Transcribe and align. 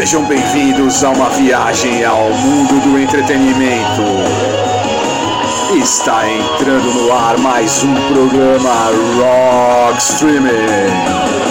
Sejam 0.00 0.24
bem-vindos 0.24 1.04
a 1.04 1.10
uma 1.10 1.28
viagem 1.28 2.02
ao 2.06 2.30
mundo 2.30 2.80
do 2.80 2.98
entretenimento. 2.98 4.02
Está 5.76 6.26
entrando 6.26 6.90
no 6.94 7.12
ar 7.12 7.36
mais 7.36 7.84
um 7.84 7.94
programa 8.08 8.86
Rock 9.18 10.00
Streaming. 10.00 11.49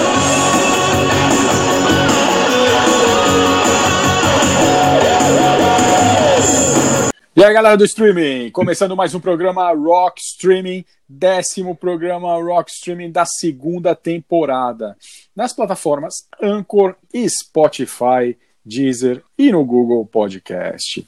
E 7.39 7.43
aí, 7.45 7.53
galera 7.53 7.77
do 7.77 7.85
streaming, 7.85 8.51
começando 8.51 8.97
mais 8.97 9.15
um 9.15 9.19
programa 9.21 9.71
Rock 9.71 10.19
Streaming, 10.19 10.83
décimo 11.07 11.73
programa 11.73 12.33
Rock 12.33 12.69
Streaming 12.69 13.13
da 13.13 13.23
segunda 13.25 13.95
temporada, 13.95 14.97
nas 15.33 15.53
plataformas 15.53 16.27
Anchor 16.43 16.97
Spotify, 17.29 18.37
Deezer 18.65 19.23
e 19.37 19.53
no 19.53 19.63
Google 19.63 20.05
Podcast. 20.05 21.07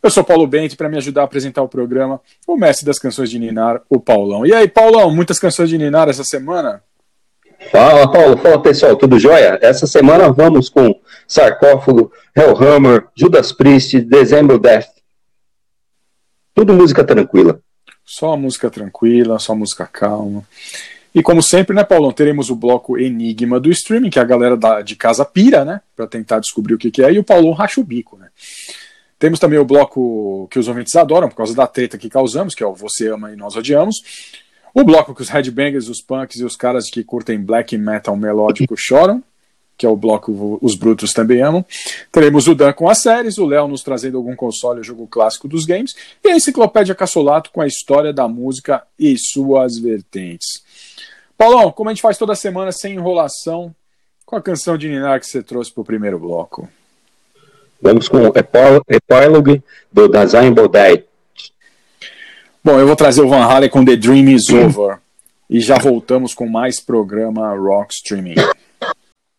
Eu 0.00 0.08
sou 0.08 0.22
Paulo 0.22 0.46
Bento 0.46 0.76
para 0.76 0.88
me 0.88 0.98
ajudar 0.98 1.22
a 1.22 1.24
apresentar 1.24 1.62
o 1.62 1.68
programa, 1.68 2.20
o 2.46 2.56
mestre 2.56 2.86
das 2.86 3.00
canções 3.00 3.28
de 3.28 3.40
Ninar, 3.40 3.82
o 3.90 3.98
Paulão. 3.98 4.46
E 4.46 4.54
aí, 4.54 4.68
Paulão, 4.68 5.10
muitas 5.10 5.40
canções 5.40 5.68
de 5.68 5.76
Ninar 5.76 6.08
essa 6.08 6.22
semana? 6.22 6.80
Fala, 7.72 8.08
Paulo. 8.08 8.36
Fala, 8.36 8.62
pessoal. 8.62 8.94
Tudo 8.94 9.18
jóia? 9.18 9.58
Essa 9.60 9.88
semana 9.88 10.32
vamos 10.32 10.68
com 10.68 10.94
Sarcófago, 11.26 12.12
Hellhammer, 12.36 13.08
Judas 13.16 13.50
Priest, 13.50 14.00
December 14.02 14.60
Death, 14.60 15.01
tudo 16.54 16.74
música 16.74 17.04
tranquila. 17.04 17.60
Só 18.04 18.36
música 18.36 18.70
tranquila, 18.70 19.38
só 19.38 19.54
música 19.54 19.86
calma. 19.86 20.44
E 21.14 21.22
como 21.22 21.42
sempre, 21.42 21.76
né, 21.76 21.84
Paulão, 21.84 22.10
teremos 22.10 22.48
o 22.48 22.56
bloco 22.56 22.98
Enigma 22.98 23.60
do 23.60 23.70
streaming, 23.70 24.10
que 24.10 24.18
a 24.18 24.24
galera 24.24 24.56
da, 24.56 24.80
de 24.80 24.96
casa 24.96 25.24
pira, 25.24 25.64
né, 25.64 25.80
para 25.94 26.06
tentar 26.06 26.38
descobrir 26.38 26.74
o 26.74 26.78
que, 26.78 26.90
que, 26.90 27.02
é, 27.02 27.12
e 27.12 27.18
o 27.18 27.24
Paulão 27.24 27.52
racha 27.52 27.80
o 27.80 27.84
bico, 27.84 28.16
né. 28.16 28.28
Temos 29.18 29.38
também 29.38 29.58
o 29.58 29.64
bloco 29.64 30.48
que 30.50 30.58
os 30.58 30.66
ouvintes 30.66 30.96
adoram, 30.96 31.28
por 31.28 31.36
causa 31.36 31.54
da 31.54 31.66
treta 31.66 31.96
que 31.96 32.08
causamos, 32.08 32.54
que 32.54 32.62
é 32.62 32.66
o 32.66 32.74
Você 32.74 33.08
Ama 33.08 33.30
e 33.32 33.36
Nós 33.36 33.54
Odiamos. 33.54 33.96
O 34.74 34.82
bloco 34.82 35.14
que 35.14 35.22
os 35.22 35.28
headbangers, 35.28 35.88
os 35.88 36.00
punks 36.00 36.40
e 36.40 36.44
os 36.44 36.56
caras 36.56 36.90
que 36.90 37.04
curtem 37.04 37.38
black 37.38 37.76
metal 37.76 38.16
melódico 38.16 38.74
choram 38.76 39.22
que 39.76 39.86
é 39.86 39.88
o 39.88 39.96
bloco 39.96 40.58
Os 40.60 40.74
Brutos 40.74 41.12
Também 41.12 41.42
Amam. 41.42 41.64
Teremos 42.10 42.46
o 42.46 42.54
Dan 42.54 42.72
com 42.72 42.88
as 42.88 42.98
séries, 42.98 43.38
o 43.38 43.46
Léo 43.46 43.68
nos 43.68 43.82
trazendo 43.82 44.16
algum 44.16 44.36
console 44.36 44.78
ou 44.78 44.84
jogo 44.84 45.06
clássico 45.06 45.48
dos 45.48 45.64
games, 45.64 45.94
e 46.24 46.28
a 46.28 46.36
Enciclopédia 46.36 46.94
Cassolato 46.94 47.50
com 47.50 47.60
a 47.60 47.66
história 47.66 48.12
da 48.12 48.28
música 48.28 48.82
e 48.98 49.16
suas 49.18 49.78
vertentes. 49.78 50.62
Paulão, 51.36 51.72
como 51.72 51.90
a 51.90 51.92
gente 51.92 52.02
faz 52.02 52.16
toda 52.16 52.34
semana 52.34 52.70
sem 52.70 52.94
enrolação, 52.94 53.74
qual 54.24 54.38
a 54.38 54.42
canção 54.42 54.78
de 54.78 54.88
Ninar 54.88 55.20
que 55.20 55.26
você 55.26 55.42
trouxe 55.42 55.72
para 55.72 55.82
o 55.82 55.84
primeiro 55.84 56.18
bloco? 56.18 56.68
Vamos 57.80 58.08
com 58.08 58.18
o 58.18 58.32
Epilogue 58.88 59.62
do 59.92 60.08
Design 60.08 60.52
Bodai. 60.52 61.04
Bom, 62.64 62.78
eu 62.78 62.86
vou 62.86 62.94
trazer 62.94 63.22
o 63.22 63.28
Van 63.28 63.42
Halen 63.42 63.68
com 63.68 63.84
The 63.84 63.96
Dream 63.96 64.28
Is 64.28 64.48
Over. 64.48 64.98
E 65.50 65.60
já 65.60 65.76
voltamos 65.78 66.32
com 66.32 66.48
mais 66.48 66.78
programa 66.78 67.52
Rock 67.56 67.92
Streaming. 67.92 68.36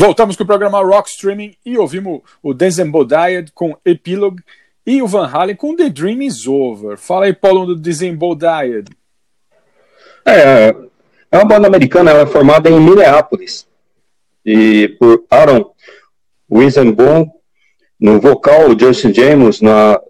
Voltamos 0.00 0.34
com 0.34 0.44
o 0.44 0.46
programa 0.46 0.80
Rock 0.80 1.10
Streaming 1.10 1.54
e 1.62 1.76
ouvimos 1.76 2.22
o 2.42 2.54
Disembodied 2.54 3.52
com 3.52 3.76
Epilogue 3.84 4.42
e 4.86 5.02
o 5.02 5.06
Van 5.06 5.26
Halen 5.26 5.54
com 5.54 5.76
The 5.76 5.90
Dream 5.90 6.22
Is 6.22 6.46
Over. 6.46 6.96
Fala 6.96 7.26
aí, 7.26 7.34
Paulo, 7.34 7.66
do 7.66 7.76
Disembodied. 7.76 8.88
É, 10.24 10.74
é 11.30 11.36
uma 11.36 11.44
banda 11.44 11.66
americana, 11.66 12.12
ela 12.12 12.22
é 12.22 12.26
formada 12.26 12.70
em 12.70 12.80
Minneapolis. 12.80 13.68
E 14.42 14.88
por 14.98 15.22
Aaron 15.30 15.70
Wisenbom 16.50 17.30
no 18.00 18.18
vocal, 18.18 18.70
o 18.70 18.80
Justin 18.80 19.12
James 19.12 19.60
na 19.60 20.00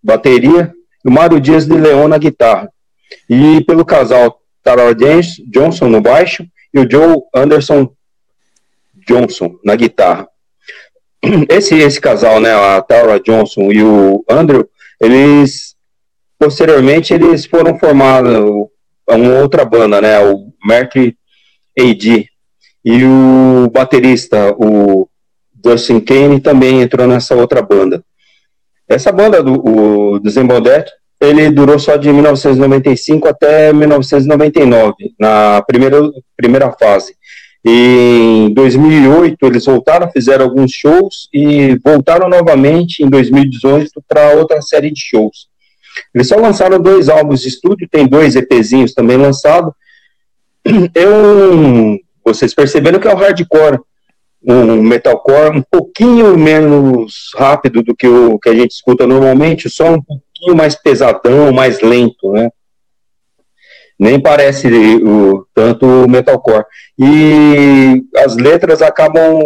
bateria 0.00 0.72
e 1.04 1.08
o 1.08 1.12
Mário 1.12 1.40
Dias 1.40 1.66
de 1.66 1.74
Leon 1.74 2.06
na 2.06 2.18
guitarra. 2.18 2.72
E 3.28 3.64
pelo 3.64 3.84
casal 3.84 4.40
Tara 4.62 4.94
Johnson 5.48 5.88
no 5.88 6.00
baixo 6.00 6.46
e 6.72 6.78
o 6.78 6.88
Joe 6.88 7.16
Anderson 7.34 7.92
Johnson 9.10 9.56
na 9.64 9.74
guitarra. 9.74 10.28
Esse, 11.50 11.74
esse 11.74 12.00
casal, 12.00 12.40
né, 12.40 12.52
a 12.52 12.80
Tara 12.80 13.18
Johnson 13.20 13.72
e 13.72 13.82
o 13.82 14.24
Andrew, 14.28 14.68
eles 15.00 15.74
posteriormente 16.38 17.12
eles 17.12 17.44
foram 17.44 17.78
formados 17.78 18.32
uma 19.08 19.40
outra 19.40 19.64
banda, 19.64 20.00
né, 20.00 20.18
o 20.20 20.46
Mercury 20.64 21.16
AD. 21.78 22.26
E 22.82 23.04
o 23.04 23.68
baterista, 23.70 24.54
o 24.56 25.06
Dustin 25.52 26.00
Kane, 26.00 26.40
também 26.40 26.80
entrou 26.80 27.06
nessa 27.06 27.34
outra 27.34 27.60
banda. 27.60 28.02
Essa 28.88 29.12
banda 29.12 29.42
do 29.42 29.52
o 30.14 30.18
Desembodet, 30.18 30.90
ele 31.20 31.50
durou 31.50 31.78
só 31.78 31.96
de 31.96 32.10
1995 32.10 33.28
até 33.28 33.70
1999, 33.72 34.94
na 35.18 35.62
primeira, 35.66 36.00
primeira 36.34 36.72
fase. 36.72 37.14
Em 37.64 38.52
2008 38.54 39.36
eles 39.46 39.66
voltaram, 39.66 40.10
fizeram 40.10 40.46
alguns 40.46 40.72
shows 40.72 41.28
e 41.32 41.76
voltaram 41.84 42.28
novamente 42.28 43.02
em 43.02 43.08
2018 43.08 44.02
para 44.08 44.34
outra 44.34 44.62
série 44.62 44.90
de 44.90 45.00
shows. 45.00 45.48
Eles 46.14 46.28
só 46.28 46.36
lançaram 46.36 46.80
dois 46.80 47.08
álbuns 47.08 47.42
de 47.42 47.48
estúdio, 47.48 47.88
tem 47.90 48.06
dois 48.06 48.34
EPzinhos 48.34 48.94
também 48.94 49.16
lançados. 49.16 49.72
Eu, 50.94 51.98
vocês 52.24 52.54
perceberam 52.54 52.98
que 52.98 53.08
é 53.08 53.12
o 53.12 53.16
hardcore, 53.16 53.80
um 54.42 54.82
metalcore 54.82 55.58
um 55.58 55.62
pouquinho 55.62 56.38
menos 56.38 57.30
rápido 57.36 57.82
do 57.82 57.94
que 57.94 58.08
o 58.08 58.38
que 58.38 58.48
a 58.48 58.54
gente 58.54 58.70
escuta 58.70 59.06
normalmente, 59.06 59.68
só 59.68 59.94
um 59.94 60.02
pouquinho 60.02 60.56
mais 60.56 60.74
pesadão, 60.74 61.52
mais 61.52 61.80
lento, 61.80 62.32
né? 62.32 62.50
Nem 64.00 64.18
parece 64.18 64.66
o, 65.04 65.46
tanto 65.54 65.84
o 65.84 66.08
metalcore. 66.08 66.64
E 66.98 68.02
as 68.16 68.34
letras 68.34 68.80
acabam 68.80 69.38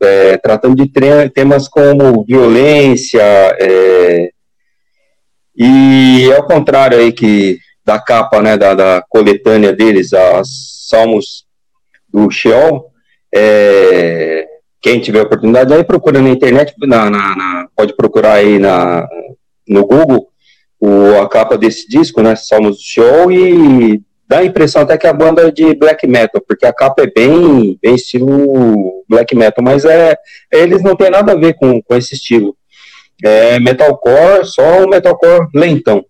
é, 0.00 0.38
tratando 0.38 0.76
de 0.76 0.90
temas 1.34 1.68
como 1.68 2.24
violência, 2.24 3.20
é, 3.60 4.30
e 5.54 6.32
ao 6.32 6.46
contrário 6.46 6.96
aí 6.96 7.12
que 7.12 7.58
da 7.84 7.98
capa, 7.98 8.40
né, 8.40 8.56
da, 8.56 8.74
da 8.74 9.04
coletânea 9.08 9.72
deles, 9.72 10.14
as 10.14 10.48
Salmos 10.88 11.44
do 12.08 12.30
Sheol, 12.30 12.86
é, 13.34 14.46
quem 14.80 15.00
tiver 15.00 15.22
oportunidade 15.22 15.74
aí 15.74 15.84
procura 15.84 16.22
na 16.22 16.30
internet, 16.30 16.72
na, 16.80 17.10
na, 17.10 17.36
na, 17.36 17.68
pode 17.76 17.94
procurar 17.94 18.34
aí 18.34 18.58
na, 18.58 19.06
no 19.66 19.86
Google 19.86 20.27
o, 20.80 21.20
a 21.20 21.28
capa 21.28 21.58
desse 21.58 21.88
disco, 21.88 22.22
né, 22.22 22.36
Salmos 22.36 22.76
do 22.76 22.82
Show, 22.82 23.32
e 23.32 24.02
dá 24.28 24.38
a 24.38 24.44
impressão 24.44 24.82
até 24.82 24.96
que 24.98 25.06
a 25.06 25.12
banda 25.12 25.48
é 25.48 25.50
de 25.50 25.74
black 25.74 26.06
metal, 26.06 26.40
porque 26.46 26.66
a 26.66 26.72
capa 26.72 27.02
é 27.02 27.06
bem, 27.06 27.78
bem 27.82 27.94
estilo 27.94 29.04
black 29.08 29.34
metal, 29.34 29.64
mas 29.64 29.84
é, 29.84 30.16
eles 30.52 30.82
não 30.82 30.94
tem 30.94 31.10
nada 31.10 31.32
a 31.32 31.36
ver 31.36 31.54
com, 31.54 31.80
com 31.82 31.94
esse 31.96 32.14
estilo. 32.14 32.56
É 33.22 33.58
metalcore, 33.58 34.44
só 34.44 34.84
um 34.84 34.88
metalcore 34.88 35.48
lentão. 35.54 36.04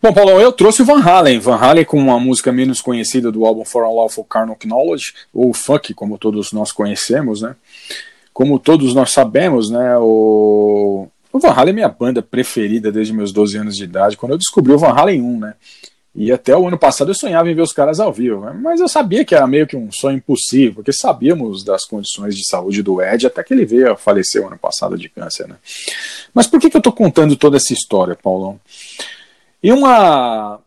Bom, 0.00 0.12
Paulo, 0.12 0.38
eu 0.38 0.52
trouxe 0.52 0.82
o 0.82 0.84
Van 0.84 1.00
Halen. 1.00 1.38
Van 1.38 1.56
Halen 1.56 1.84
com 1.84 1.96
uma 1.96 2.20
música 2.20 2.52
menos 2.52 2.82
conhecida 2.82 3.32
do 3.32 3.46
álbum 3.46 3.64
For 3.64 3.84
Unlawful 3.84 4.24
Carnal 4.24 4.58
Knowledge, 4.62 5.14
ou 5.32 5.54
Funk, 5.54 5.94
como 5.94 6.18
todos 6.18 6.52
nós 6.52 6.70
conhecemos, 6.70 7.40
né? 7.40 7.56
Como 8.30 8.58
todos 8.58 8.94
nós 8.94 9.12
sabemos, 9.12 9.70
né? 9.70 9.96
O 9.98 11.08
o 11.34 11.40
Van 11.40 11.50
Halen 11.50 11.70
é 11.70 11.74
minha 11.74 11.88
banda 11.88 12.22
preferida 12.22 12.92
desde 12.92 13.12
meus 13.12 13.32
12 13.32 13.58
anos 13.58 13.74
de 13.74 13.82
idade, 13.82 14.16
quando 14.16 14.32
eu 14.32 14.38
descobri 14.38 14.72
o 14.72 14.78
Van 14.78 14.92
Halen 14.92 15.20
1, 15.20 15.40
né? 15.40 15.54
E 16.14 16.30
até 16.30 16.56
o 16.56 16.68
ano 16.68 16.78
passado 16.78 17.10
eu 17.10 17.14
sonhava 17.14 17.50
em 17.50 17.56
ver 17.56 17.62
os 17.62 17.72
caras 17.72 17.98
ao 17.98 18.12
vivo, 18.12 18.44
né? 18.44 18.52
mas 18.52 18.78
eu 18.78 18.86
sabia 18.86 19.24
que 19.24 19.34
era 19.34 19.44
meio 19.44 19.66
que 19.66 19.76
um 19.76 19.90
sonho 19.90 20.18
impossível, 20.18 20.74
porque 20.74 20.92
sabíamos 20.92 21.64
das 21.64 21.84
condições 21.84 22.36
de 22.36 22.48
saúde 22.48 22.84
do 22.84 23.02
Ed, 23.02 23.26
até 23.26 23.42
que 23.42 23.52
ele 23.52 23.66
veio 23.66 23.90
a 23.90 23.96
falecer 23.96 24.40
o 24.40 24.46
ano 24.46 24.56
passado 24.56 24.96
de 24.96 25.08
câncer, 25.08 25.48
né? 25.48 25.56
Mas 26.32 26.46
por 26.46 26.60
que, 26.60 26.70
que 26.70 26.76
eu 26.76 26.78
estou 26.78 26.92
contando 26.92 27.34
toda 27.34 27.56
essa 27.56 27.72
história, 27.72 28.14
Paulão? 28.14 28.60
Em 29.60 29.72
uma, 29.72 30.60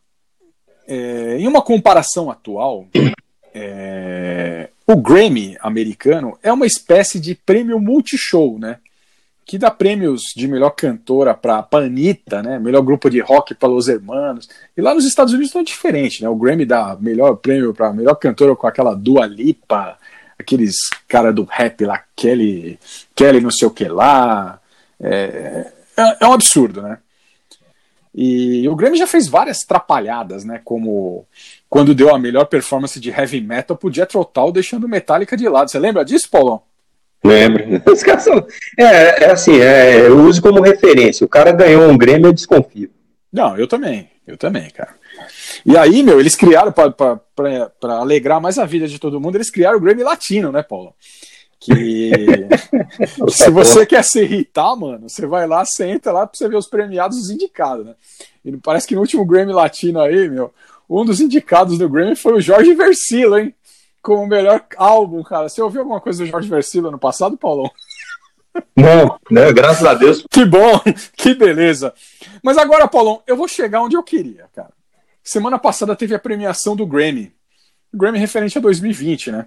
é, 0.86 1.38
em 1.40 1.48
uma 1.48 1.62
comparação 1.62 2.30
atual, 2.30 2.86
é, 3.56 4.68
o 4.86 4.98
Grammy 4.98 5.56
americano 5.62 6.38
é 6.44 6.52
uma 6.52 6.66
espécie 6.66 7.22
de 7.22 7.36
prêmio 7.36 7.80
multishow, 7.80 8.60
né? 8.60 8.80
Que 9.48 9.58
dá 9.58 9.72
prêmios 9.72 10.34
de 10.36 10.46
melhor 10.46 10.72
cantora 10.72 11.34
para 11.34 11.64
Panita, 11.64 12.44
né? 12.44 12.60
Melhor 12.60 12.82
grupo 12.82 13.10
de 13.10 13.22
rock 13.22 13.56
para 13.56 13.70
Los 13.70 13.88
Hermanos. 13.88 14.50
E 14.76 14.82
lá 14.82 14.94
nos 14.94 15.06
Estados 15.06 15.34
Unidos 15.34 15.54
não 15.54 15.62
é 15.62 15.64
diferente, 15.64 16.22
né? 16.22 16.28
O 16.28 16.36
Grammy 16.36 16.66
dá 16.66 16.98
melhor 17.00 17.38
prêmio 17.38 17.74
para 17.74 17.94
melhor 17.94 18.16
cantora 18.16 18.58
com 18.58 18.68
aquela 18.68 18.94
Dua 18.94 19.26
Lipa, 19.26 19.98
aqueles 20.38 20.76
cara 21.08 21.32
do 21.32 21.46
rap 21.46 21.86
lá, 21.86 22.04
Kelly, 22.14 22.78
Kelly 23.16 23.40
não 23.40 23.50
sei 23.50 23.70
o 23.70 23.72
que 23.72 23.86
lá. 23.86 24.60
É, 25.00 25.72
é, 25.96 26.18
é 26.20 26.28
um 26.28 26.34
absurdo, 26.34 26.82
né? 26.82 26.98
E 28.14 28.68
o 28.68 28.76
Grammy 28.76 28.98
já 28.98 29.08
fez 29.08 29.30
várias 29.30 29.60
trapalhadas, 29.60 30.44
né? 30.44 30.60
Como 30.62 31.26
quando 31.70 31.96
deu 31.96 32.14
a 32.14 32.20
melhor 32.20 32.46
performance 32.48 33.00
de 33.00 33.12
heavy 33.12 33.40
metal 33.40 33.78
pro 33.78 33.94
Jethro 33.94 34.26
Tull, 34.26 34.52
deixando 34.52 34.90
Metallica 34.90 35.38
de 35.38 35.48
lado. 35.48 35.72
Você 35.72 35.80
lembra 35.80 36.04
disso, 36.04 36.30
Paulão? 36.30 36.62
Lembro. 37.24 37.82
Os 37.92 38.04
caras 38.04 38.24
são. 38.24 38.46
É, 38.78 39.26
é 39.26 39.32
assim, 39.32 39.60
é, 39.60 40.08
eu 40.08 40.20
uso 40.22 40.42
como 40.42 40.62
referência. 40.62 41.26
O 41.26 41.30
cara 41.30 41.52
ganhou 41.52 41.90
um 41.90 41.98
Grêmio, 41.98 42.28
eu 42.28 42.34
desconfio. 42.34 42.90
Não, 43.32 43.58
eu 43.58 43.68
também. 43.68 44.10
Eu 44.26 44.38
também, 44.38 44.70
cara. 44.70 44.94
E 45.66 45.78
aí, 45.78 46.04
meu, 46.04 46.20
eles 46.20 46.36
criaram, 46.36 46.72
para 46.72 47.20
alegrar 47.82 48.42
mais 48.42 48.60
a 48.60 48.66
vida 48.66 48.88
de 48.88 49.00
todo 49.00 49.20
mundo, 49.22 49.36
eles 49.36 49.50
criaram 49.50 49.78
o 49.78 49.82
Grammy 49.82 50.04
Latino, 50.04 50.52
né, 50.52 50.62
Paulo? 50.62 50.94
Que 51.60 52.12
se 53.30 53.50
você 53.50 53.86
quer 53.86 54.04
se 54.04 54.22
irritar, 54.22 54.76
mano, 54.76 55.10
você 55.10 55.26
vai 55.26 55.48
lá, 55.48 55.66
senta 55.66 56.12
lá 56.12 56.28
pra 56.28 56.38
você 56.38 56.48
ver 56.48 56.58
os 56.58 56.68
premiados 56.68 57.18
os 57.18 57.30
indicados, 57.30 57.86
né? 57.86 57.96
E 58.46 58.56
parece 58.58 58.86
que 58.86 58.96
no 58.96 59.02
último 59.02 59.26
Grammy 59.26 59.54
Latino 59.54 60.00
aí, 60.00 60.30
meu, 60.30 60.54
um 60.90 61.04
dos 61.04 61.20
indicados 61.20 61.78
do 61.78 61.90
Grammy 61.90 62.16
foi 62.16 62.34
o 62.34 62.42
Jorge 62.42 62.74
Versilo, 62.74 63.38
hein? 63.38 63.56
Como 64.08 64.24
o 64.24 64.28
melhor 64.28 64.66
álbum, 64.78 65.22
cara. 65.22 65.50
Você 65.50 65.62
ouviu 65.62 65.82
alguma 65.82 66.00
coisa 66.00 66.24
do 66.24 66.30
Jorge 66.30 66.48
Versilo 66.48 66.88
ano 66.88 66.98
passado, 66.98 67.36
Paulão? 67.36 67.70
Não, 68.74 69.20
né? 69.30 69.52
Graças 69.52 69.86
a 69.86 69.94
Deus. 69.94 70.26
Que 70.32 70.46
bom, 70.46 70.80
que 71.18 71.36
beleza. 71.36 71.94
Mas 72.42 72.58
agora, 72.58 72.88
Paulão, 72.88 73.22
eu 73.28 73.36
vou 73.36 73.50
chegar 73.50 73.82
onde 73.82 73.98
eu 73.98 74.04
queria, 74.04 74.46
cara. 74.56 74.70
Semana 75.22 75.60
passada 75.60 75.94
teve 75.94 76.16
a 76.16 76.20
premiação 76.20 76.74
do 76.74 76.88
Grammy. 76.88 77.34
Grammy 77.94 78.18
referente 78.18 78.58
a 78.58 78.62
2020, 78.62 79.30
né? 79.30 79.46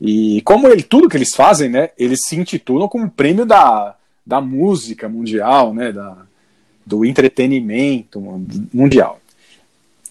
E 0.00 0.40
como 0.42 0.68
ele, 0.68 0.84
tudo 0.84 1.08
que 1.08 1.16
eles 1.16 1.34
fazem, 1.34 1.68
né? 1.68 1.90
Eles 1.98 2.20
se 2.24 2.36
intitulam 2.36 2.88
como 2.88 3.10
prêmio 3.10 3.44
da, 3.44 3.96
da 4.24 4.40
música 4.40 5.08
mundial, 5.08 5.74
né? 5.74 5.90
Da, 5.90 6.16
do 6.86 7.04
entretenimento 7.04 8.20
mundial. 8.72 9.20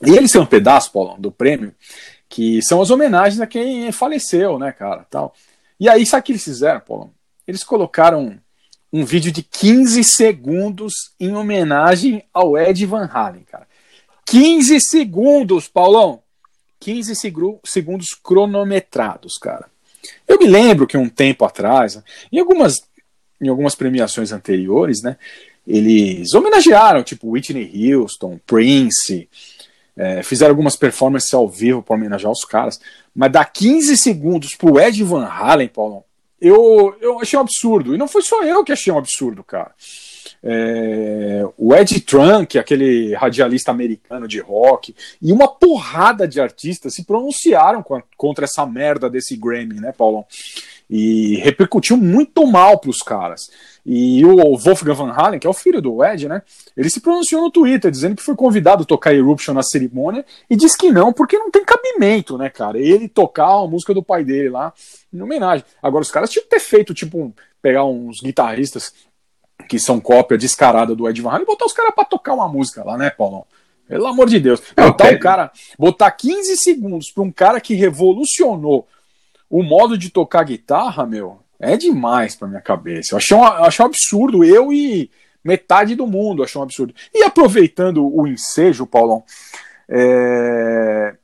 E 0.06 0.18
eles 0.18 0.32
são 0.32 0.42
um 0.42 0.46
pedaço, 0.46 0.92
Paulão, 0.92 1.18
do 1.18 1.32
prêmio 1.32 1.74
que 2.30 2.62
são 2.62 2.82
as 2.82 2.92
homenagens 2.92 3.42
a 3.42 3.48
quem 3.48 3.92
faleceu, 3.92 4.60
né, 4.60 4.72
cara, 4.72 5.06
tal. 5.10 5.34
E 5.80 5.90
aí, 5.90 6.06
sabe 6.06 6.22
o 6.22 6.24
que 6.26 6.32
eles 6.34 6.44
fizeram, 6.44 6.80
Paulo? 6.80 7.12
Eles 7.48 7.64
colocaram 7.64 8.40
um 8.94 9.04
vídeo 9.04 9.32
de 9.32 9.42
15 9.42 10.04
segundos 10.04 10.94
em 11.20 11.36
homenagem 11.36 12.24
ao 12.32 12.58
Ed 12.58 12.86
Van 12.86 13.10
Halen, 13.12 13.44
cara. 13.44 13.68
15 14.26 14.80
segundos, 14.80 15.68
Paulão! 15.68 16.22
15 16.80 17.14
segundos 17.66 18.10
cronometrados, 18.24 19.38
cara. 19.38 19.68
Eu 20.28 20.40
me 20.40 20.48
lembro 20.48 20.88
que 20.88 20.98
um 20.98 21.10
tempo 21.10 21.44
atrás, 21.44 22.02
em 22.32 22.40
algumas, 22.40 22.76
em 23.42 23.50
algumas 23.50 23.76
premiações 23.76 24.32
anteriores, 24.32 25.02
né, 25.02 25.18
eles 25.68 26.34
homenagearam, 26.34 27.04
tipo 27.04 27.32
Whitney 27.32 27.94
Houston, 27.94 28.40
Prince, 28.46 29.28
é, 30.00 30.24
fizeram 30.24 30.52
algumas 30.52 30.78
performances 30.78 31.34
ao 31.34 31.50
vivo 31.50 31.84
para 31.84 31.94
homenagear 31.94 32.32
os 32.32 32.46
caras. 32.46 32.80
Mas 33.14 33.34
dar 33.34 33.44
15 33.44 33.98
segundos 33.98 34.56
pro 34.56 34.80
Ed 34.80 35.04
Van 35.04 35.26
Halen, 35.26 35.68
Paulo, 35.68 36.06
eu, 36.40 36.96
eu 37.02 37.20
achei 37.20 37.38
um 37.38 37.42
absurdo. 37.42 37.94
E 37.94 37.98
não 37.98 38.08
foi 38.08 38.22
só 38.22 38.42
eu 38.46 38.64
que 38.64 38.72
achei 38.72 38.94
um 38.94 38.98
absurdo, 38.98 39.44
cara. 39.44 39.72
É, 40.42 41.46
o 41.58 41.76
Ed 41.76 42.00
Trunk, 42.00 42.58
aquele 42.58 43.14
radialista 43.14 43.72
americano 43.72 44.26
de 44.26 44.40
rock, 44.40 44.96
e 45.22 45.34
uma 45.34 45.50
porrada 45.50 46.26
de 46.26 46.40
artistas 46.40 46.94
se 46.94 47.04
pronunciaram 47.04 47.84
contra 48.16 48.46
essa 48.46 48.66
merda 48.66 49.10
desse 49.10 49.36
Grammy, 49.36 49.82
né, 49.82 49.92
Paulão? 49.92 50.26
E 50.90 51.36
repercutiu 51.38 51.96
muito 51.96 52.48
mal 52.48 52.80
para 52.80 52.90
os 52.90 53.04
caras. 53.04 53.52
E 53.86 54.26
o 54.26 54.58
Wolfgang 54.58 54.96
Van 54.96 55.12
Halen, 55.12 55.40
que 55.40 55.46
é 55.46 55.50
o 55.50 55.54
filho 55.54 55.82
do 55.82 56.04
Ed, 56.04 56.28
né? 56.28 56.42
Ele 56.76 56.90
se 56.90 57.00
pronunciou 57.00 57.44
no 57.44 57.52
Twitter 57.52 57.92
dizendo 57.92 58.16
que 58.16 58.24
foi 58.24 58.36
convidado 58.36 58.84
a 58.84 58.86
tocar 58.86 59.14
Eruption 59.14 59.54
na 59.54 59.62
cerimônia 59.62 60.26
e 60.50 60.56
disse 60.56 60.78
que 60.78 60.92
não, 60.92 61.14
porque 61.14 61.38
não 61.38 61.52
tem 61.52 61.64
cabimento, 61.64 62.38
né, 62.38 62.50
cara? 62.50 62.80
Ele 62.80 63.08
tocar 63.08 63.52
a 63.52 63.68
música 63.68 63.94
do 63.94 64.02
pai 64.02 64.24
dele 64.24 64.50
lá 64.50 64.74
em 65.14 65.22
homenagem. 65.22 65.64
Agora, 65.82 66.02
os 66.02 66.12
caras 66.12 66.30
tinham 66.30 66.44
que 66.44 66.50
ter 66.50 66.60
feito, 66.60 66.94
tipo, 66.94 67.34
pegar 67.62 67.86
uns 67.86 68.20
guitarristas 68.22 68.92
que 69.68 69.78
são 69.78 70.00
cópia 70.00 70.38
descarada 70.38 70.96
do 70.96 71.08
Ed 71.08 71.22
Van 71.22 71.30
Halen 71.30 71.44
e 71.44 71.46
botar 71.46 71.66
os 71.66 71.74
caras 71.74 71.94
pra 71.94 72.04
tocar 72.04 72.34
uma 72.34 72.48
música 72.48 72.84
lá, 72.84 72.98
né, 72.98 73.12
Paulão? 73.12 73.46
Pelo 73.88 74.08
amor 74.08 74.30
de 74.30 74.40
Deus. 74.40 74.62
Botar 74.76 75.14
o 75.14 75.20
cara, 75.20 75.52
botar 75.78 76.12
15 76.12 76.58
segundos 76.58 77.12
pra 77.12 77.24
um 77.24 77.32
cara 77.32 77.60
que 77.60 77.74
revolucionou 77.74 78.88
o 79.50 79.64
modo 79.64 79.98
de 79.98 80.10
tocar 80.10 80.44
guitarra, 80.44 81.06
meu, 81.06 81.40
é 81.60 81.76
demais 81.76 82.36
pra 82.36 82.48
minha 82.48 82.62
cabeça. 82.62 83.14
Eu 83.14 83.18
achei 83.18 83.36
um, 83.36 83.44
achei 83.44 83.84
um 83.84 83.88
absurdo. 83.88 84.44
Eu 84.44 84.72
e 84.72 85.10
metade 85.44 85.96
do 85.96 86.08
mundo 86.08 86.44
achou 86.44 86.62
um 86.62 86.64
absurdo. 86.64 86.94
E 87.14 87.24
aproveitando 87.24 88.06
o 88.06 88.28
ensejo, 88.28 88.86
Paulão, 88.86 89.24
é... 89.90 91.16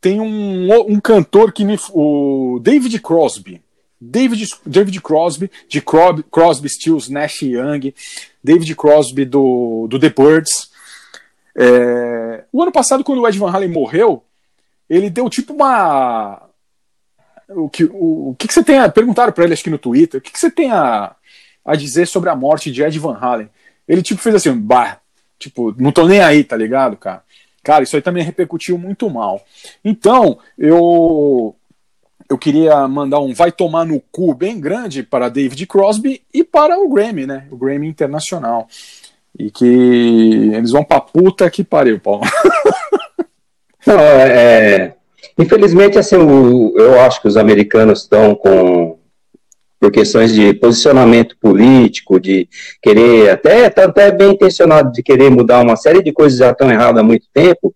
tem 0.00 0.20
um, 0.20 0.68
um 0.88 1.00
cantor 1.00 1.52
que 1.52 1.64
me, 1.64 1.78
o 1.92 2.60
David 2.62 3.00
Crosby. 3.00 3.62
David, 4.00 4.46
David 4.66 5.00
Crosby, 5.00 5.50
de 5.66 5.80
Crosby, 5.80 6.68
Stills, 6.68 7.10
Nash 7.10 7.40
Young, 7.42 7.94
David 8.42 8.74
Crosby 8.74 9.24
do, 9.24 9.86
do 9.88 9.98
The 9.98 10.10
Birds. 10.10 10.70
É... 11.56 12.44
o 12.52 12.62
ano 12.62 12.70
passado, 12.70 13.02
quando 13.02 13.22
o 13.22 13.26
Ed 13.26 13.38
Van 13.38 13.50
Halen 13.50 13.70
morreu, 13.70 14.22
ele 14.88 15.08
deu 15.08 15.30
tipo 15.30 15.54
uma 15.54 16.42
o 17.48 17.68
que, 17.68 17.84
o, 17.84 18.30
o 18.30 18.36
que, 18.38 18.48
que 18.48 18.54
você 18.54 18.62
tem 18.62 18.78
a. 18.78 18.88
Perguntaram 18.88 19.32
para 19.32 19.44
ele, 19.44 19.54
acho 19.54 19.64
que 19.64 19.70
no 19.70 19.78
Twitter, 19.78 20.18
o 20.18 20.22
que, 20.22 20.32
que 20.32 20.38
você 20.38 20.50
tem 20.50 20.70
a, 20.70 21.14
a 21.64 21.76
dizer 21.76 22.06
sobre 22.06 22.30
a 22.30 22.36
morte 22.36 22.70
de 22.70 22.82
Ed 22.82 22.98
Van 22.98 23.16
Halen? 23.20 23.50
Ele, 23.86 24.02
tipo, 24.02 24.20
fez 24.20 24.34
assim, 24.34 24.56
bah, 24.56 24.98
tipo, 25.38 25.74
não 25.78 25.92
tô 25.92 26.06
nem 26.06 26.20
aí, 26.20 26.42
tá 26.42 26.56
ligado, 26.56 26.96
cara? 26.96 27.22
Cara, 27.62 27.82
isso 27.82 27.96
aí 27.96 28.02
também 28.02 28.22
repercutiu 28.22 28.76
muito 28.76 29.08
mal. 29.08 29.42
Então, 29.84 30.38
eu 30.58 31.54
eu 32.28 32.38
queria 32.38 32.86
mandar 32.88 33.20
um 33.20 33.34
vai 33.34 33.52
tomar 33.52 33.84
no 33.84 34.00
cu 34.00 34.34
bem 34.34 34.58
grande 34.58 35.02
para 35.02 35.28
David 35.28 35.66
Crosby 35.66 36.22
e 36.32 36.42
para 36.42 36.78
o 36.78 36.88
Grammy, 36.88 37.26
né? 37.26 37.46
O 37.50 37.56
Grammy 37.56 37.86
Internacional. 37.86 38.66
E 39.38 39.50
que 39.50 39.66
eles 40.54 40.70
vão 40.70 40.84
pra 40.84 41.00
puta 41.00 41.50
que 41.50 41.64
pariu, 41.64 41.98
Paulo. 41.98 42.22
Não, 43.86 43.98
é, 43.98 44.86
é 44.86 44.93
Infelizmente, 45.38 45.98
assim, 45.98 46.16
o, 46.16 46.74
eu 46.76 47.00
acho 47.00 47.20
que 47.20 47.28
os 47.28 47.36
americanos 47.36 48.02
estão 48.02 48.34
com 48.34 48.98
por 49.84 49.90
questões 49.90 50.32
de 50.32 50.54
posicionamento 50.54 51.36
político, 51.38 52.18
de 52.18 52.48
querer, 52.82 53.28
até, 53.28 53.68
tá 53.68 53.84
até 53.84 54.10
bem 54.10 54.30
intencionado 54.30 54.90
de 54.90 55.02
querer 55.02 55.30
mudar 55.30 55.60
uma 55.60 55.76
série 55.76 56.02
de 56.02 56.10
coisas 56.10 56.38
já 56.38 56.52
estão 56.52 56.70
erradas 56.70 57.00
há 57.00 57.04
muito 57.04 57.26
tempo, 57.34 57.74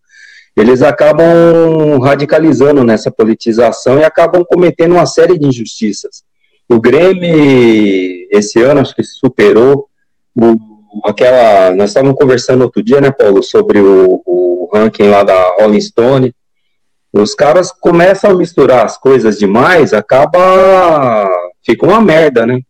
eles 0.56 0.80
acabam 0.80 1.98
radicalizando 2.00 2.82
nessa 2.82 3.10
politização 3.10 3.98
e 3.98 4.04
acabam 4.04 4.42
cometendo 4.42 4.92
uma 4.92 5.04
série 5.04 5.38
de 5.38 5.46
injustiças. 5.46 6.22
O 6.68 6.80
Grêmio, 6.80 8.26
esse 8.30 8.60
ano, 8.62 8.80
acho 8.80 8.94
que 8.94 9.04
superou 9.04 9.86
o, 10.34 10.56
aquela. 11.04 11.74
Nós 11.74 11.90
estávamos 11.90 12.16
conversando 12.18 12.62
outro 12.62 12.82
dia, 12.82 13.00
né, 13.00 13.10
Paulo, 13.10 13.42
sobre 13.42 13.80
o, 13.80 14.22
o 14.26 14.68
ranking 14.72 15.08
lá 15.08 15.22
da 15.22 15.56
Rolling 15.60 15.80
Stone, 15.80 16.34
os 17.12 17.34
caras 17.34 17.72
começam 17.72 18.30
a 18.30 18.34
misturar 18.34 18.84
as 18.84 18.98
coisas 18.98 19.38
demais, 19.38 19.92
acaba. 19.92 21.28
fica 21.62 21.86
uma 21.86 22.00
merda, 22.00 22.46
né? 22.46 22.60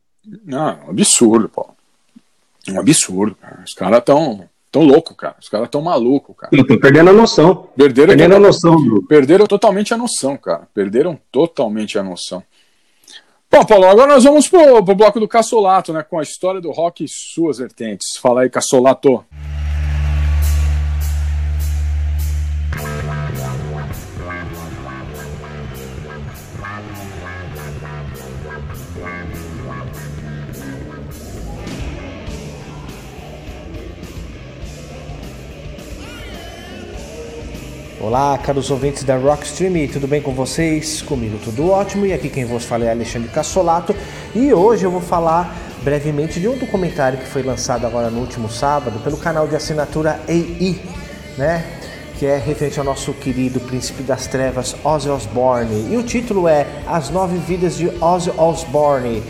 Não, 0.44 0.68
é 0.68 0.78
um 0.86 0.90
absurdo, 0.90 1.48
pô. 1.48 1.68
É 2.66 2.72
um 2.72 2.80
absurdo, 2.80 3.34
cara. 3.34 3.62
Os 3.66 3.74
caras 3.74 4.02
tão, 4.04 4.48
tão 4.70 4.82
louco, 4.82 5.14
cara. 5.14 5.36
Os 5.40 5.48
caras 5.48 5.68
tão 5.68 5.80
maluco, 5.80 6.34
cara. 6.34 6.54
Estão 6.54 6.78
perdendo 6.78 7.10
a 7.10 7.12
noção. 7.12 7.68
Perderam, 7.76 8.08
perdendo 8.08 8.36
a 8.36 8.40
noção, 8.40 8.76
bro. 8.82 9.02
Perderam 9.06 9.46
totalmente 9.46 9.94
a 9.94 9.96
noção, 9.96 10.36
cara. 10.36 10.68
Perderam 10.74 11.18
totalmente 11.32 11.98
a 11.98 12.02
noção. 12.02 12.42
Bom, 13.50 13.64
Paulo, 13.64 13.86
agora 13.86 14.12
nós 14.12 14.24
vamos 14.24 14.46
pro, 14.46 14.84
pro 14.84 14.94
bloco 14.94 15.18
do 15.18 15.26
Cassolato, 15.26 15.92
né? 15.92 16.02
Com 16.02 16.18
a 16.18 16.22
história 16.22 16.60
do 16.60 16.70
rock 16.70 17.04
e 17.04 17.08
suas 17.08 17.58
vertentes. 17.58 18.18
Fala 18.20 18.42
aí, 18.42 18.50
Cassolato. 18.50 19.24
Olá, 38.00 38.38
caros 38.38 38.70
ouvintes 38.70 39.02
da 39.02 39.16
Rockstream, 39.16 39.88
tudo 39.88 40.06
bem 40.06 40.22
com 40.22 40.32
vocês? 40.32 41.02
Comigo 41.02 41.36
tudo 41.42 41.68
ótimo 41.68 42.06
e 42.06 42.12
aqui 42.12 42.28
quem 42.28 42.44
vos 42.44 42.64
fala 42.64 42.84
é 42.84 42.92
Alexandre 42.92 43.28
Cassolato 43.28 43.92
e 44.36 44.54
hoje 44.54 44.84
eu 44.84 44.90
vou 44.92 45.00
falar 45.00 45.52
brevemente 45.82 46.38
de 46.38 46.46
um 46.46 46.56
documentário 46.56 47.18
que 47.18 47.26
foi 47.26 47.42
lançado 47.42 47.84
agora 47.84 48.08
no 48.08 48.20
último 48.20 48.48
sábado 48.48 49.00
pelo 49.00 49.16
canal 49.16 49.48
de 49.48 49.56
assinatura 49.56 50.20
AI, 50.28 50.80
né? 51.36 51.64
Que 52.16 52.26
é 52.26 52.38
referente 52.38 52.78
ao 52.78 52.84
nosso 52.84 53.12
querido 53.14 53.58
príncipe 53.58 54.04
das 54.04 54.28
trevas 54.28 54.76
Ozzy 54.84 55.08
Osbourne 55.08 55.92
e 55.92 55.96
o 55.96 56.04
título 56.04 56.46
é 56.46 56.68
As 56.86 57.10
Nove 57.10 57.36
Vidas 57.38 57.76
de 57.76 57.88
Ozzy 58.00 58.30
Osbourne 58.38 59.24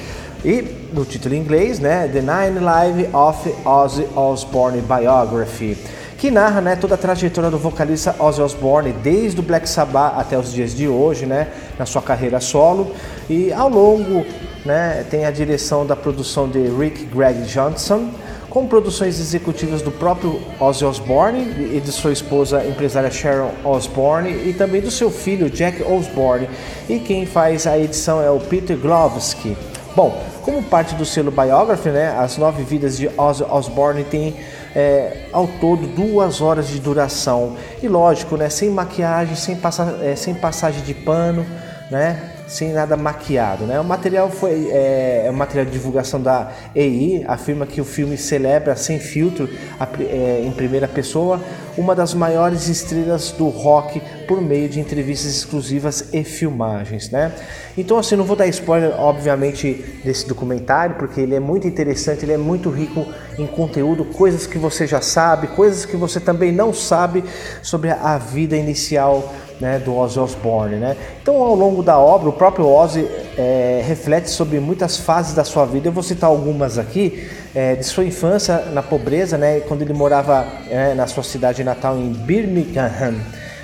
e 0.45 0.63
no 0.93 1.07
título 1.07 1.35
em 1.35 1.39
inglês, 1.39 1.79
né? 1.79 2.07
The 2.07 2.21
Nine 2.21 2.59
Life 2.61 3.17
of 3.17 3.49
Ozzy 3.67 4.07
Osbourne 4.15 4.83
Biography 4.83 5.75
que 6.19 6.33
narra 6.33 6.61
né, 6.61 6.75
toda 6.75 6.97
a 6.97 6.99
trajetória 6.99 7.49
do 7.49 7.57
vocalista 7.57 8.17
Ozzy 8.19 8.43
Osbourne, 8.43 8.93
desde 8.93 9.39
o 9.39 9.43
Black 9.43 9.69
Sabbath 9.69 10.19
até 10.19 10.37
os 10.37 10.53
dias 10.53 10.75
de 10.75 10.89
hoje, 10.89 11.25
né, 11.25 11.47
na 11.79 11.87
sua 11.87 12.03
carreira 12.03 12.41
solo. 12.41 12.93
E 13.31 13.53
ao 13.53 13.69
longo 13.69 14.27
né, 14.65 15.07
tem 15.09 15.25
a 15.25 15.31
direção 15.31 15.87
da 15.87 15.95
produção 15.95 16.49
de 16.49 16.59
Rick 16.59 17.05
Greg 17.05 17.43
Johnson, 17.43 18.11
com 18.51 18.67
produções 18.67 19.21
executivas 19.21 19.81
do 19.81 19.93
próprio 19.93 20.41
Ozzy 20.59 20.85
Osbourne 20.85 21.77
e 21.77 21.81
de 21.81 21.93
sua 21.93 22.11
esposa 22.11 22.67
empresária 22.67 23.11
Sharon 23.13 23.53
Osbourne 23.63 24.31
e 24.49 24.53
também 24.53 24.81
do 24.81 24.91
seu 24.91 25.13
filho 25.13 25.49
Jack 25.49 25.85
Osbourne. 25.85 26.49
E 26.89 26.99
quem 26.99 27.27
faz 27.27 27.65
a 27.65 27.79
edição 27.79 28.21
é 28.21 28.31
o 28.31 28.41
Peter 28.41 28.77
Glovsky. 28.77 29.57
Bom, 29.95 30.21
como 30.43 30.63
parte 30.63 30.95
do 30.95 31.05
selo 31.05 31.31
Biography, 31.31 31.91
né, 31.91 32.17
as 32.19 32.37
nove 32.39 32.65
vidas 32.65 32.97
de 32.97 33.09
Ozzy 33.17 33.45
Osbourne 33.45 34.03
têm 34.03 34.35
é, 34.79 35.25
ao 35.33 35.49
todo 35.61 35.89
duas 35.89 36.41
horas 36.41 36.69
de 36.69 36.79
duração. 36.79 37.57
E 37.83 37.89
lógico, 37.89 38.37
né, 38.37 38.49
sem 38.49 38.71
maquiagem, 38.71 39.35
sem, 39.35 39.57
passa, 39.57 39.99
é, 40.01 40.15
sem 40.15 40.35
passagem 40.35 40.85
de 40.85 40.95
pano, 40.95 41.45
né, 41.91 42.38
sem 42.49 42.73
nada 42.73 42.97
maquiado. 42.97 43.65
Né? 43.65 43.79
O 43.79 43.85
material 43.85 44.31
foi 44.31 44.69
é, 44.71 45.25
é 45.27 45.31
um 45.31 45.35
material 45.35 45.67
de 45.67 45.73
divulgação 45.73 46.21
da 46.21 46.51
EI, 46.75 47.25
afirma 47.29 47.67
que 47.67 47.81
o 47.81 47.85
filme 47.85 48.17
celebra 48.17 48.75
sem 48.75 48.99
filtro 48.99 49.49
a, 49.79 49.87
é, 50.01 50.43
em 50.45 50.51
primeira 50.51 50.89
pessoa 50.89 51.41
uma 51.79 51.95
das 51.95 52.13
maiores 52.13 52.67
estrelas 52.67 53.31
do 53.31 53.49
rock 53.49 54.03
por 54.27 54.43
meio 54.43 54.69
de 54.69 54.81
entrevistas 54.81 55.31
exclusivas 55.31 56.09
e 56.13 56.25
filmagens, 56.25 57.09
né? 57.11 57.33
Então 57.77 57.97
assim, 57.97 58.17
não 58.17 58.25
vou 58.25 58.35
dar 58.35 58.49
spoiler, 58.49 58.91
obviamente, 58.99 59.85
desse 60.05 60.27
documentário, 60.27 60.97
porque 60.97 61.21
ele 61.21 61.37
é 61.37 61.41
muito 61.41 61.69
interessante, 61.69 62.25
ele 62.25 62.33
é 62.33 62.37
muito 62.37 62.69
rico 62.69 63.07
em 63.39 63.47
conteúdo, 63.47 64.05
coisas 64.05 64.45
que 64.45 64.59
você 64.59 64.89
já 64.89 65.01
sabe, 65.01 65.47
coisas 65.49 65.87
que 65.87 65.97
você 65.97 66.19
também 66.19 66.51
não 66.51 66.75
sabe 66.75 67.23
sobre 67.63 67.91
a 67.91 68.19
vida 68.19 68.57
inicial 68.57 69.33
né, 69.61 69.79
do 69.79 69.97
Ozzy 69.97 70.19
Osbourne. 70.19 70.77
Né? 70.77 70.97
Então, 71.21 71.37
ao 71.43 71.55
longo 71.55 71.83
da 71.83 71.99
obra, 71.99 72.29
o 72.29 72.33
próprio 72.33 72.67
Ozzy 72.67 73.07
é, 73.37 73.83
reflete 73.87 74.31
sobre 74.31 74.61
muitas 74.61 74.97
fases 74.97 75.35
da 75.35 75.45
sua 75.45 75.65
vida. 75.65 75.89
Eu 75.89 75.93
vou 75.93 76.03
citar 76.03 76.31
algumas 76.31 76.79
aqui. 76.79 77.29
É, 77.55 77.75
de 77.75 77.85
sua 77.85 78.05
infância 78.05 78.67
na 78.73 78.83
pobreza, 78.83 79.39
né, 79.39 79.61
quando 79.61 79.83
ele 79.83 79.93
morava 79.93 80.47
é, 80.71 80.95
na 80.95 81.07
sua 81.07 81.23
cidade 81.23 81.65
natal 81.65 81.97
em 81.97 82.13
Birmingham, 82.13 83.15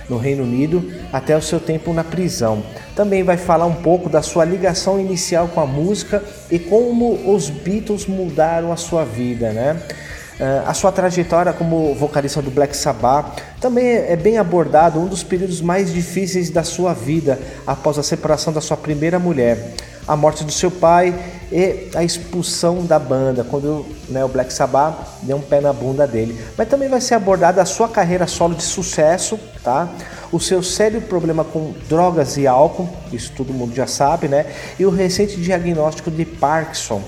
no 0.09 0.19
Reino 0.19 0.43
Unido, 0.43 0.91
até 1.13 1.37
o 1.37 1.43
seu 1.43 1.61
tempo 1.61 1.93
na 1.93 2.03
prisão. 2.03 2.63
Também 2.95 3.23
vai 3.23 3.37
falar 3.37 3.67
um 3.67 3.75
pouco 3.75 4.09
da 4.09 4.23
sua 4.23 4.45
ligação 4.45 5.01
inicial 5.01 5.49
com 5.49 5.61
a 5.61 5.67
música 5.67 6.23
e 6.51 6.59
como 6.59 7.35
os 7.35 7.51
Beatles 7.51 8.07
mudaram 8.07 8.73
a 8.73 8.77
sua 8.77 9.05
vida, 9.05 9.53
né? 9.53 9.77
Uh, 10.39 10.69
a 10.69 10.75
sua 10.75 10.91
trajetória 10.91 11.53
como 11.53 11.95
vocalista 11.95 12.43
do 12.43 12.51
Black 12.51 12.77
Sabbath 12.77 13.41
também 13.61 13.87
é 13.87 14.17
bem 14.17 14.37
abordado 14.37 14.99
um 14.99 15.07
dos 15.07 15.23
períodos 15.23 15.61
mais 15.61 15.93
difíceis 15.93 16.51
da 16.51 16.65
sua 16.65 16.93
vida 16.93 17.39
após 17.65 18.01
a 18.01 18.03
separação 18.03 18.53
da 18.53 18.61
sua 18.61 18.77
primeira 18.77 19.19
mulher. 19.19 19.75
a 20.07 20.17
morte 20.17 20.45
do 20.45 20.53
seu 20.53 20.71
pai 20.71 21.15
e 21.51 21.91
a 21.95 22.03
expulsão 22.03 22.85
da 22.85 22.99
banda, 22.99 23.45
quando 23.45 23.87
né, 24.09 24.25
o 24.25 24.29
Black 24.29 24.53
Sabbath 24.53 24.97
deu 25.23 25.37
um 25.37 25.41
pé 25.41 25.61
na 25.61 25.73
bunda 25.73 26.07
dele. 26.07 26.39
Mas 26.57 26.69
também 26.69 26.89
vai 26.89 27.01
ser 27.01 27.15
abordada 27.15 27.61
a 27.63 27.65
sua 27.65 27.89
carreira 27.89 28.27
solo 28.27 28.55
de 28.55 28.63
sucesso, 28.63 29.39
tá? 29.63 29.89
O 30.33 30.41
seu 30.41 30.63
sério 30.63 31.01
problema 31.01 31.45
com 31.45 31.75
drogas 31.89 32.37
e 32.37 32.47
álcool, 32.47 32.89
isso 33.13 33.33
todo 33.37 33.53
mundo 33.53 33.75
já 33.75 33.87
sabe, 33.87 34.29
né? 34.29 34.47
E 34.79 34.85
o 34.85 34.91
recente 34.91 35.37
diagnóstico 35.37 36.11
de 36.11 36.25
Parkinson. 36.25 37.03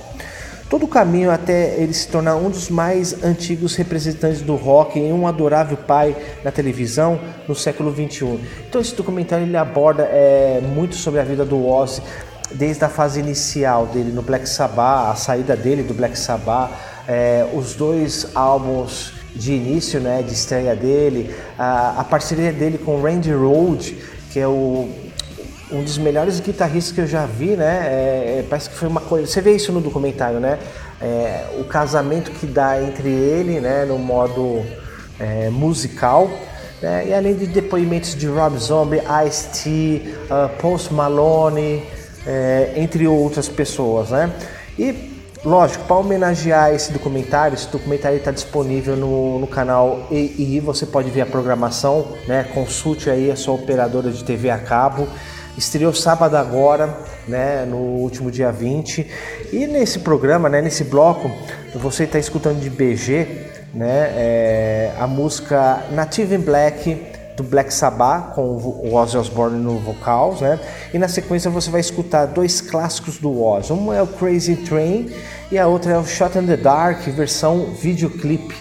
Todo 0.69 0.85
o 0.85 0.89
caminho 0.89 1.31
até 1.31 1.77
ele 1.77 1.95
se 1.95 2.09
tornar 2.09 2.35
um 2.35 2.51
dos 2.51 2.69
mais 2.69 3.23
antigos 3.23 3.77
representantes 3.77 4.43
do 4.43 4.57
rock 4.57 4.99
e 4.99 5.13
um 5.13 5.25
adorável 5.29 5.77
pai 5.77 6.17
na 6.43 6.51
televisão 6.51 7.21
no 7.47 7.55
século 7.55 7.93
21. 7.93 8.41
Então 8.69 8.81
esse 8.81 8.93
documentário 8.93 9.47
ele 9.47 9.57
aborda 9.57 10.03
é, 10.03 10.61
muito 10.61 10.97
sobre 10.97 11.21
a 11.21 11.25
vida 11.25 11.45
do 11.45 11.65
Ozzy, 11.65 12.03
desde 12.53 12.85
a 12.85 12.89
fase 12.89 13.21
inicial 13.21 13.87
dele 13.87 14.13
no 14.13 14.23
Black 14.23 14.49
Sabbath, 14.49 15.11
a 15.11 15.15
saída 15.15 15.57
dele 15.57 15.83
do 15.83 15.95
Black 15.95 16.19
Sabbath, 16.19 16.71
é, 17.09 17.47
os 17.55 17.75
dois 17.75 18.29
álbuns 18.35 19.13
de 19.35 19.53
início, 19.53 20.01
né, 20.01 20.23
de 20.23 20.33
estreia 20.33 20.75
dele, 20.75 21.35
a, 21.59 22.01
a 22.01 22.05
parceria 22.05 22.53
dele 22.53 22.79
com 22.79 23.01
Randy 23.01 23.33
Rhoads, 23.33 23.95
que 24.33 24.41
é 24.41 24.47
o, 24.47 24.89
um 25.71 25.83
dos 25.83 25.99
melhores 25.99 26.41
guitarristas 26.41 26.95
que 26.95 27.01
eu 27.01 27.07
já 27.07 27.27
vi, 27.27 27.57
né? 27.57 27.87
É, 27.87 28.45
parece 28.49 28.71
que 28.71 28.77
foi 28.77 28.89
uma 28.89 29.01
coisa. 29.01 29.27
Você 29.27 29.41
vê 29.41 29.53
isso 29.53 29.73
no 29.73 29.81
documentário, 29.81 30.39
né? 30.39 30.59
É, 31.01 31.47
o 31.59 31.65
casamento 31.65 32.31
que 32.31 32.47
dá 32.47 32.81
entre 32.81 33.09
ele, 33.09 33.61
né? 33.61 33.85
No 33.85 33.99
modo 33.99 34.65
é, 35.19 35.51
musical. 35.51 36.31
Né? 36.81 37.09
E 37.09 37.15
além 37.15 37.35
de 37.35 37.47
depoimentos 37.47 38.15
de 38.15 38.27
Rob 38.27 38.57
Zombie, 38.59 39.01
Ice-T, 39.27 40.03
uh, 40.31 40.49
Post 40.61 40.93
Malone, 40.93 41.83
é, 42.27 42.73
entre 42.77 43.07
outras 43.07 43.49
pessoas, 43.49 44.11
né? 44.11 44.33
E 44.79 45.17
lógico, 45.45 45.85
para 45.85 45.97
homenagear 45.97 46.75
esse 46.75 46.93
documentário, 46.93 47.55
esse 47.55 47.69
documentário 47.69 48.19
está 48.19 48.31
disponível 48.31 48.97
no, 48.97 49.39
no 49.39 49.47
canal 49.47 50.07
EI, 50.11 50.61
você 50.61 50.85
pode 50.85 51.11
ver 51.11 51.23
a 51.23 51.27
programação, 51.27 52.07
né? 52.27 52.45
Consulte 52.53 53.09
aí 53.09 53.31
a 53.31 53.37
sua 53.37 53.55
operadora 53.55 54.11
de 54.11 54.25
TV 54.25 54.51
a 54.51 54.59
cabo. 54.59 55.09
Estreou 55.57 55.95
sábado 55.95 56.37
agora, 56.37 56.95
né, 57.27 57.65
no 57.65 57.79
último 57.79 58.31
dia 58.31 58.53
20. 58.53 59.11
E 59.51 59.67
nesse 59.67 60.01
programa, 60.01 60.51
né, 60.51 60.61
nesse 60.61 60.85
bloco, 60.85 61.31
você 61.75 62.05
está 62.05 62.19
escutando 62.19 62.61
de 62.61 62.69
BG, 62.69 63.27
né, 63.73 64.13
é, 64.15 64.93
a 64.99 65.07
música 65.07 65.83
Native 65.93 66.35
in 66.35 66.41
Black 66.41 67.16
do 67.37 67.43
Black 67.43 67.73
Sabbath 67.73 68.35
com 68.35 68.43
o 68.43 68.95
Ozzy 68.95 69.17
Osbourne 69.17 69.59
no 69.59 69.79
vocals, 69.79 70.41
né? 70.41 70.59
E 70.93 70.99
na 70.99 71.09
sequência 71.09 71.51
você 71.51 71.71
vai 71.71 71.81
escutar 71.81 72.27
dois 72.27 72.61
clássicos 72.61 73.19
do 73.19 73.43
Ozzy. 73.43 73.73
Um 73.73 73.93
é 73.93 74.03
o 74.03 74.07
Crazy 74.07 74.57
Train 74.57 75.13
e 75.51 75.59
a 75.59 75.67
outra 75.67 75.93
é 75.93 75.99
o 75.99 76.05
Shot 76.05 76.39
in 76.39 76.47
the 76.47 76.57
Dark, 76.57 77.03
versão 77.09 77.75
videoclipe. 77.75 78.57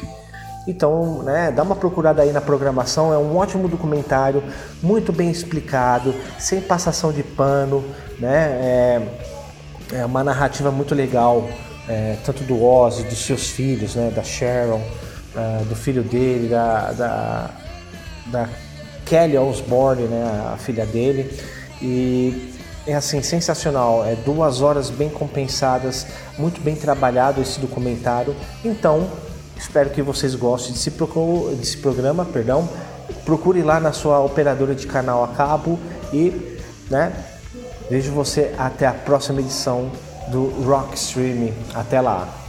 Então, 0.68 1.22
né, 1.22 1.52
dá 1.52 1.62
uma 1.62 1.76
procurada 1.76 2.24
aí 2.24 2.32
na 2.32 2.42
programação, 2.42 3.14
é 3.14 3.18
um 3.18 3.38
ótimo 3.38 3.68
documentário, 3.68 4.44
muito 4.82 5.14
bem 5.14 5.30
explicado, 5.30 6.14
sem 6.40 6.60
passação 6.60 7.14
de 7.14 7.22
pano, 7.22 7.86
né? 8.20 8.48
É, 8.62 9.02
é 9.94 10.06
uma 10.06 10.24
narrativa 10.24 10.72
muito 10.72 10.96
legal, 10.96 11.48
é, 11.88 12.18
tanto 12.26 12.44
do 12.44 12.64
Ozzy, 12.64 13.04
dos 13.04 13.24
seus 13.24 13.52
filhos, 13.52 13.94
né, 13.94 14.12
da 14.16 14.24
Sharon, 14.24 14.82
uh, 15.36 15.66
do 15.66 15.76
filho 15.76 16.02
dele, 16.02 16.50
da, 16.50 16.92
da, 16.94 17.50
da 18.26 18.50
Kelly 19.06 19.38
Osbourne, 19.38 20.04
né, 20.04 20.52
a 20.54 20.58
filha 20.58 20.86
dele, 20.86 21.40
e 21.82 22.54
é 22.88 22.94
assim 22.94 23.22
sensacional, 23.22 24.06
é 24.06 24.16
duas 24.16 24.62
horas 24.62 24.90
bem 24.90 25.10
compensadas, 25.10 26.06
muito 26.38 26.62
bem 26.62 26.76
trabalhado 26.76 27.42
esse 27.42 27.60
documentário. 27.60 28.36
Então, 28.64 29.08
espero 29.58 29.90
que 29.90 30.02
vocês 30.02 30.36
gostem 30.36 30.74
desse, 30.74 30.92
desse 31.58 31.78
programa, 31.78 32.26
perdão. 32.26 32.68
Procure 33.24 33.62
lá 33.62 33.80
na 33.80 33.92
sua 33.92 34.20
operadora 34.20 34.76
de 34.76 34.86
canal 34.88 35.24
a 35.24 35.30
cabo 35.30 35.80
e, 36.14 36.60
né, 36.90 37.14
vejo 37.90 38.12
você 38.12 38.54
até 38.58 38.86
a 38.86 38.94
próxima 38.94 39.40
edição 39.40 39.92
do 40.28 40.48
Rock 40.64 40.96
Stream. 40.96 41.52
Até 41.74 42.02
lá. 42.02 42.45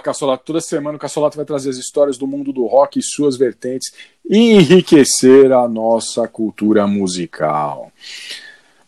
Boa, 0.00 0.02
Cassolato. 0.02 0.44
Toda 0.44 0.60
semana 0.62 0.96
o 0.96 1.00
Cassolato 1.00 1.36
vai 1.36 1.44
trazer 1.44 1.68
as 1.68 1.76
histórias 1.76 2.16
do 2.16 2.26
mundo 2.26 2.52
do 2.52 2.66
rock 2.66 2.98
e 2.98 3.02
suas 3.02 3.36
vertentes 3.36 3.92
e 4.28 4.52
enriquecer 4.52 5.52
a 5.52 5.68
nossa 5.68 6.26
cultura 6.26 6.86
musical. 6.86 7.92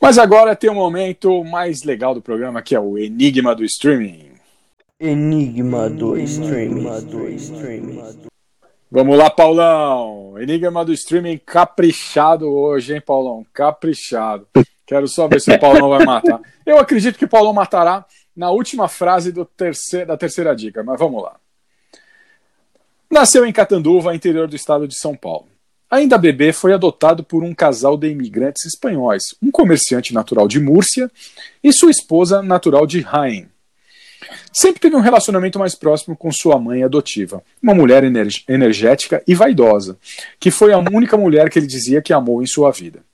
Mas 0.01 0.17
agora 0.17 0.57
tem 0.57 0.71
o 0.71 0.73
um 0.73 0.77
momento 0.77 1.45
mais 1.45 1.83
legal 1.83 2.15
do 2.15 2.23
programa, 2.23 2.63
que 2.63 2.75
é 2.75 2.81
o 2.81 2.97
Enigma 2.97 3.55
do 3.55 3.63
Streaming. 3.65 4.31
Enigma 4.99 5.91
do 5.91 6.17
Streaming. 6.19 6.89
Vamos 8.91 9.19
lá, 9.19 9.29
Paulão. 9.29 10.35
Enigma 10.41 10.85
do 10.85 10.95
Streaming 10.95 11.39
caprichado 11.45 12.49
hoje, 12.49 12.95
hein, 12.95 13.03
Paulão? 13.05 13.45
Caprichado. 13.53 14.47
Quero 14.87 15.07
só 15.07 15.29
ver 15.29 15.41
se 15.41 15.53
o 15.53 15.61
Paulão 15.61 15.91
vai 15.91 16.05
matar. 16.05 16.41
Eu 16.65 16.79
acredito 16.79 17.19
que 17.19 17.25
o 17.25 17.29
Paulão 17.29 17.53
matará 17.53 18.05
na 18.37 18.51
última 18.51 18.89
frase 18.89 19.33
da 19.33 20.17
terceira 20.17 20.55
dica, 20.55 20.83
mas 20.83 20.99
vamos 20.99 21.23
lá. 21.23 21.37
Nasceu 23.11 23.45
em 23.45 23.53
Catanduva, 23.53 24.15
interior 24.15 24.49
do 24.49 24.57
estado 24.57 24.89
de 24.89 24.99
São 24.99 25.15
Paulo. 25.15 25.47
Ainda 25.91 26.17
bebê, 26.17 26.55
foi 26.55 26.73
adotado 26.73 27.23
por 27.23 27.45
um 27.45 27.55
casal 27.55 27.99
de 27.99 28.09
imigrantes 28.09 28.65
espanhóis, 28.65 29.35
um 29.43 29.51
comerciante 29.51 30.15
natural 30.15 30.49
de 30.49 30.59
Múrcia 30.59 31.11
e 31.63 31.71
sua 31.71 31.91
esposa 31.91 32.41
natural 32.41 32.87
de 32.87 33.03
Jaén. 33.03 33.49
Sempre 34.51 34.81
teve 34.81 34.97
um 34.97 35.01
relacionamento 35.01 35.59
mais 35.59 35.75
próximo 35.75 36.17
com 36.17 36.33
sua 36.33 36.59
mãe 36.59 36.83
adotiva, 36.83 37.43
uma 37.63 37.75
mulher 37.75 38.03
energética 38.49 39.23
e 39.29 39.35
vaidosa, 39.35 39.99
que 40.41 40.51
foi 40.51 40.73
a 40.73 40.79
única 40.79 41.19
mulher 41.19 41.51
que 41.51 41.59
ele 41.59 41.67
dizia 41.67 42.01
que 42.01 42.15
amou 42.15 42.43
em 42.43 42.47
sua 42.47 42.71
vida. 42.71 43.05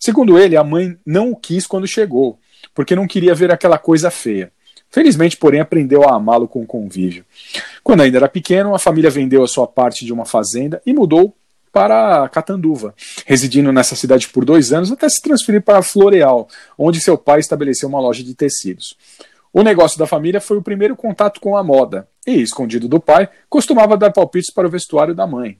Segundo 0.00 0.36
ele, 0.36 0.56
a 0.56 0.64
mãe 0.64 0.98
não 1.06 1.30
o 1.30 1.36
quis 1.36 1.66
quando 1.66 1.86
chegou, 1.86 2.40
porque 2.74 2.96
não 2.96 3.06
queria 3.06 3.34
ver 3.34 3.52
aquela 3.52 3.78
coisa 3.78 4.10
feia. 4.10 4.50
Felizmente, 4.94 5.36
porém, 5.36 5.58
aprendeu 5.58 6.08
a 6.08 6.14
amá-lo 6.14 6.46
com 6.46 6.62
o 6.62 6.66
convívio. 6.66 7.24
Quando 7.82 8.02
ainda 8.02 8.18
era 8.18 8.28
pequeno, 8.28 8.76
a 8.76 8.78
família 8.78 9.10
vendeu 9.10 9.42
a 9.42 9.48
sua 9.48 9.66
parte 9.66 10.04
de 10.04 10.12
uma 10.12 10.24
fazenda 10.24 10.80
e 10.86 10.94
mudou 10.94 11.34
para 11.72 12.28
Catanduva, 12.28 12.94
residindo 13.26 13.72
nessa 13.72 13.96
cidade 13.96 14.28
por 14.28 14.44
dois 14.44 14.72
anos 14.72 14.92
até 14.92 15.08
se 15.08 15.20
transferir 15.20 15.62
para 15.62 15.82
Floreal, 15.82 16.46
onde 16.78 17.00
seu 17.00 17.18
pai 17.18 17.40
estabeleceu 17.40 17.88
uma 17.88 17.98
loja 17.98 18.22
de 18.22 18.36
tecidos. 18.36 18.96
O 19.52 19.64
negócio 19.64 19.98
da 19.98 20.06
família 20.06 20.40
foi 20.40 20.58
o 20.58 20.62
primeiro 20.62 20.94
contato 20.94 21.40
com 21.40 21.56
a 21.56 21.64
moda, 21.64 22.06
e, 22.24 22.40
escondido 22.40 22.86
do 22.86 23.00
pai, 23.00 23.28
costumava 23.50 23.96
dar 23.96 24.12
palpites 24.12 24.52
para 24.52 24.68
o 24.68 24.70
vestuário 24.70 25.12
da 25.12 25.26
mãe, 25.26 25.58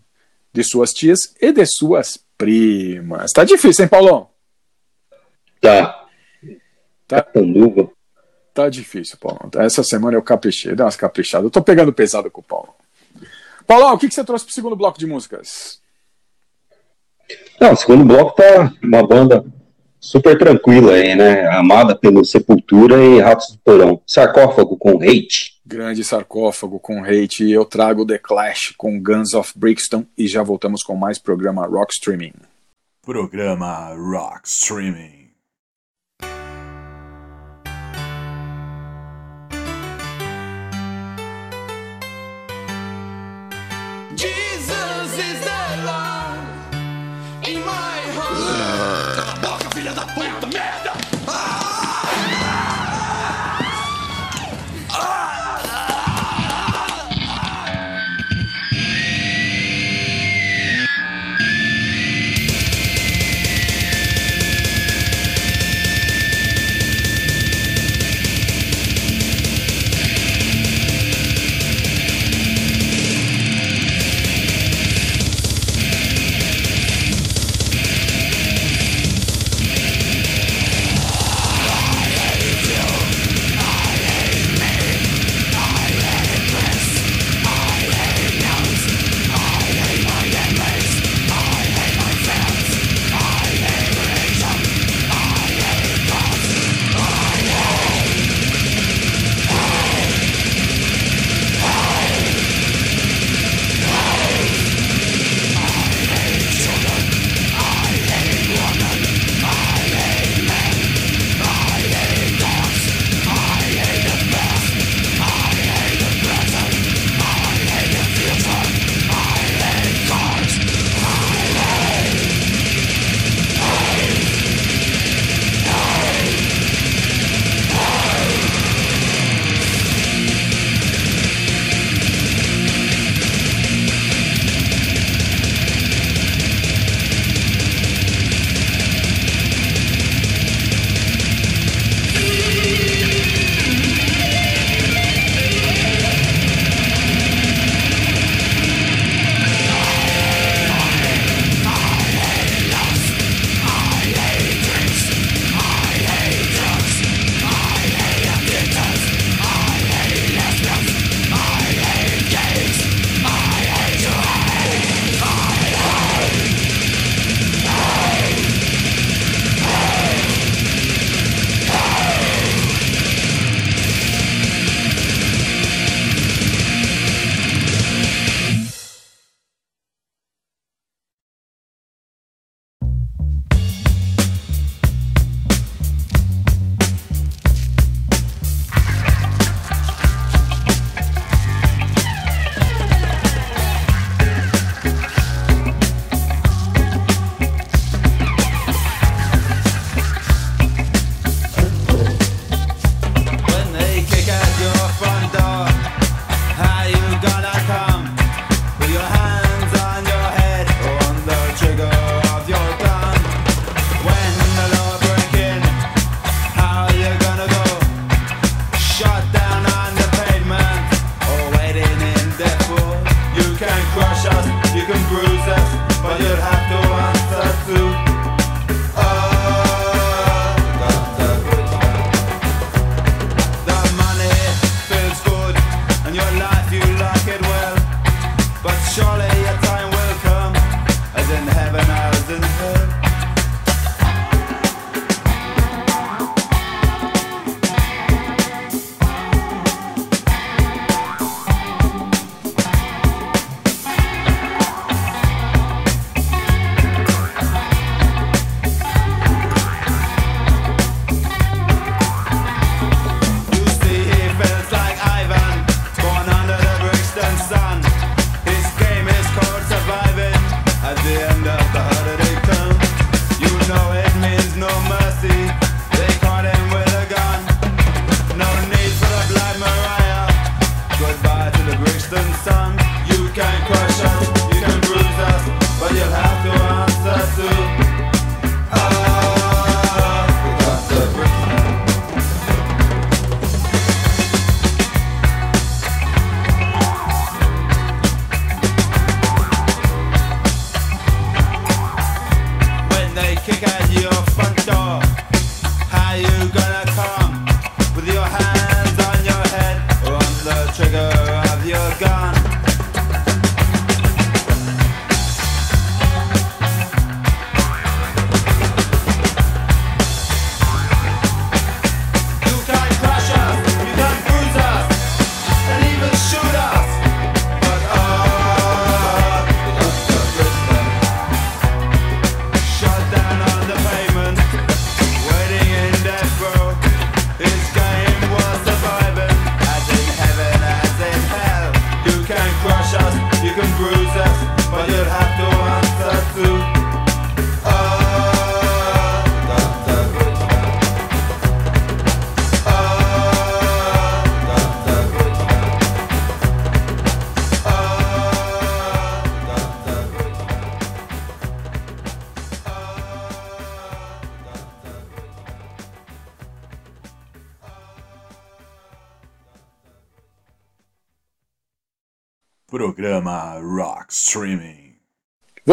de 0.53 0.63
suas 0.63 0.93
tias 0.93 1.35
e 1.43 1.51
de 1.51 1.67
suas 1.67 2.25
primas. 2.39 3.33
Tá 3.33 3.43
difícil, 3.43 3.83
hein, 3.83 3.89
Paulão? 3.89 4.29
Tá. 5.61 6.07
Tá. 7.09 7.21
Catanduva. 7.21 7.94
Tá 8.55 8.69
difícil, 8.69 9.19
Paulo. 9.21 9.51
Essa 9.57 9.83
semana 9.83 10.17
eu 10.17 10.23
caprichei, 10.23 10.77
dei 10.77 10.85
umas 10.85 10.95
caprichadas. 10.95 11.45
Eu 11.45 11.51
tô 11.51 11.61
pegando 11.61 11.93
pesado 11.93 12.31
com 12.31 12.41
o 12.41 12.45
Paulo. 12.45 12.73
Paulo, 13.67 13.93
o 13.93 13.99
que, 13.99 14.07
que 14.07 14.15
você 14.15 14.23
trouxe 14.23 14.45
pro 14.45 14.55
segundo 14.55 14.77
bloco 14.77 14.97
de 14.97 15.07
músicas? 15.07 15.81
Não, 17.61 17.73
o 17.73 17.77
segundo 17.77 18.05
bloco 18.05 18.37
tá 18.37 18.73
uma 18.81 19.05
banda 19.05 19.45
super 19.99 20.39
tranquila 20.39 20.93
aí, 20.93 21.17
né? 21.17 21.49
Amada 21.49 21.97
pelo 21.97 22.25
Sepultura 22.25 23.03
e 23.03 23.21
Ratos 23.21 23.53
do 23.53 23.59
Porão. 23.59 24.01
Sarcófago 24.07 24.77
com 24.77 25.03
Hate. 25.03 25.61
Grande 25.67 26.05
sarcófago 26.05 26.79
com 26.79 27.03
Hate. 27.03 27.45
E 27.45 27.53
eu 27.53 27.65
trago 27.65 28.07
The 28.07 28.19
Clash 28.19 28.75
com 28.77 29.03
Guns 29.03 29.35
of 29.35 29.53
Brixton 29.57 30.05
e 30.17 30.29
já 30.29 30.45
voltamos 30.45 30.85
com 30.85 30.95
mais 30.95 31.19
programa 31.19 31.67
Rock 31.67 31.95
Streaming. 31.95 32.35
Programa 33.03 33.95
Rock 33.97 34.47
Streaming. 34.47 35.24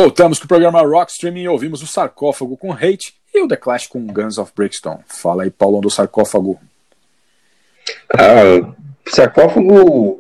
Voltamos 0.02 0.40
com 0.40 0.46
o 0.46 0.48
programa 0.48 0.82
Rock 0.82 1.12
Streaming 1.12 1.44
e 1.44 1.48
ouvimos 1.48 1.84
o 1.84 1.86
Sarcófago 1.86 2.58
com 2.58 2.74
Hate 2.74 3.14
e 3.32 3.40
o 3.40 3.48
The 3.48 3.56
Clash 3.56 3.86
com 3.86 4.04
Guns 4.08 4.40
of 4.40 4.52
Brixton. 4.56 5.00
Fala 5.06 5.44
aí, 5.44 5.52
Paulão, 5.52 5.80
do 5.80 5.92
Sarcófago. 5.92 6.60
Ah, 8.12 8.74
sarcófago, 9.08 10.20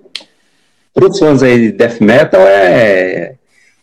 para 0.93 1.09
os 1.09 1.17
fãs 1.17 1.41
aí 1.41 1.59
de 1.59 1.71
death 1.71 1.99
metal, 1.99 2.41
é, 2.41 3.33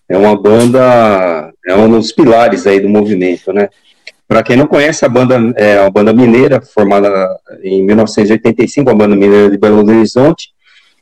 é 0.08 0.16
uma 0.16 0.40
banda, 0.40 1.52
é 1.66 1.74
um 1.74 1.90
dos 1.90 2.12
pilares 2.12 2.64
aí 2.64 2.78
do 2.78 2.88
movimento, 2.88 3.52
né? 3.52 3.68
Para 4.28 4.44
quem 4.44 4.56
não 4.56 4.68
conhece, 4.68 5.04
a 5.04 5.08
banda 5.08 5.34
é 5.56 5.80
uma 5.80 5.90
banda 5.90 6.12
mineira, 6.12 6.60
formada 6.60 7.10
em 7.60 7.82
1985, 7.82 8.88
a 8.88 8.94
banda 8.94 9.16
mineira 9.16 9.50
de 9.50 9.58
Belo 9.58 9.84
Horizonte, 9.84 10.52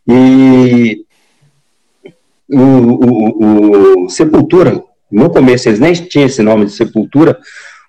e 0.08 1.04
o, 2.48 2.62
o, 2.62 4.04
o, 4.04 4.08
Sepultura, 4.08 4.82
no 5.10 5.30
começo 5.30 5.68
eles 5.68 5.80
nem 5.80 5.92
tinham 5.92 6.26
esse 6.26 6.42
nome 6.42 6.66
de 6.66 6.72
Sepultura, 6.72 7.38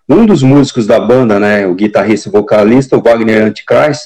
um 0.07 0.25
dos 0.25 0.41
músicos 0.41 0.87
da 0.87 0.99
banda, 0.99 1.39
né, 1.39 1.67
o 1.67 1.75
guitarrista 1.75 2.29
e 2.29 2.31
vocalista, 2.31 2.97
o 2.97 3.01
Wagner 3.01 3.43
Antichrist, 3.43 4.05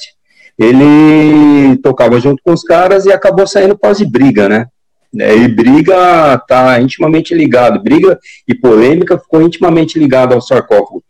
ele 0.57 1.77
tocava 1.77 2.19
junto 2.19 2.41
com 2.43 2.53
os 2.53 2.63
caras 2.63 3.05
e 3.05 3.11
acabou 3.11 3.47
saindo 3.47 3.77
de 3.95 4.05
briga, 4.05 4.47
né? 4.47 4.67
É, 5.19 5.35
e 5.35 5.47
briga 5.47 6.37
tá 6.47 6.79
intimamente 6.79 7.33
ligado, 7.33 7.81
briga 7.81 8.17
e 8.47 8.55
polêmica 8.55 9.17
ficou 9.17 9.41
intimamente 9.41 9.99
ligado 9.99 10.33
ao 10.33 10.41
sarcófago. 10.41 11.03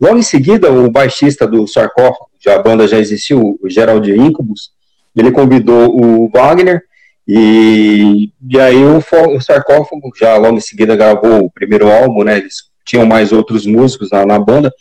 Logo 0.00 0.18
em 0.18 0.22
seguida, 0.22 0.70
o 0.70 0.90
baixista 0.90 1.46
do 1.46 1.66
sarcófago, 1.66 2.26
já 2.40 2.56
a 2.56 2.62
banda 2.62 2.88
já 2.88 2.98
existiu, 2.98 3.58
o 3.62 3.70
Gerald 3.70 4.10
Incubus, 4.10 4.70
ele 5.14 5.30
convidou 5.30 5.96
o 5.96 6.28
Wagner 6.28 6.82
e, 7.26 8.30
e 8.48 8.60
aí 8.60 8.84
o, 8.84 8.98
o 8.98 9.40
sarcófago 9.40 10.12
já 10.16 10.36
logo 10.36 10.56
em 10.56 10.60
seguida 10.60 10.94
gravou 10.94 11.44
o 11.44 11.50
primeiro 11.50 11.90
álbum, 11.90 12.22
né? 12.22 12.38
Eles 12.38 12.64
tinham 12.84 13.04
mais 13.04 13.32
outros 13.32 13.66
músicos 13.66 14.10
na, 14.10 14.24
na 14.24 14.38
banda. 14.38 14.72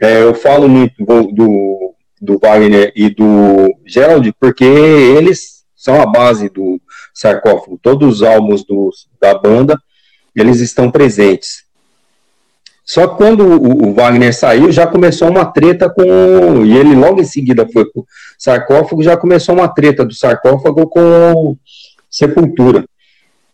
É, 0.00 0.22
eu 0.22 0.34
falo 0.34 0.68
muito 0.68 1.02
do, 1.04 1.94
do 2.20 2.38
Wagner 2.38 2.92
e 2.94 3.08
do 3.08 3.74
Gerald, 3.86 4.30
porque 4.38 4.64
eles 4.64 5.64
são 5.74 6.00
a 6.00 6.04
base 6.04 6.50
do 6.50 6.80
sarcófago. 7.14 7.78
Todos 7.82 8.16
os 8.16 8.22
álbuns 8.22 8.64
do, 8.64 8.90
da 9.20 9.34
banda, 9.34 9.78
eles 10.36 10.60
estão 10.60 10.90
presentes. 10.90 11.64
Só 12.84 13.08
que 13.08 13.16
quando 13.16 13.46
o, 13.46 13.88
o, 13.88 13.94
Wagner 13.94 14.34
saiu, 14.36 14.70
já 14.70 14.86
começou 14.86 15.30
uma 15.30 15.46
treta 15.46 15.88
com. 15.88 16.66
E 16.66 16.76
ele 16.76 16.94
logo 16.94 17.18
em 17.18 17.24
seguida 17.24 17.66
foi 17.72 17.86
pro 17.86 18.04
sarcófago, 18.38 19.02
já 19.02 19.16
começou 19.16 19.54
uma 19.54 19.68
treta 19.68 20.04
do 20.04 20.14
sarcófago 20.14 20.86
com 20.88 21.56
Sepultura. 22.16 22.84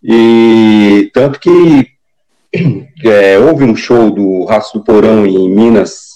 E 0.02 1.10
tanto 1.12 1.38
que 1.40 1.86
é, 3.04 3.38
houve 3.38 3.64
um 3.64 3.76
show 3.76 4.10
do 4.10 4.44
Raço 4.44 4.78
do 4.78 4.84
Porão 4.84 5.26
em 5.26 5.48
Minas 5.48 6.10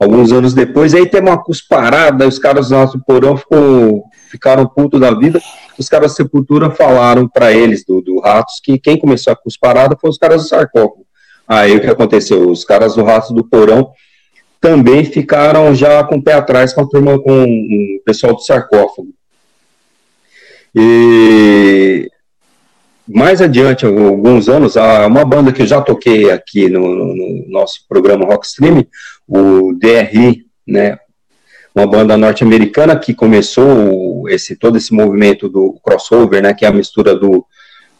alguns 0.00 0.32
anos 0.32 0.54
depois, 0.54 0.94
aí 0.94 1.06
teve 1.06 1.28
uma 1.28 1.42
cusparada, 1.42 2.26
os 2.26 2.38
caras 2.38 2.68
do 2.70 2.74
nosso 2.74 2.98
porão 3.04 3.36
ficou, 3.36 4.04
ficaram 4.30 4.66
putos 4.66 4.98
da 4.98 5.10
vida, 5.12 5.38
os 5.78 5.90
caras 5.90 6.12
da 6.12 6.16
Sepultura 6.16 6.70
falaram 6.70 7.28
para 7.28 7.52
eles, 7.52 7.84
do, 7.84 8.00
do 8.00 8.18
Ratos, 8.18 8.60
que 8.64 8.78
quem 8.78 8.98
começou 8.98 9.30
a 9.30 9.36
cusparada 9.36 9.96
foi 10.00 10.08
os 10.08 10.16
caras 10.16 10.42
do 10.42 10.48
sarcófago. 10.48 11.04
Aí 11.46 11.76
o 11.76 11.80
que 11.80 11.86
aconteceu? 11.86 12.48
Os 12.48 12.64
caras 12.64 12.94
do 12.94 13.04
Ratos 13.04 13.32
do 13.32 13.44
Porão 13.44 13.90
também 14.58 15.04
ficaram 15.04 15.74
já 15.74 16.02
com 16.02 16.16
o 16.16 16.22
pé 16.22 16.32
atrás 16.32 16.72
com 16.72 16.88
turma, 16.88 17.18
com 17.18 17.44
o 17.44 18.02
pessoal 18.04 18.34
do 18.34 18.40
sarcófago. 18.40 19.08
E 20.74 22.10
mais 23.06 23.40
adiante, 23.40 23.84
alguns 23.84 24.48
anos, 24.48 24.76
uma 24.76 25.24
banda 25.24 25.52
que 25.52 25.62
eu 25.62 25.66
já 25.66 25.80
toquei 25.80 26.30
aqui 26.30 26.68
no, 26.68 26.80
no 26.80 27.44
nosso 27.48 27.86
programa 27.88 28.24
Rockstream, 28.24 28.86
o 29.26 29.72
DRI, 29.74 30.46
né, 30.66 30.96
uma 31.74 31.86
banda 31.86 32.16
norte-americana 32.16 32.96
que 32.96 33.12
começou 33.14 34.28
esse 34.28 34.54
todo 34.56 34.76
esse 34.76 34.94
movimento 34.94 35.48
do 35.48 35.78
crossover, 35.82 36.42
né, 36.42 36.54
que 36.54 36.64
é 36.64 36.68
a 36.68 36.72
mistura 36.72 37.16
do, 37.16 37.44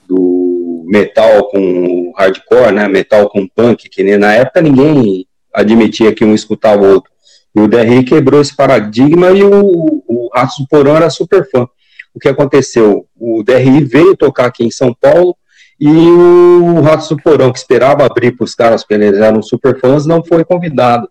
do 0.08 0.84
metal 0.88 1.48
com 1.48 2.12
hardcore, 2.16 2.72
né, 2.72 2.88
metal 2.88 3.28
com 3.28 3.48
punk, 3.48 3.88
que 3.88 4.16
na 4.16 4.34
época 4.34 4.62
ninguém 4.62 5.26
admitia 5.52 6.14
que 6.14 6.24
um 6.24 6.34
escutava 6.34 6.82
o 6.82 6.94
outro. 6.94 7.10
E 7.54 7.60
o 7.60 7.66
DRI 7.66 8.04
quebrou 8.04 8.40
esse 8.40 8.54
paradigma 8.54 9.30
e 9.32 9.42
o, 9.42 10.02
o 10.06 10.30
Ratos 10.32 10.58
do 10.58 10.68
Porão 10.68 10.96
era 10.96 11.10
super 11.10 11.48
fã. 11.50 11.66
O 12.14 12.18
que 12.18 12.28
aconteceu? 12.28 13.06
O 13.18 13.42
DRI 13.42 13.84
veio 13.84 14.16
tocar 14.16 14.46
aqui 14.46 14.64
em 14.64 14.70
São 14.70 14.94
Paulo 14.94 15.36
e 15.80 15.88
o 15.88 16.80
Ratos 16.82 17.08
do 17.08 17.16
Porão, 17.16 17.52
que 17.52 17.58
esperava 17.58 18.04
abrir 18.04 18.32
para 18.32 18.44
os 18.44 18.54
caras, 18.54 18.82
porque 18.82 18.94
eles 18.94 19.18
eram 19.18 19.42
super 19.42 19.80
fãs, 19.80 20.04
não 20.04 20.22
foi 20.22 20.44
convidado 20.44 21.08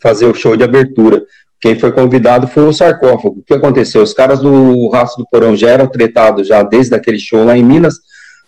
fazer 0.00 0.26
o 0.26 0.34
show 0.34 0.56
de 0.56 0.64
abertura. 0.64 1.22
Quem 1.60 1.78
foi 1.78 1.92
convidado 1.92 2.46
foi 2.46 2.64
o 2.64 2.72
sarcófago. 2.72 3.38
O 3.38 3.42
que 3.42 3.54
aconteceu? 3.54 4.02
Os 4.02 4.12
caras 4.12 4.40
do 4.40 4.88
Raço 4.90 5.16
do 5.16 5.26
Porão 5.30 5.56
já 5.56 5.70
eram 5.70 5.86
tretados 5.86 6.46
já 6.46 6.62
desde 6.62 6.94
aquele 6.94 7.18
show 7.18 7.44
lá 7.44 7.56
em 7.56 7.62
Minas, 7.62 7.94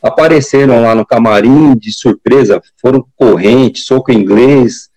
apareceram 0.03 0.83
lá 0.83 0.95
no 0.95 1.07
camarim 1.07 1.77
de 1.77 1.93
surpresa, 1.93 2.61
foram 2.81 3.07
corrente, 3.17 3.81
soco 3.81 4.13
inglês, 4.13 4.91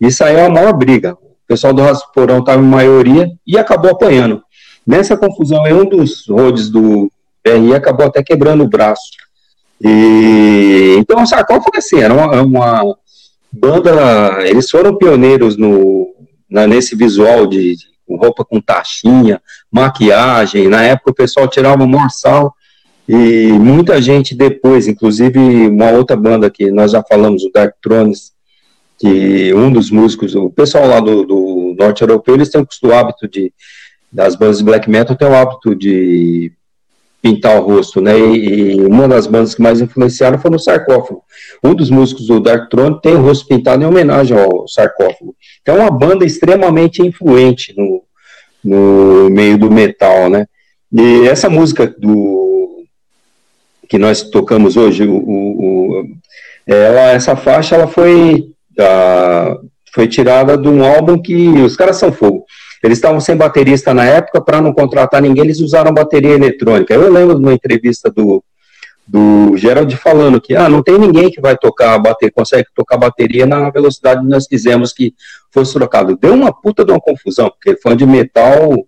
aí 0.00 0.36
é 0.36 0.42
uma 0.42 0.60
maior 0.60 0.72
briga. 0.72 1.14
O 1.14 1.46
pessoal 1.46 1.72
do 1.72 1.82
Raço 1.82 2.06
do 2.06 2.12
Porão 2.12 2.38
estava 2.38 2.62
em 2.62 2.66
maioria 2.66 3.28
e 3.46 3.58
acabou 3.58 3.90
apanhando. 3.90 4.42
Nessa 4.86 5.16
confusão, 5.16 5.64
um 5.64 5.84
dos 5.84 6.26
rodes 6.28 6.70
do 6.70 7.10
BRI 7.44 7.74
acabou 7.74 8.06
até 8.06 8.22
quebrando 8.22 8.62
o 8.62 8.68
braço. 8.68 9.10
E, 9.82 10.96
então, 10.98 11.22
o 11.22 11.26
sarcófago, 11.26 11.76
assim, 11.76 11.98
era 11.98 12.14
uma, 12.14 12.42
uma 12.42 12.96
banda, 13.52 14.46
eles 14.46 14.70
foram 14.70 14.96
pioneiros 14.96 15.56
no, 15.56 16.14
na, 16.48 16.66
nesse 16.66 16.94
visual 16.94 17.46
de, 17.46 17.76
de, 17.76 17.86
roupa 18.08 18.44
com 18.44 18.60
taxinha, 18.60 19.40
maquiagem. 19.70 20.68
Na 20.68 20.82
época 20.82 21.10
o 21.10 21.14
pessoal 21.14 21.48
tirava 21.48 21.86
morsal 21.86 22.54
e 23.08 23.48
muita 23.52 24.00
gente 24.00 24.34
depois, 24.34 24.86
inclusive 24.86 25.38
uma 25.68 25.90
outra 25.90 26.16
banda 26.16 26.50
que 26.50 26.70
nós 26.70 26.92
já 26.92 27.02
falamos, 27.02 27.44
o 27.44 27.50
Dark 27.52 27.74
Thrones, 27.82 28.32
que 28.98 29.52
um 29.52 29.70
dos 29.72 29.90
músicos, 29.90 30.34
o 30.34 30.48
pessoal 30.50 30.86
lá 30.86 31.00
do, 31.00 31.24
do 31.24 31.74
norte 31.78 32.02
europeu, 32.02 32.34
eles 32.34 32.48
têm 32.48 32.66
o 32.82 32.92
hábito 32.92 33.28
de, 33.28 33.52
das 34.12 34.34
bandas 34.34 34.58
de 34.58 34.64
black 34.64 34.88
metal, 34.88 35.16
tem 35.16 35.28
o 35.28 35.34
hábito 35.34 35.74
de 35.74 36.52
pintar 37.20 37.60
o 37.60 37.66
rosto, 37.66 38.00
né? 38.00 38.16
E, 38.18 38.80
uma 38.80 39.08
das 39.08 39.26
bandas 39.26 39.54
que 39.54 39.62
mais 39.62 39.80
influenciaram 39.80 40.38
foi 40.38 40.50
no 40.50 40.58
sarcófago. 40.58 41.22
Um 41.62 41.74
dos 41.74 41.90
músicos 41.90 42.26
do 42.26 42.40
Dark 42.40 42.70
Throne 42.70 43.00
tem 43.02 43.14
o 43.14 43.22
rosto 43.22 43.46
pintado 43.46 43.82
em 43.82 43.86
homenagem 43.86 44.38
ao 44.38 44.68
sarcófago. 44.68 45.34
Então, 45.60 45.76
é 45.76 45.80
uma 45.80 45.90
banda 45.90 46.24
extremamente 46.24 47.02
influente 47.02 47.74
no, 47.76 48.02
no 48.62 49.30
meio 49.30 49.58
do 49.58 49.70
metal, 49.70 50.30
né? 50.30 50.46
E 50.92 51.26
essa 51.26 51.50
música 51.50 51.86
do 51.98 52.84
que 53.88 53.98
nós 53.98 54.22
tocamos 54.22 54.76
hoje, 54.76 55.04
o, 55.04 55.16
o, 55.16 56.04
ela, 56.66 57.12
essa 57.12 57.36
faixa, 57.36 57.74
ela 57.74 57.86
foi, 57.86 58.50
uh, 58.78 59.68
foi 59.92 60.08
tirada 60.08 60.56
de 60.56 60.68
um 60.68 60.84
álbum 60.84 61.20
que 61.20 61.48
os 61.60 61.76
caras 61.76 61.96
são 61.96 62.12
fogo. 62.12 62.44
Eles 62.86 62.98
estavam 62.98 63.20
sem 63.20 63.36
baterista 63.36 63.92
na 63.92 64.04
época, 64.04 64.40
para 64.40 64.60
não 64.60 64.72
contratar 64.72 65.20
ninguém, 65.20 65.44
eles 65.44 65.60
usaram 65.60 65.92
bateria 65.92 66.32
eletrônica. 66.32 66.94
Eu 66.94 67.12
lembro 67.12 67.34
de 67.34 67.42
uma 67.42 67.52
entrevista 67.52 68.10
do, 68.10 68.42
do 69.06 69.56
Gerald 69.56 69.94
falando 69.96 70.40
que 70.40 70.54
ah, 70.54 70.68
não 70.68 70.82
tem 70.82 70.98
ninguém 70.98 71.30
que 71.30 71.40
vai 71.40 71.56
tocar 71.56 71.98
bater, 71.98 72.30
consegue 72.32 72.66
tocar 72.74 72.96
bateria 72.96 73.44
na 73.44 73.70
velocidade 73.70 74.20
que 74.22 74.28
nós 74.28 74.46
quisemos 74.46 74.92
que 74.92 75.14
fosse 75.52 75.74
trocado. 75.74 76.16
Deu 76.16 76.34
uma 76.34 76.52
puta 76.52 76.84
de 76.84 76.92
uma 76.92 77.00
confusão, 77.00 77.50
porque 77.50 77.80
fã 77.80 77.96
de 77.96 78.06
metal 78.06 78.86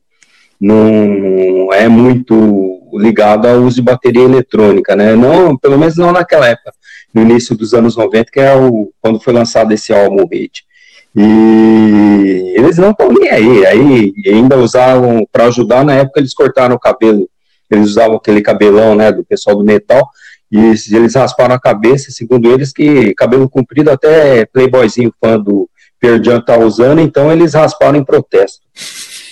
não 0.60 1.72
é 1.72 1.88
muito 1.88 2.88
ligado 2.94 3.46
ao 3.46 3.58
uso 3.58 3.76
de 3.76 3.82
bateria 3.82 4.24
eletrônica, 4.24 4.96
né? 4.96 5.14
Não, 5.14 5.56
pelo 5.56 5.78
menos 5.78 5.96
não 5.96 6.10
naquela 6.10 6.48
época, 6.48 6.72
no 7.14 7.22
início 7.22 7.56
dos 7.56 7.74
anos 7.74 7.96
90, 7.96 8.30
que 8.30 8.40
é 8.40 8.56
o, 8.56 8.92
quando 9.00 9.20
foi 9.20 9.32
lançado 9.32 9.72
esse 9.72 9.92
álbum 9.92 10.22
Hate. 10.22 10.67
E 11.20 12.54
eles 12.54 12.78
não 12.78 12.92
estão 12.92 13.12
nem 13.12 13.28
aí. 13.28 13.66
Aí 13.66 14.12
ainda 14.26 14.56
usavam, 14.56 15.26
para 15.32 15.46
ajudar, 15.46 15.84
na 15.84 15.94
época 15.94 16.20
eles 16.20 16.32
cortaram 16.32 16.76
o 16.76 16.78
cabelo. 16.78 17.28
Eles 17.68 17.90
usavam 17.90 18.16
aquele 18.16 18.40
cabelão, 18.40 18.94
né, 18.94 19.10
do 19.10 19.24
pessoal 19.24 19.56
do 19.56 19.64
metal. 19.64 20.08
E 20.50 20.58
eles 20.92 21.14
rasparam 21.14 21.54
a 21.54 21.60
cabeça, 21.60 22.12
segundo 22.12 22.50
eles, 22.50 22.72
que 22.72 23.12
cabelo 23.14 23.50
comprido 23.50 23.90
até 23.90 24.46
playboyzinho 24.46 25.12
fã 25.20 25.38
do 25.38 25.68
Pearl 26.00 26.22
Jam 26.22 26.40
tá 26.40 26.56
usando, 26.56 27.00
então 27.00 27.32
eles 27.32 27.54
rasparam 27.54 27.98
em 27.98 28.04
protesto. 28.04 28.60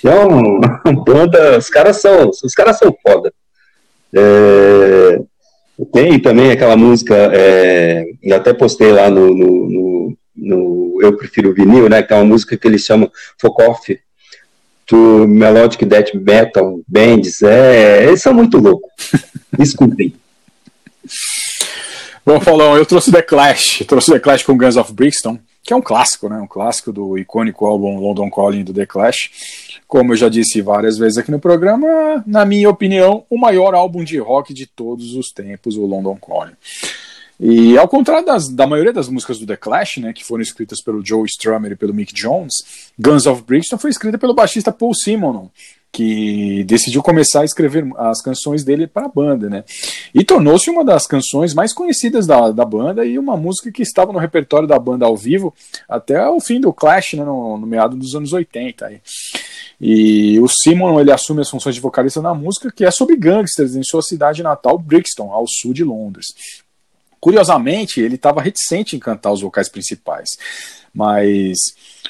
Então, 0.00 0.60
banda, 1.06 1.56
os 1.56 1.70
caras 1.70 2.00
são, 2.00 2.28
os 2.28 2.52
caras 2.52 2.78
são 2.78 2.94
foda. 3.06 3.32
É, 4.14 5.20
tem 5.92 6.18
também 6.18 6.50
aquela 6.50 6.76
música, 6.76 7.14
é, 7.32 8.04
até 8.32 8.52
postei 8.52 8.92
lá 8.92 9.08
no, 9.08 9.28
no, 9.28 9.70
no, 9.70 10.18
no 10.36 10.98
Eu 11.00 11.16
Prefiro 11.16 11.54
Vinil, 11.54 11.88
né, 11.88 12.02
que 12.02 12.12
é 12.12 12.16
uma 12.16 12.24
música 12.24 12.56
que 12.56 12.66
eles 12.66 12.82
chamam 12.82 13.10
Folk 13.40 13.62
Off 13.62 14.00
to 14.86 15.26
Melodic 15.26 15.84
Death 15.84 16.14
Metal 16.14 16.80
Bands, 16.86 17.42
é, 17.42 18.06
eles 18.06 18.22
são 18.22 18.32
muito 18.32 18.58
loucos, 18.58 18.90
escutem. 19.58 20.14
Bom, 22.24 22.40
Paulão, 22.40 22.76
eu 22.76 22.84
trouxe 22.84 23.12
The 23.12 23.22
Clash. 23.22 23.84
Trouxe 23.86 24.10
The 24.10 24.18
Clash 24.18 24.42
com 24.42 24.58
Guns 24.58 24.76
of 24.76 24.92
Brixton, 24.92 25.38
que 25.62 25.72
é 25.72 25.76
um 25.76 25.80
clássico, 25.80 26.28
né? 26.28 26.36
Um 26.38 26.46
clássico 26.46 26.92
do 26.92 27.16
icônico 27.16 27.64
álbum 27.66 28.00
London 28.00 28.28
Calling 28.28 28.64
do 28.64 28.74
The 28.74 28.84
Clash. 28.84 29.30
Como 29.86 30.12
eu 30.12 30.16
já 30.16 30.28
disse 30.28 30.60
várias 30.60 30.98
vezes 30.98 31.18
aqui 31.18 31.30
no 31.30 31.38
programa, 31.38 32.24
na 32.26 32.44
minha 32.44 32.68
opinião, 32.68 33.24
o 33.30 33.38
maior 33.38 33.74
álbum 33.74 34.02
de 34.02 34.18
rock 34.18 34.52
de 34.52 34.66
todos 34.66 35.14
os 35.14 35.30
tempos, 35.30 35.76
o 35.76 35.86
London 35.86 36.16
Calling. 36.16 36.56
E 37.38 37.76
ao 37.76 37.86
contrário 37.86 38.24
das, 38.24 38.48
da 38.48 38.66
maioria 38.66 38.92
das 38.92 39.08
músicas 39.08 39.38
do 39.38 39.46
The 39.46 39.56
Clash, 39.56 39.98
né, 39.98 40.12
que 40.12 40.24
foram 40.24 40.42
escritas 40.42 40.82
pelo 40.82 41.04
Joe 41.04 41.26
Strummer 41.26 41.72
e 41.72 41.76
pelo 41.76 41.92
Mick 41.92 42.14
Jones, 42.14 42.54
Guns 42.98 43.26
of 43.26 43.42
Brixton 43.42 43.76
foi 43.76 43.90
escrita 43.90 44.16
pelo 44.16 44.34
baixista 44.34 44.72
Paul 44.72 44.94
Simonon, 44.94 45.48
que 45.92 46.64
decidiu 46.64 47.02
começar 47.02 47.40
a 47.40 47.44
escrever 47.44 47.86
as 47.96 48.22
canções 48.22 48.64
dele 48.64 48.86
para 48.86 49.06
a 49.06 49.08
banda, 49.08 49.48
né? 49.48 49.64
E 50.14 50.24
tornou-se 50.24 50.68
uma 50.70 50.84
das 50.84 51.06
canções 51.06 51.54
mais 51.54 51.72
conhecidas 51.72 52.26
da, 52.26 52.50
da 52.50 52.64
banda 52.64 53.04
e 53.04 53.18
uma 53.18 53.36
música 53.36 53.70
que 53.70 53.82
estava 53.82 54.12
no 54.12 54.18
repertório 54.18 54.68
da 54.68 54.78
banda 54.78 55.06
ao 55.06 55.16
vivo 55.16 55.54
até 55.88 56.26
o 56.28 56.40
fim 56.40 56.60
do 56.60 56.72
Clash, 56.72 57.14
né, 57.14 57.24
no, 57.24 57.58
no 57.58 57.66
meado 57.66 57.96
dos 57.96 58.14
anos 58.14 58.32
80. 58.32 58.86
Aí. 58.86 59.00
E 59.80 60.40
o 60.40 60.48
Simon 60.48 61.00
ele 61.00 61.12
assume 61.12 61.42
as 61.42 61.50
funções 61.50 61.74
de 61.74 61.80
vocalista 61.80 62.20
na 62.20 62.34
música, 62.34 62.70
que 62.70 62.84
é 62.84 62.90
sobre 62.90 63.16
gangsters 63.16 63.74
em 63.74 63.82
sua 63.82 64.02
cidade 64.02 64.42
natal, 64.42 64.78
Brixton, 64.78 65.30
ao 65.32 65.46
sul 65.46 65.72
de 65.72 65.84
Londres. 65.84 66.26
Curiosamente, 67.26 68.00
ele 68.00 68.14
estava 68.14 68.40
reticente 68.40 68.94
em 68.94 69.00
cantar 69.00 69.32
os 69.32 69.40
vocais 69.40 69.68
principais, 69.68 70.28
mas 70.94 71.58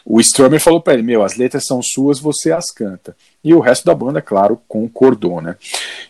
o 0.05 0.21
Strummer 0.21 0.61
falou 0.61 0.79
para 0.79 0.93
ele: 0.93 1.03
Meu, 1.03 1.23
as 1.23 1.37
letras 1.37 1.65
são 1.65 1.81
suas, 1.83 2.21
você 2.21 2.53
as 2.53 2.71
canta. 2.71 3.17
E 3.43 3.55
o 3.55 3.61
resto 3.61 3.87
da 3.87 3.95
banda, 3.95 4.21
claro, 4.21 4.61
concordou, 4.69 5.41
né? 5.41 5.57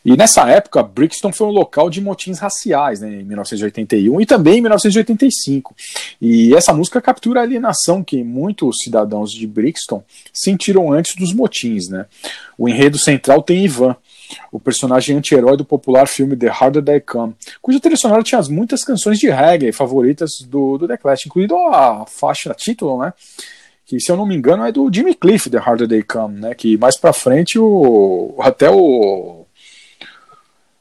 E 0.04 0.16
nessa 0.16 0.50
época, 0.50 0.82
Brixton 0.82 1.32
foi 1.32 1.46
um 1.46 1.50
local 1.50 1.88
de 1.88 2.00
motins 2.00 2.40
raciais, 2.40 3.00
né, 3.00 3.20
em 3.20 3.22
1981 3.22 4.20
e 4.20 4.26
também 4.26 4.58
em 4.58 4.62
1985. 4.62 5.72
E 6.20 6.52
essa 6.56 6.72
música 6.72 7.00
captura 7.00 7.38
a 7.38 7.42
alienação 7.44 8.02
que 8.02 8.24
muitos 8.24 8.78
cidadãos 8.82 9.30
de 9.30 9.46
Brixton 9.46 10.02
sentiram 10.32 10.92
antes 10.92 11.14
dos 11.14 11.32
motins, 11.32 11.88
né? 11.88 12.06
O 12.58 12.68
enredo 12.68 12.98
central 12.98 13.40
tem 13.40 13.64
Ivan, 13.64 13.94
o 14.50 14.58
personagem 14.58 15.16
anti-herói 15.16 15.56
do 15.56 15.64
popular 15.64 16.06
filme 16.06 16.36
The 16.36 16.48
Harder 16.48 16.82
They 16.82 17.00
Come, 17.00 17.34
cuja 17.60 17.80
trilha 17.80 17.96
sonora 17.96 18.22
tinha 18.22 18.40
muitas 18.48 18.84
canções 18.84 19.18
de 19.18 19.30
reggae 19.30 19.72
favoritas 19.72 20.40
do, 20.40 20.78
do 20.78 20.88
The 20.88 20.96
Clash, 20.96 21.26
incluindo 21.26 21.56
a 21.56 22.04
faixa 22.06 22.54
título, 22.54 22.98
né? 23.00 23.12
Que, 23.86 24.00
se 24.00 24.10
eu 24.10 24.16
não 24.16 24.26
me 24.26 24.34
engano, 24.34 24.66
é 24.66 24.72
do 24.72 24.92
Jimmy 24.92 25.14
Cliff, 25.14 25.48
The 25.48 25.58
Harder 25.58 25.86
They 25.86 26.02
Come, 26.02 26.40
né? 26.40 26.54
Que 26.54 26.76
mais 26.76 26.98
pra 26.98 27.12
frente 27.12 27.56
o. 27.56 28.34
Até 28.40 28.68
o. 28.68 29.46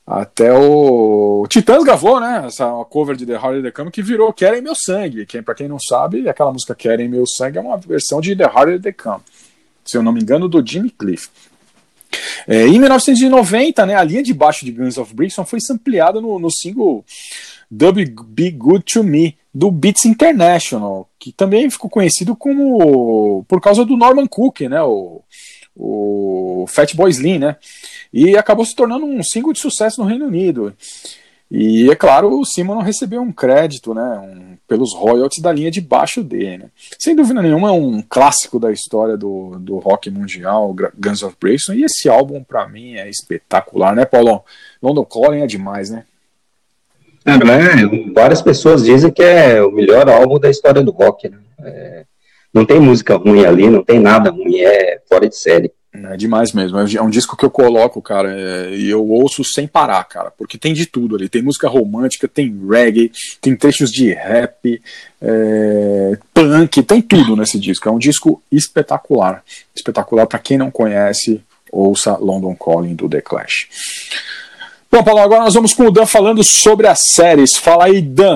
Até 0.08 0.52
o 0.54 1.46
Titãs 1.48 1.84
gravou, 1.84 2.20
né? 2.20 2.43
Essa 2.48 2.68
cover 2.89 3.16
de 3.16 3.26
The 3.26 3.36
Harder 3.36 3.62
They 3.62 3.72
Come 3.72 3.91
que 3.91 4.02
virou 4.02 4.34
Querem 4.34 4.62
Meu 4.62 4.74
Sangue. 4.76 5.26
Quem, 5.28 5.43
pra 5.43 5.54
quem 5.54 5.68
não 5.68 5.80
sabe, 5.80 6.28
aquela 6.28 6.52
música 6.52 6.74
Querem 6.74 7.08
Meu 7.08 7.26
Sangue 7.28 7.60
é 7.60 7.62
uma 7.62 7.78
versão 7.78 8.20
de 8.20 8.36
The 8.36 8.46
Harder 8.46 8.82
They 8.82 8.93
Come. 8.93 9.22
Se 9.84 9.98
eu 9.98 10.02
não 10.02 10.12
me 10.12 10.20
engano, 10.20 10.48
do 10.48 10.66
Jimmy 10.66 10.89
Cliff. 10.89 11.30
É, 12.47 12.68
em 12.68 12.80
1990, 12.80 13.86
né, 13.86 13.95
a 13.95 14.03
linha 14.03 14.24
de 14.24 14.34
baixo 14.34 14.66
de 14.66 14.72
Guns 14.72 14.97
of 14.97 15.13
Brixton 15.13 15.45
foi 15.45 15.59
ampliada 15.72 16.22
no, 16.22 16.39
no 16.39 16.51
single 16.51 17.03
Dub 17.70 17.97
Be 18.28 18.51
Good 18.51 18.84
to 18.86 19.03
Me 19.03 19.38
do 19.53 19.72
Beats 19.72 20.05
International, 20.05 21.09
que 21.18 21.32
também 21.32 21.70
ficou 21.70 21.89
conhecido 21.89 22.36
como 22.36 23.43
por 23.47 23.61
causa 23.61 23.86
do 23.86 23.97
Norman 23.97 24.28
Cook, 24.28 24.61
né, 24.61 24.82
o, 24.84 25.22
o 25.76 26.66
Fatboy 26.68 27.09
Slim, 27.09 27.39
né, 27.39 27.55
e 28.13 28.38
acabou 28.38 28.66
se 28.66 28.76
tornando 28.76 29.05
um 29.05 29.24
single 29.24 29.53
de 29.53 29.59
sucesso 29.59 30.01
no 30.01 30.07
Reino 30.07 30.28
Unido. 30.28 30.76
E 31.50 31.89
é 31.89 31.96
claro, 31.96 32.39
o 32.39 32.46
Simon 32.46 32.76
não 32.76 32.82
recebeu 32.82 33.22
um 33.22 33.32
crédito, 33.32 33.93
né, 33.93 34.02
um, 34.02 34.58
pelos 34.68 34.93
royalties 34.93 35.41
da 35.41 35.52
linha 35.52 35.70
de 35.70 35.80
baixo 35.80 36.24
dele. 36.24 36.58
Né. 36.58 36.70
Sem 36.98 37.16
dúvida 37.16 37.41
nenhuma, 37.41 37.70
é 37.70 37.72
um 37.72 38.02
clássico 38.02 38.60
da 38.60 38.72
história 38.72 39.16
do, 39.16 39.58
do 39.60 39.78
rock 39.78 40.10
mundial, 40.10 40.76
Guns 40.98 41.22
of 41.22 41.36
Brixton, 41.39 41.74
e 41.74 41.84
esse 41.84 42.10
álbum, 42.10 42.43
para 42.43 42.68
mim, 42.68 42.96
é 42.96 43.08
espetacular, 43.10 43.96
né, 43.96 44.06
Paulão? 44.06 44.43
London 44.82 45.06
Calling 45.06 45.41
é 45.41 45.48
demais, 45.48 45.89
né? 45.89 46.06
É, 47.26 47.38
né? 47.38 48.12
Várias 48.14 48.41
pessoas 48.41 48.84
dizem 48.84 49.12
que 49.12 49.24
é 49.24 49.62
o 49.64 49.72
melhor 49.72 50.08
álbum 50.10 50.39
da 50.39 50.50
história 50.50 50.84
do 50.84 50.91
rock, 50.91 51.30
né? 51.30 51.38
É, 51.60 52.06
não 52.54 52.66
tem 52.66 52.80
música 52.80 53.18
ruim 53.18 53.43
ali, 53.43 53.70
não 53.70 53.84
tem 53.84 54.00
nada 54.00 54.30
ruim, 54.30 54.60
é 54.60 55.02
fora 55.10 55.28
de 55.28 55.36
série. 55.36 55.72
É 56.14 56.18
demais 56.18 56.51
mesmo. 56.51 56.78
É 56.78 57.01
um 57.01 57.10
disco 57.10 57.36
que 57.36 57.45
eu 57.45 57.49
coloco, 57.49 58.01
cara, 58.01 58.34
é, 58.34 58.76
e 58.76 58.89
eu 58.89 59.08
ouço 59.08 59.43
sem 59.43 59.68
parar, 59.68 60.03
cara, 60.03 60.32
porque 60.32 60.58
tem 60.58 60.74
de 60.74 60.86
tudo 60.86 61.16
ali. 61.16 61.30
Tem 61.30 61.41
música 61.41 61.68
romântica, 61.68 62.28
tem 62.28 62.56
reggae, 62.70 63.12
tem 63.41 63.56
trechos 63.56 63.91
de 63.91 64.14
rap, 64.14 64.82
é, 65.22 66.18
punk, 66.34 66.84
tem 66.84 67.01
tudo 67.01 67.36
nesse 67.36 67.60
disco. 67.60 67.88
É 67.88 67.91
um 67.91 67.99
disco 67.99 68.41
espetacular. 68.51 69.43
Espetacular 69.76 70.28
para 70.28 70.39
quem 70.39 70.58
não 70.58 70.70
conhece, 70.72 71.41
ouça 71.72 72.18
London 72.18 72.56
Calling 72.56 72.95
do 72.95 73.10
The 73.10 73.22
Clash. 73.22 73.68
Bom, 74.91 75.03
Paulo, 75.03 75.20
agora 75.20 75.43
nós 75.43 75.53
vamos 75.53 75.74
com 75.74 75.88
o 75.88 75.91
Dan 75.91 76.06
falando 76.06 76.43
sobre 76.43 76.88
as 76.88 76.99
séries. 77.08 77.58
Fala 77.58 77.86
aí, 77.86 78.01
Dan. 78.01 78.35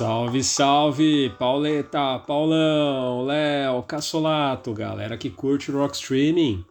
Salve, 0.00 0.42
salve, 0.42 1.30
Pauleta, 1.38 2.18
Paulão, 2.20 3.26
Léo, 3.26 3.82
Cassolato, 3.82 4.72
galera 4.72 5.18
que 5.18 5.28
curte 5.28 5.70
rock 5.70 5.94
streaming. 5.94 6.64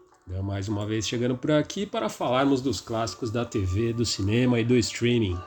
Mais 0.43 0.67
uma 0.67 0.83
vez 0.83 1.07
chegando 1.07 1.37
por 1.37 1.51
aqui 1.51 1.85
para 1.85 2.09
falarmos 2.09 2.59
dos 2.59 2.81
clássicos 2.81 3.29
da 3.29 3.45
TV, 3.45 3.93
do 3.93 4.03
cinema 4.03 4.59
e 4.59 4.63
do 4.63 4.75
streaming. 4.75 5.37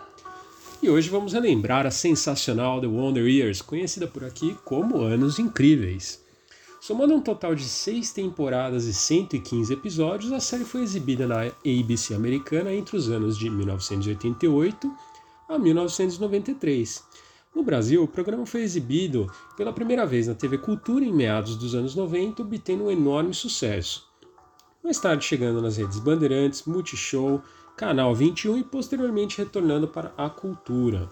E 0.80 0.88
hoje 0.88 1.10
vamos 1.10 1.32
relembrar 1.32 1.84
a 1.84 1.90
sensacional 1.90 2.80
The 2.80 2.86
Wonder 2.86 3.26
Years, 3.26 3.60
conhecida 3.60 4.06
por 4.06 4.22
aqui 4.22 4.56
como 4.64 5.00
Anos 5.00 5.40
Incríveis. 5.40 6.22
Somando 6.80 7.14
um 7.14 7.20
total 7.20 7.52
de 7.52 7.64
seis 7.64 8.12
temporadas 8.12 8.84
e 8.84 8.94
115 8.94 9.72
episódios, 9.72 10.30
a 10.30 10.38
série 10.38 10.64
foi 10.64 10.82
exibida 10.82 11.26
na 11.26 11.46
ABC 11.46 12.14
americana 12.14 12.72
entre 12.72 12.96
os 12.96 13.10
anos 13.10 13.36
de 13.36 13.50
1988 13.50 14.88
a 15.48 15.58
1993 15.58 17.10
no 17.54 17.62
Brasil, 17.62 18.02
o 18.02 18.08
programa 18.08 18.46
foi 18.46 18.62
exibido 18.62 19.30
pela 19.56 19.72
primeira 19.72 20.06
vez 20.06 20.26
na 20.26 20.34
TV 20.34 20.56
Cultura 20.58 21.04
em 21.04 21.12
meados 21.12 21.54
dos 21.56 21.74
anos 21.74 21.94
90, 21.94 22.42
obtendo 22.42 22.84
um 22.84 22.90
enorme 22.90 23.34
sucesso. 23.34 24.06
Mais 24.82 24.98
tarde 24.98 25.24
chegando 25.24 25.60
nas 25.60 25.76
redes 25.76 25.98
Bandeirantes, 25.98 26.64
Multishow, 26.64 27.42
Canal 27.76 28.14
21 28.14 28.58
e 28.58 28.64
posteriormente 28.64 29.38
retornando 29.38 29.86
para 29.86 30.12
a 30.16 30.28
Cultura. 30.30 31.08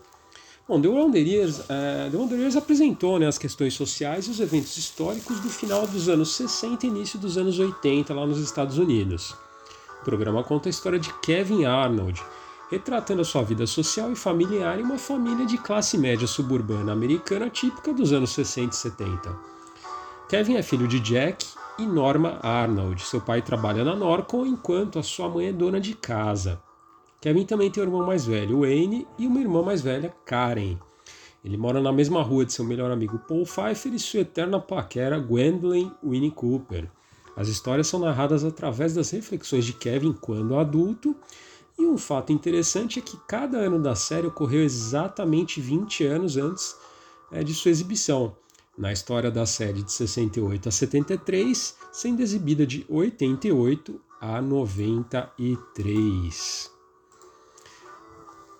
Bom, 0.66 0.80
The 0.80 0.88
Wonder 0.88 1.26
Years, 1.26 1.58
uh, 1.58 2.10
The 2.10 2.16
Wonder 2.16 2.38
Years 2.38 2.56
apresentou 2.56 3.18
né, 3.18 3.26
as 3.26 3.38
questões 3.38 3.74
sociais 3.74 4.26
e 4.26 4.30
os 4.30 4.40
eventos 4.40 4.76
históricos 4.76 5.40
do 5.40 5.50
final 5.50 5.86
dos 5.86 6.08
anos 6.08 6.34
60 6.36 6.86
e 6.86 6.88
início 6.88 7.18
dos 7.18 7.36
anos 7.36 7.58
80 7.58 8.14
lá 8.14 8.24
nos 8.24 8.38
Estados 8.38 8.78
Unidos. 8.78 9.34
O 10.00 10.04
programa 10.04 10.42
conta 10.42 10.68
a 10.68 10.70
história 10.70 10.98
de 10.98 11.12
Kevin 11.20 11.64
Arnold, 11.64 12.22
retratando 12.70 13.22
a 13.22 13.24
sua 13.24 13.42
vida 13.42 13.66
social 13.66 14.12
e 14.12 14.16
familiar 14.16 14.78
em 14.78 14.82
uma 14.82 14.96
família 14.96 15.44
de 15.44 15.58
classe 15.58 15.98
média 15.98 16.26
suburbana 16.26 16.92
americana 16.92 17.50
típica 17.50 17.92
dos 17.92 18.12
anos 18.12 18.30
60 18.30 18.72
e 18.72 18.76
70. 18.76 19.36
Kevin 20.28 20.54
é 20.54 20.62
filho 20.62 20.86
de 20.86 21.00
Jack 21.00 21.44
e 21.76 21.84
Norma 21.84 22.38
Arnold. 22.40 23.02
Seu 23.02 23.20
pai 23.20 23.42
trabalha 23.42 23.82
na 23.82 23.96
Norcon 23.96 24.46
enquanto 24.46 25.00
a 25.00 25.02
sua 25.02 25.28
mãe 25.28 25.48
é 25.48 25.52
dona 25.52 25.80
de 25.80 25.94
casa. 25.94 26.62
Kevin 27.20 27.44
também 27.44 27.70
tem 27.70 27.82
um 27.82 27.86
irmão 27.86 28.06
mais 28.06 28.24
velho, 28.24 28.60
Wayne, 28.60 29.06
e 29.18 29.26
uma 29.26 29.40
irmã 29.40 29.62
mais 29.62 29.82
velha, 29.82 30.14
Karen. 30.24 30.78
Ele 31.44 31.56
mora 31.56 31.80
na 31.80 31.92
mesma 31.92 32.22
rua 32.22 32.44
de 32.44 32.52
seu 32.52 32.64
melhor 32.64 32.90
amigo 32.90 33.18
Paul 33.18 33.44
Pfeiffer 33.44 33.92
e 33.92 33.98
sua 33.98 34.20
eterna 34.20 34.60
paquera 34.60 35.18
Gwendolyn 35.18 35.90
Winnie 36.04 36.30
Cooper. 36.30 36.88
As 37.36 37.48
histórias 37.48 37.88
são 37.88 37.98
narradas 37.98 38.44
através 38.44 38.94
das 38.94 39.10
reflexões 39.10 39.64
de 39.64 39.72
Kevin 39.72 40.12
quando 40.12 40.56
adulto 40.56 41.16
e 41.80 41.86
um 41.86 41.96
fato 41.96 42.32
interessante 42.32 42.98
é 42.98 43.02
que 43.02 43.16
cada 43.26 43.56
ano 43.58 43.80
da 43.80 43.94
série 43.94 44.26
ocorreu 44.26 44.62
exatamente 44.62 45.58
20 45.60 46.04
anos 46.04 46.36
antes 46.36 46.76
é, 47.32 47.42
de 47.42 47.54
sua 47.54 47.70
exibição. 47.70 48.36
Na 48.76 48.92
história 48.92 49.30
da 49.30 49.46
série 49.46 49.82
de 49.82 49.90
68 49.92 50.68
a 50.68 50.72
73, 50.72 51.78
sendo 51.90 52.20
exibida 52.20 52.66
de 52.66 52.84
88 52.88 53.98
a 54.20 54.42
93. 54.42 56.70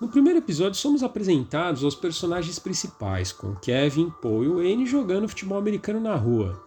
No 0.00 0.08
primeiro 0.08 0.38
episódio, 0.38 0.80
somos 0.80 1.02
apresentados 1.02 1.84
aos 1.84 1.94
personagens 1.94 2.58
principais, 2.58 3.32
com 3.32 3.54
Kevin, 3.54 4.10
Paul 4.22 4.44
e 4.44 4.48
Wayne 4.48 4.86
jogando 4.86 5.28
futebol 5.28 5.58
americano 5.58 6.00
na 6.00 6.14
rua. 6.14 6.58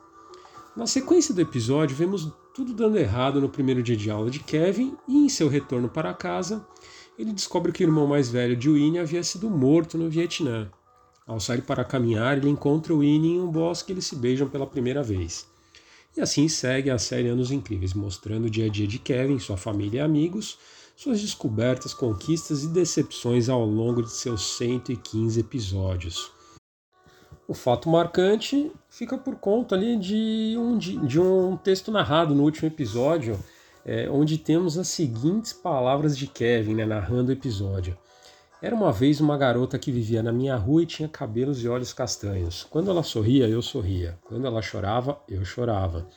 Na 0.76 0.86
sequência 0.86 1.34
do 1.34 1.42
episódio, 1.42 1.96
vemos 1.96 2.32
tudo 2.54 2.74
dando 2.74 3.00
errado 3.00 3.42
no 3.42 3.50
primeiro 3.50 3.82
dia 3.82 3.98
de 3.98 4.12
aula 4.12 4.30
de 4.30 4.40
Kevin 4.40 4.96
e 5.08 5.26
em 5.26 5.28
seu 5.28 5.48
retorno 5.48 5.90
para 5.90 6.14
casa, 6.14 6.66
ele 7.18 7.34
descobre 7.34 7.72
que 7.72 7.84
o 7.84 7.88
irmão 7.88 8.06
mais 8.06 8.30
velho 8.30 8.56
de 8.56 8.70
Winnie 8.70 9.00
havia 9.00 9.24
sido 9.24 9.50
morto 9.50 9.98
no 9.98 10.10
Vietnã. 10.10 10.70
Ao 11.26 11.40
sair 11.40 11.64
para 11.64 11.84
caminhar, 11.84 12.38
ele 12.38 12.50
encontra 12.50 12.94
Winnie 12.94 13.38
em 13.38 13.42
um 13.42 13.50
bosque 13.50 13.92
e 13.92 13.94
eles 13.94 14.06
se 14.06 14.16
beijam 14.16 14.48
pela 14.48 14.68
primeira 14.68 15.02
vez. 15.02 15.48
E 16.16 16.22
assim 16.22 16.48
segue 16.48 16.92
a 16.92 17.00
série 17.00 17.28
Anos 17.28 17.50
Incríveis, 17.50 17.94
mostrando 17.94 18.46
o 18.46 18.50
dia 18.50 18.66
a 18.66 18.70
dia 18.70 18.86
de 18.86 19.00
Kevin, 19.00 19.40
sua 19.40 19.58
família 19.58 20.00
e 20.00 20.02
amigos, 20.02 20.60
suas 20.96 21.22
descobertas, 21.22 21.92
conquistas 21.94 22.64
e 22.64 22.68
decepções 22.68 23.50
ao 23.50 23.66
longo 23.66 24.04
de 24.04 24.12
seus 24.12 24.58
115 24.58 25.40
episódios. 25.40 26.33
O 27.48 27.54
fato 27.54 27.90
marcante 27.90 28.72
fica 28.90 29.18
por 29.18 29.36
conta 29.36 29.76
ali 29.76 29.98
de 29.98 30.56
um, 30.58 30.78
de, 30.78 31.20
um 31.20 31.58
texto 31.58 31.92
narrado 31.92 32.34
no 32.34 32.44
último 32.44 32.68
episódio, 32.68 33.38
é, 33.86 34.10
onde 34.10 34.38
temos 34.38 34.78
as 34.78 34.88
seguintes 34.88 35.52
palavras 35.52 36.18
de 36.18 36.26
Kevin 36.26 36.76
né, 36.76 36.86
narrando 36.86 37.30
o 37.30 37.34
episódio. 37.34 37.98
Era 38.62 38.74
uma 38.74 38.94
vez 38.94 39.20
uma 39.20 39.38
garota 39.38 39.78
que 39.78 39.92
vivia 39.92 40.24
na 40.24 40.32
minha 40.32 40.56
rua 40.56 40.84
e 40.84 40.86
tinha 40.86 41.10
cabelos 41.10 41.62
e 41.62 41.68
olhos 41.68 41.92
castanhos. 41.92 42.66
Quando 42.70 42.90
ela 42.90 43.04
sorria, 43.04 43.46
eu 43.46 43.62
sorria. 43.62 44.18
Quando 44.24 44.48
ela 44.48 44.62
chorava, 44.62 45.20
eu 45.28 45.44
chorava. 45.44 46.08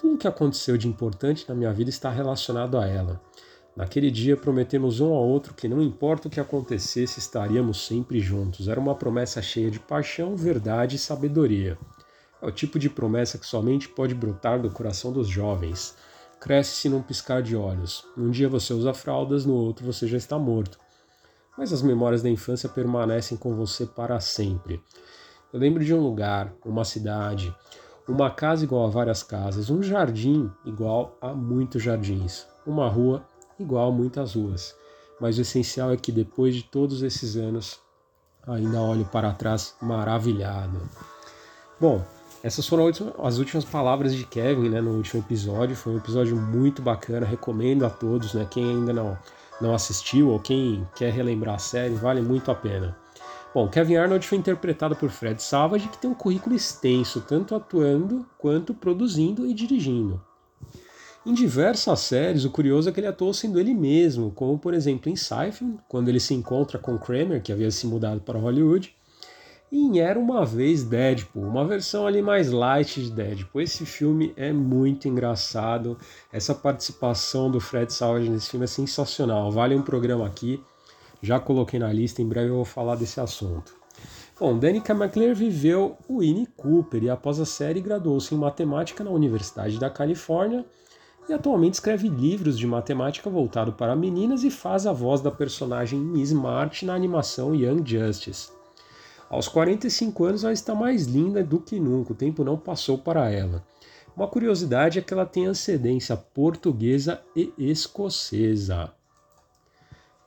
Tudo 0.00 0.16
o 0.16 0.18
que 0.18 0.26
aconteceu 0.26 0.76
de 0.76 0.88
importante 0.88 1.48
na 1.48 1.54
minha 1.54 1.72
vida 1.72 1.88
está 1.88 2.10
relacionado 2.10 2.76
a 2.76 2.88
ela. 2.88 3.20
Naquele 3.76 4.10
dia 4.10 4.38
prometemos 4.38 5.00
um 5.00 5.12
ao 5.12 5.28
outro 5.28 5.52
que 5.52 5.68
não 5.68 5.82
importa 5.82 6.28
o 6.28 6.30
que 6.30 6.40
acontecesse, 6.40 7.18
estaríamos 7.18 7.86
sempre 7.86 8.20
juntos. 8.20 8.68
Era 8.68 8.80
uma 8.80 8.94
promessa 8.94 9.42
cheia 9.42 9.70
de 9.70 9.78
paixão, 9.78 10.34
verdade 10.34 10.96
e 10.96 10.98
sabedoria. 10.98 11.76
É 12.40 12.46
o 12.46 12.50
tipo 12.50 12.78
de 12.78 12.88
promessa 12.88 13.36
que 13.36 13.44
somente 13.44 13.86
pode 13.86 14.14
brotar 14.14 14.62
do 14.62 14.70
coração 14.70 15.12
dos 15.12 15.28
jovens. 15.28 15.94
Cresce-se 16.40 16.88
num 16.88 17.02
piscar 17.02 17.42
de 17.42 17.54
olhos. 17.54 18.06
Um 18.16 18.30
dia 18.30 18.48
você 18.48 18.72
usa 18.72 18.94
fraldas, 18.94 19.44
no 19.44 19.52
outro 19.52 19.84
você 19.84 20.06
já 20.06 20.16
está 20.16 20.38
morto. 20.38 20.78
Mas 21.56 21.70
as 21.70 21.82
memórias 21.82 22.22
da 22.22 22.30
infância 22.30 22.70
permanecem 22.70 23.36
com 23.36 23.54
você 23.54 23.84
para 23.84 24.18
sempre. 24.20 24.80
Eu 25.52 25.60
lembro 25.60 25.84
de 25.84 25.92
um 25.92 26.00
lugar, 26.00 26.50
uma 26.64 26.84
cidade, 26.84 27.54
uma 28.08 28.30
casa 28.30 28.64
igual 28.64 28.86
a 28.86 28.90
várias 28.90 29.22
casas, 29.22 29.68
um 29.68 29.82
jardim 29.82 30.50
igual 30.64 31.16
a 31.20 31.34
muitos 31.34 31.82
jardins, 31.82 32.46
uma 32.66 32.88
rua 32.88 33.22
igual 33.58 33.92
muitas 33.92 34.34
ruas. 34.34 34.74
Mas 35.20 35.38
o 35.38 35.42
essencial 35.42 35.90
é 35.92 35.96
que 35.96 36.12
depois 36.12 36.54
de 36.54 36.62
todos 36.62 37.02
esses 37.02 37.36
anos, 37.36 37.80
ainda 38.46 38.80
olho 38.80 39.04
para 39.06 39.32
trás 39.32 39.74
maravilhado. 39.80 40.80
Bom, 41.80 42.04
essas 42.42 42.66
foram 42.66 42.86
as 43.22 43.38
últimas 43.38 43.64
palavras 43.64 44.14
de 44.14 44.24
Kevin 44.24 44.68
né, 44.68 44.80
no 44.80 44.92
último 44.92 45.22
episódio. 45.22 45.74
Foi 45.74 45.94
um 45.94 45.98
episódio 45.98 46.36
muito 46.36 46.82
bacana, 46.82 47.26
recomendo 47.26 47.84
a 47.84 47.90
todos, 47.90 48.34
né? 48.34 48.46
Quem 48.50 48.64
ainda 48.64 48.92
não, 48.92 49.18
não 49.60 49.74
assistiu 49.74 50.28
ou 50.28 50.38
quem 50.38 50.86
quer 50.94 51.12
relembrar 51.12 51.56
a 51.56 51.58
série, 51.58 51.94
vale 51.94 52.20
muito 52.20 52.50
a 52.50 52.54
pena. 52.54 52.96
Bom, 53.54 53.68
Kevin 53.68 53.96
Arnold 53.96 54.26
foi 54.26 54.36
interpretado 54.36 54.94
por 54.94 55.08
Fred 55.08 55.42
Savage, 55.42 55.88
que 55.88 55.96
tem 55.96 56.10
um 56.10 56.14
currículo 56.14 56.54
extenso, 56.54 57.22
tanto 57.22 57.54
atuando 57.54 58.26
quanto 58.36 58.74
produzindo 58.74 59.46
e 59.46 59.54
dirigindo. 59.54 60.22
Em 61.26 61.34
diversas 61.34 61.98
séries, 61.98 62.44
o 62.44 62.50
curioso 62.50 62.88
é 62.88 62.92
que 62.92 63.00
ele 63.00 63.08
atuou 63.08 63.34
sendo 63.34 63.58
ele 63.58 63.74
mesmo, 63.74 64.30
como 64.30 64.56
por 64.56 64.72
exemplo 64.72 65.10
em 65.10 65.16
Seinfeld, 65.16 65.76
quando 65.88 66.08
ele 66.08 66.20
se 66.20 66.32
encontra 66.32 66.78
com 66.78 66.96
Kramer, 66.96 67.42
que 67.42 67.50
havia 67.50 67.68
se 67.68 67.84
mudado 67.84 68.20
para 68.20 68.38
Hollywood, 68.38 68.94
e 69.72 69.76
em 69.76 69.98
Era 69.98 70.20
Uma 70.20 70.46
Vez 70.46 70.84
Deadpool, 70.84 71.42
uma 71.42 71.66
versão 71.66 72.06
ali 72.06 72.22
mais 72.22 72.52
light 72.52 73.02
de 73.02 73.10
Deadpool. 73.10 73.60
Esse 73.60 73.84
filme 73.84 74.32
é 74.36 74.52
muito 74.52 75.08
engraçado, 75.08 75.98
essa 76.32 76.54
participação 76.54 77.50
do 77.50 77.58
Fred 77.58 77.92
Savage 77.92 78.30
nesse 78.30 78.50
filme 78.50 78.62
é 78.62 78.68
sensacional, 78.68 79.50
vale 79.50 79.74
um 79.74 79.82
programa 79.82 80.24
aqui, 80.24 80.62
já 81.20 81.40
coloquei 81.40 81.80
na 81.80 81.92
lista, 81.92 82.22
em 82.22 82.28
breve 82.28 82.50
eu 82.50 82.54
vou 82.54 82.64
falar 82.64 82.94
desse 82.94 83.18
assunto. 83.18 83.74
Bom, 84.38 84.56
Danica 84.56 84.92
McClure 84.92 85.34
viveu 85.34 85.96
o 86.06 86.20
Winnie 86.20 86.46
Cooper 86.56 87.02
e 87.02 87.10
após 87.10 87.40
a 87.40 87.44
série 87.44 87.80
graduou-se 87.80 88.32
em 88.32 88.38
matemática 88.38 89.02
na 89.02 89.10
Universidade 89.10 89.80
da 89.80 89.90
Califórnia 89.90 90.64
e 91.28 91.32
atualmente 91.32 91.74
escreve 91.74 92.08
livros 92.08 92.58
de 92.58 92.66
matemática 92.66 93.28
voltado 93.28 93.72
para 93.72 93.96
meninas 93.96 94.44
e 94.44 94.50
faz 94.50 94.86
a 94.86 94.92
voz 94.92 95.20
da 95.20 95.30
personagem 95.30 95.98
Miss 95.98 96.32
March 96.32 96.82
na 96.82 96.94
animação 96.94 97.54
Young 97.54 97.82
Justice. 97.84 98.50
Aos 99.28 99.48
45 99.48 100.24
anos 100.24 100.44
ela 100.44 100.52
está 100.52 100.74
mais 100.74 101.06
linda 101.06 101.42
do 101.42 101.58
que 101.58 101.80
nunca, 101.80 102.12
o 102.12 102.16
tempo 102.16 102.44
não 102.44 102.56
passou 102.56 102.96
para 102.98 103.30
ela. 103.30 103.64
Uma 104.16 104.28
curiosidade 104.28 104.98
é 104.98 105.02
que 105.02 105.12
ela 105.12 105.26
tem 105.26 105.46
ascendência 105.46 106.16
portuguesa 106.16 107.20
e 107.34 107.52
escocesa. 107.58 108.92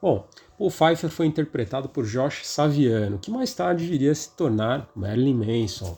Bom, 0.01 0.27
Paul 0.57 0.69
Pfeiffer 0.69 1.09
foi 1.09 1.25
interpretado 1.25 1.89
por 1.89 2.05
Josh 2.05 2.45
Saviano, 2.45 3.17
que 3.17 3.31
mais 3.31 3.53
tarde 3.53 3.85
viria 3.85 4.11
a 4.11 4.15
se 4.15 4.29
tornar 4.31 4.89
Marilyn 4.95 5.33
Manson. 5.33 5.97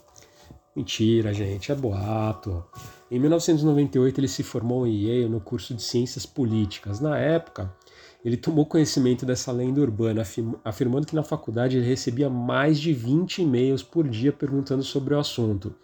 Mentira, 0.75 1.33
gente, 1.33 1.71
é 1.71 1.75
boato. 1.75 2.63
Em 3.11 3.19
1998 3.19 4.21
ele 4.21 4.27
se 4.29 4.41
formou 4.41 4.87
em 4.87 5.03
Yale 5.03 5.27
no 5.27 5.41
curso 5.41 5.73
de 5.75 5.83
Ciências 5.83 6.25
Políticas. 6.25 7.01
Na 7.01 7.17
época, 7.17 7.69
ele 8.23 8.37
tomou 8.37 8.65
conhecimento 8.65 9.25
dessa 9.25 9.51
lenda 9.51 9.81
urbana, 9.81 10.23
afirmando 10.63 11.05
que 11.05 11.15
na 11.15 11.21
faculdade 11.21 11.75
ele 11.75 11.85
recebia 11.85 12.29
mais 12.29 12.79
de 12.79 12.93
20 12.93 13.41
e-mails 13.41 13.83
por 13.83 14.07
dia 14.07 14.31
perguntando 14.31 14.81
sobre 14.81 15.13
o 15.13 15.19
assunto. 15.19 15.75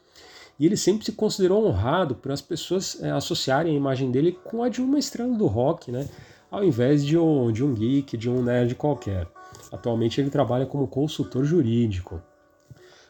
E 0.57 0.65
ele 0.65 0.77
sempre 0.77 1.03
se 1.03 1.11
considerou 1.11 1.67
honrado 1.67 2.15
por 2.15 2.31
as 2.31 2.41
pessoas 2.41 2.97
é, 3.03 3.11
associarem 3.11 3.73
a 3.73 3.77
imagem 3.77 4.09
dele 4.09 4.31
com 4.45 4.63
a 4.63 4.69
de 4.69 4.81
uma 4.81 4.97
estrela 4.97 5.37
do 5.37 5.47
rock, 5.47 5.91
né? 5.91 6.07
ao 6.49 6.63
invés 6.63 7.05
de 7.05 7.17
um, 7.17 7.51
de 7.51 7.61
um 7.61 7.73
geek, 7.73 8.15
de 8.15 8.29
um 8.29 8.41
nerd 8.41 8.73
qualquer. 8.75 9.27
Atualmente 9.69 10.21
ele 10.21 10.29
trabalha 10.29 10.65
como 10.65 10.87
consultor 10.87 11.43
jurídico. 11.43 12.21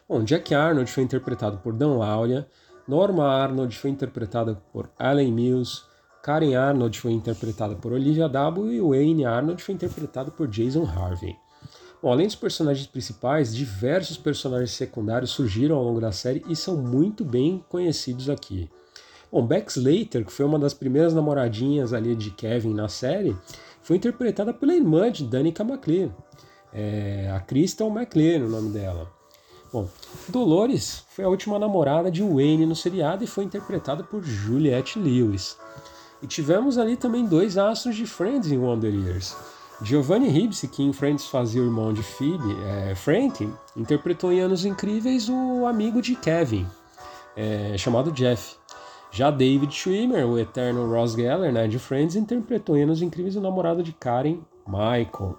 Bom, 0.08 0.24
Jack 0.24 0.54
Arnold 0.54 0.90
foi 0.90 1.04
interpretado 1.04 1.58
por 1.58 1.72
Dan 1.72 1.96
Lauria, 1.98 2.48
Norma 2.88 3.28
Arnold 3.28 3.76
foi 3.76 3.90
interpretada 3.90 4.54
por 4.72 4.90
Alan 4.98 5.30
Mills, 5.30 5.82
Karen 6.22 6.54
Arnold 6.56 6.98
foi 6.98 7.12
interpretada 7.12 7.76
por 7.76 7.92
Olivia 7.92 8.28
Dabo 8.28 8.72
e 8.72 8.80
Wayne 8.80 9.26
Arnold 9.26 9.62
foi 9.62 9.74
interpretado 9.74 10.32
por 10.32 10.48
Jason 10.48 10.84
Harvey. 10.84 11.36
Bom, 12.02 12.10
além 12.10 12.26
dos 12.26 12.36
personagens 12.36 12.86
principais, 12.86 13.54
diversos 13.54 14.16
personagens 14.16 14.70
secundários 14.70 15.32
surgiram 15.32 15.76
ao 15.76 15.84
longo 15.84 16.00
da 16.00 16.12
série 16.12 16.42
e 16.48 16.56
são 16.56 16.76
muito 16.76 17.24
bem 17.24 17.62
conhecidos 17.68 18.30
aqui. 18.30 18.70
Bom, 19.30 19.46
Bex 19.46 19.76
Slater, 19.76 20.24
que 20.24 20.32
foi 20.32 20.46
uma 20.46 20.58
das 20.58 20.72
primeiras 20.72 21.12
namoradinhas 21.12 21.92
ali 21.92 22.14
de 22.14 22.30
Kevin 22.30 22.72
na 22.72 22.88
série, 22.88 23.36
foi 23.82 23.96
interpretada 23.96 24.54
pela 24.54 24.74
irmã 24.74 25.10
de 25.12 25.24
Danica 25.24 25.62
McLean, 25.62 26.10
é, 26.72 27.30
a 27.34 27.40
Crystal 27.40 27.88
McLean, 27.90 28.46
o 28.46 28.48
nome 28.48 28.70
dela. 28.70 29.17
Bom, 29.72 29.88
Dolores 30.28 31.04
foi 31.10 31.24
a 31.24 31.28
última 31.28 31.58
namorada 31.58 32.10
de 32.10 32.22
Wayne 32.22 32.64
no 32.64 32.74
seriado 32.74 33.22
e 33.22 33.26
foi 33.26 33.44
interpretada 33.44 34.02
por 34.02 34.22
Juliette 34.22 34.98
Lewis. 34.98 35.58
E 36.22 36.26
tivemos 36.26 36.78
ali 36.78 36.96
também 36.96 37.26
dois 37.26 37.58
astros 37.58 37.94
de 37.94 38.06
Friends 38.06 38.50
em 38.50 38.58
Wonder 38.58 38.92
Years. 38.92 39.36
Giovanni 39.82 40.28
Ribisi, 40.28 40.66
que 40.66 40.82
em 40.82 40.92
Friends 40.92 41.26
fazia 41.26 41.62
o 41.62 41.66
irmão 41.66 41.92
de 41.92 42.02
Phoebe, 42.02 42.56
é, 42.64 42.94
Frank, 42.96 43.48
interpretou 43.76 44.32
em 44.32 44.40
Anos 44.40 44.64
Incríveis 44.64 45.28
o 45.28 45.66
amigo 45.66 46.02
de 46.02 46.16
Kevin, 46.16 46.66
é, 47.36 47.76
chamado 47.78 48.10
Jeff. 48.10 48.56
Já 49.12 49.30
David 49.30 49.72
Schwimmer, 49.72 50.26
o 50.26 50.38
eterno 50.38 50.90
Ross 50.90 51.12
Geller, 51.12 51.52
né, 51.52 51.68
de 51.68 51.78
Friends, 51.78 52.16
interpretou 52.16 52.76
em 52.76 52.82
Anos 52.82 53.00
Incríveis 53.00 53.36
o 53.36 53.40
namorado 53.40 53.82
de 53.82 53.92
Karen, 53.92 54.40
Michael. 54.66 55.38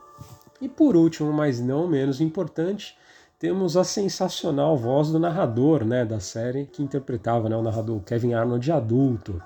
E 0.61 0.69
por 0.69 0.95
último, 0.95 1.33
mas 1.33 1.59
não 1.59 1.87
menos 1.87 2.21
importante, 2.21 2.95
temos 3.39 3.77
a 3.77 3.85
sensacional 3.85 4.75
voz 4.75 5.11
do 5.11 5.17
narrador 5.17 5.85
né, 5.85 6.03
da 6.03 6.19
série, 6.19 6.65
que 6.65 6.83
interpretava 6.83 7.47
né, 7.47 7.55
o 7.55 7.63
narrador 7.63 8.01
Kevin 8.01 8.33
Arnold 8.33 8.69
adulto. 8.69 9.41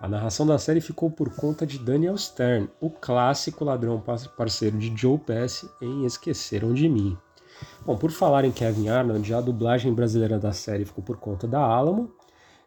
A 0.00 0.08
narração 0.08 0.44
da 0.44 0.58
série 0.58 0.80
ficou 0.80 1.08
por 1.08 1.30
conta 1.30 1.64
de 1.64 1.78
Daniel 1.78 2.18
Stern, 2.18 2.68
o 2.80 2.90
clássico 2.90 3.64
ladrão 3.64 4.02
parceiro 4.36 4.76
de 4.76 4.92
Joe 4.94 5.18
Pesci 5.18 5.70
em 5.80 6.04
Esqueceram 6.04 6.74
de 6.74 6.88
Mim. 6.88 7.16
Bom, 7.86 7.96
por 7.96 8.10
falar 8.10 8.44
em 8.44 8.50
Kevin 8.50 8.88
Arnold, 8.88 9.32
a 9.32 9.40
dublagem 9.40 9.94
brasileira 9.94 10.38
da 10.38 10.52
série 10.52 10.84
ficou 10.84 11.04
por 11.04 11.16
conta 11.16 11.46
da 11.46 11.60
Alamo, 11.60 12.12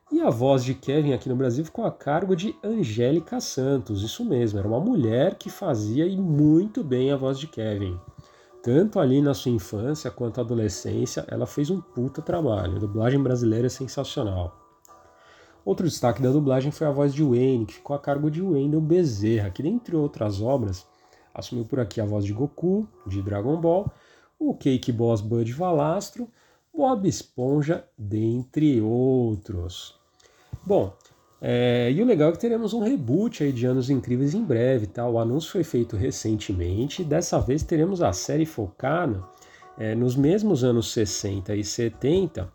e 0.10 0.22
a 0.22 0.30
voz 0.30 0.64
de 0.64 0.74
Kevin 0.74 1.14
aqui 1.14 1.28
no 1.28 1.36
Brasil 1.36 1.66
ficou 1.66 1.86
a 1.86 1.92
cargo 1.92 2.34
de 2.34 2.56
Angélica 2.64 3.42
Santos, 3.42 4.04
isso 4.04 4.24
mesmo, 4.24 4.60
era 4.60 4.68
uma 4.68 4.80
mulher 4.80 5.36
que 5.36 5.50
fazia 5.50 6.06
e 6.06 6.18
muito 6.18 6.82
bem 6.82 7.12
a 7.12 7.18
voz 7.18 7.38
de 7.38 7.48
Kevin 7.48 8.00
tanto 8.64 8.99
ali 8.99 9.22
na 9.22 9.34
sua 9.34 9.51
infância 9.51 10.12
quanto 10.12 10.39
adolescência, 10.39 11.26
ela 11.28 11.47
fez 11.47 11.70
um 11.70 11.82
puta 11.82 12.22
trabalho. 12.22 12.78
A 12.78 12.80
dublagem 12.80 13.22
brasileira 13.22 13.68
é 13.68 13.70
sensacional. 13.70 14.59
Outro 15.64 15.88
destaque 15.88 16.22
da 16.22 16.32
dublagem 16.32 16.72
foi 16.72 16.88
a 16.88 16.91
voz 16.91 17.14
de 17.14 17.24
Wayne, 17.24 17.66
que 17.66 17.76
ficou 17.76 17.95
a 17.95 17.99
cargo 17.99 18.32
de 18.32 18.41
Wendell 18.41 18.82
Bezerra, 18.82 19.51
que 19.51 19.62
dentre 19.62 19.95
outras 19.95 20.41
obras 20.41 20.88
assumiu 21.34 21.66
por 21.66 21.80
aqui 21.80 22.01
a 22.01 22.05
voz 22.05 22.26
de 22.26 22.34
Goku, 22.34 22.88
de 23.05 23.22
Dragon 23.22 23.59
Ball, 23.59 23.91
o 24.39 24.55
Cake 24.55 24.91
Boss 24.91 25.22
Bud 25.22 25.51
Valastro, 25.53 26.28
Bob 26.74 27.07
Esponja, 27.07 27.86
dentre 27.97 28.82
outros. 28.82 29.99
Bom, 30.66 30.93
É, 31.44 31.92
e 31.92 32.00
o 32.00 32.06
legal 32.06 32.30
é 32.30 32.32
que 32.34 32.39
teremos 32.39 32.72
um 32.72 32.84
reboot 32.84 33.44
aí 33.44 33.52
de 33.52 33.66
Anos 33.66 33.89
Incríveis 33.89 34.36
em 34.36 34.44
breve, 34.44 34.86
tá? 34.86 35.08
O 35.10 35.18
anúncio 35.18 35.52
foi 35.52 35.64
feito 35.64 35.98
recentemente. 35.98 37.04
Dessa 37.04 37.39
vez 37.39 37.64
teremos 37.64 38.02
a 38.04 38.14
série 38.14 38.46
focada 38.46 39.24
é, 39.76 39.96
nos 39.96 40.16
mesmos 40.16 40.64
anos 40.64 40.94
60 40.94 41.56
e 41.56 41.64
70, 41.64 42.48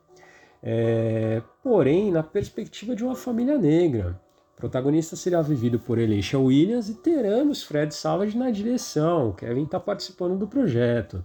é, 0.62 1.42
porém 1.64 2.12
na 2.12 2.22
perspectiva 2.22 2.94
de 2.94 3.02
uma 3.02 3.16
família 3.16 3.58
negra. 3.58 4.20
O 4.54 4.60
protagonista 4.60 5.16
será 5.16 5.42
vivido 5.42 5.80
por 5.80 5.98
Elisha 5.98 6.38
Williams 6.38 6.88
e 6.88 6.94
teremos 6.94 7.64
Fred 7.64 7.92
Savage 7.92 8.38
na 8.38 8.50
direção. 8.52 9.32
Kevin 9.32 9.64
está 9.64 9.80
participando 9.80 10.38
do 10.38 10.46
projeto. 10.46 11.24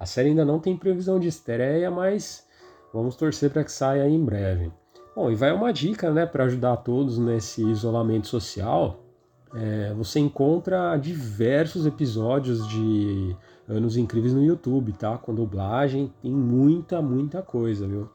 A 0.00 0.06
série 0.06 0.30
ainda 0.30 0.44
não 0.44 0.58
tem 0.58 0.76
previsão 0.76 1.20
de 1.20 1.28
estreia, 1.28 1.90
mas 1.90 2.46
vamos 2.92 3.16
torcer 3.16 3.50
para 3.50 3.62
que 3.62 3.70
saia 3.70 4.08
em 4.08 4.24
breve. 4.24 4.72
Bom, 5.16 5.30
e 5.30 5.34
vai 5.34 5.50
uma 5.50 5.72
dica, 5.72 6.10
né, 6.10 6.26
para 6.26 6.44
ajudar 6.44 6.76
todos 6.76 7.16
nesse 7.16 7.64
isolamento 7.64 8.26
social. 8.26 9.00
É, 9.54 9.94
você 9.94 10.20
encontra 10.20 10.94
diversos 10.98 11.86
episódios 11.86 12.68
de 12.68 13.34
Anos 13.66 13.96
Incríveis 13.96 14.34
no 14.34 14.44
YouTube, 14.44 14.92
tá? 14.92 15.16
Com 15.16 15.34
dublagem, 15.34 16.12
tem 16.20 16.30
muita, 16.30 17.00
muita 17.00 17.40
coisa, 17.40 17.86
viu? 17.86 18.10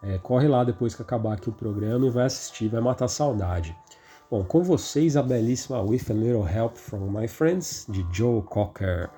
É, 0.00 0.16
corre 0.18 0.46
lá 0.46 0.62
depois 0.62 0.94
que 0.94 1.02
acabar 1.02 1.32
aqui 1.32 1.48
o 1.48 1.52
programa 1.52 2.06
e 2.06 2.10
vai 2.10 2.26
assistir, 2.26 2.68
vai 2.68 2.80
matar 2.80 3.08
saudade. 3.08 3.74
Bom, 4.30 4.44
com 4.44 4.62
vocês 4.62 5.16
a 5.16 5.22
belíssima 5.24 5.82
With 5.82 6.02
a 6.08 6.12
Little 6.12 6.46
Help 6.48 6.76
from 6.76 7.10
My 7.10 7.26
Friends, 7.26 7.84
de 7.88 8.06
Joe 8.12 8.42
Cocker. 8.42 9.10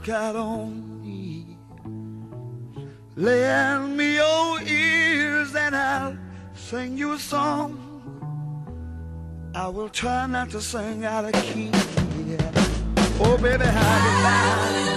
Walk 0.00 0.08
out 0.08 0.36
on 0.36 1.02
me? 1.02 1.58
Lend 3.16 3.96
me 3.96 4.14
your 4.14 4.62
ears 4.62 5.54
and 5.54 5.76
I'll 5.76 6.16
sing 6.54 6.96
you 6.96 7.12
a 7.12 7.18
song. 7.18 7.76
I 9.54 9.68
will 9.68 9.90
try 9.90 10.26
not 10.26 10.50
to 10.50 10.60
sing 10.60 11.04
out 11.04 11.24
of 11.26 11.32
key. 11.32 11.70
Yeah. 12.26 12.50
Oh, 13.20 13.36
baby, 13.42 13.64
how 13.64 14.70
you 14.76 14.90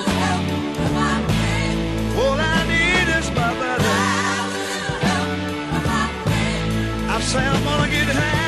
All 2.21 2.37
I 2.39 2.67
need 2.71 3.07
is 3.17 3.29
my 3.31 3.53
buddy. 3.59 3.83
I 7.09 7.19
say 7.21 7.45
I'm 7.45 7.63
gonna 7.63 7.89
get 7.89 8.15
high. 8.15 8.42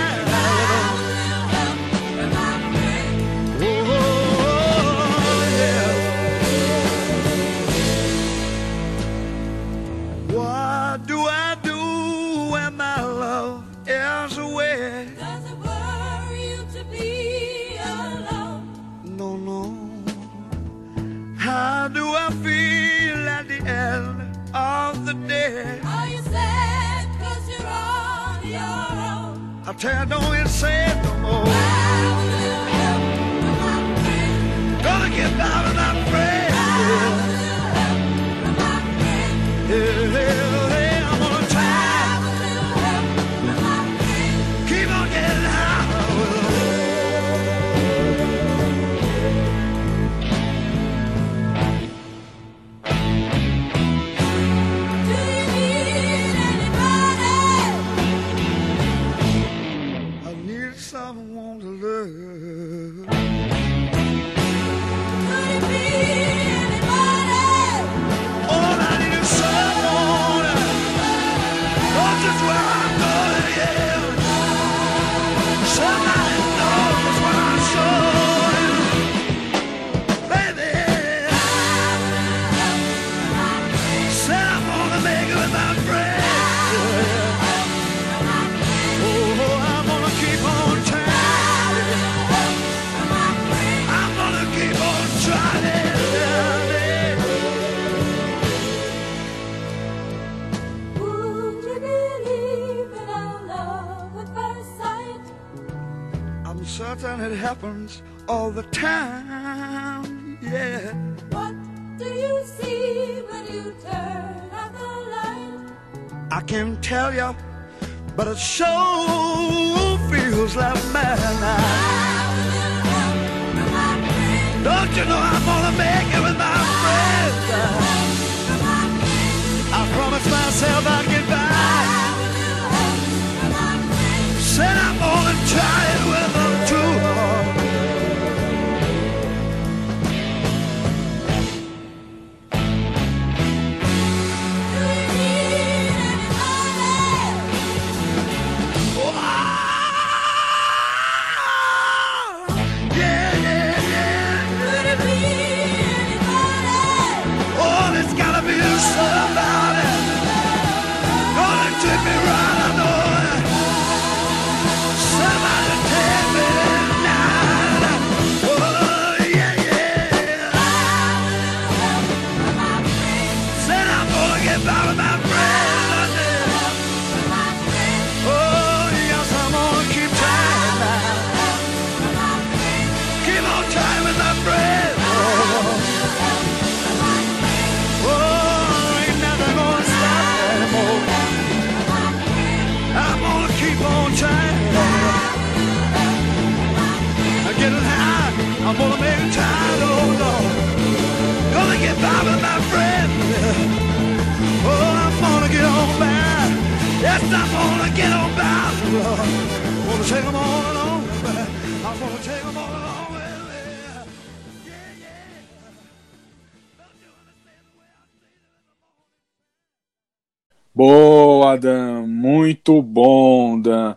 Boa, 220.75 221.57
Dan. 221.57 222.05
Muito 222.05 222.81
bom, 222.81 223.61
Dan. 223.61 223.95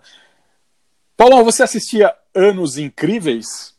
Paulão, 1.17 1.43
você 1.43 1.65
assistia 1.65 2.15
Anos 2.33 2.79
Incríveis? 2.79 3.75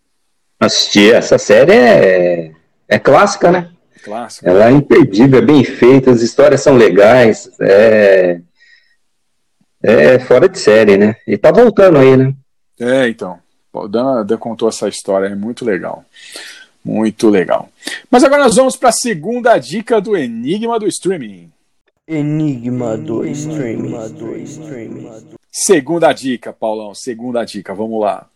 Assisti, 0.59 1.09
essa 1.09 1.37
série 1.37 1.71
é, 1.71 2.51
é 2.89 2.99
clássica, 2.99 3.49
né? 3.49 3.71
Clássico. 4.03 4.49
Ela 4.49 4.67
é 4.67 4.71
imperdível, 4.71 5.39
é 5.39 5.45
bem 5.45 5.63
feita, 5.63 6.11
as 6.11 6.21
histórias 6.21 6.61
são 6.61 6.75
legais, 6.75 7.49
é, 7.61 8.41
é 9.81 10.19
fora 10.19 10.49
de 10.49 10.59
série, 10.59 10.97
né? 10.97 11.15
E 11.25 11.37
tá 11.37 11.53
voltando 11.53 11.99
aí, 11.99 12.17
né? 12.17 12.33
É, 12.77 13.07
então. 13.07 13.39
O 13.71 13.87
Dan, 13.87 14.25
Dan 14.25 14.37
contou 14.37 14.67
essa 14.67 14.89
história, 14.89 15.27
é 15.27 15.35
muito 15.35 15.63
legal. 15.63 16.03
Muito 16.83 17.29
legal. 17.29 17.69
Mas 18.11 18.25
agora 18.25 18.43
nós 18.43 18.57
vamos 18.57 18.75
para 18.75 18.89
a 18.89 18.93
segunda 18.93 19.57
dica 19.57 20.01
do 20.01 20.17
Enigma 20.17 20.77
do 20.77 20.87
Streaming. 20.87 21.49
Enigma 22.11 22.97
do 22.97 23.23
streaming. 23.23 23.93
Segunda 25.51 26.11
dica, 26.11 26.51
Paulão, 26.51 26.95
segunda 26.95 27.45
dica, 27.45 27.71
vamos 27.71 28.01
lá. 28.01 28.27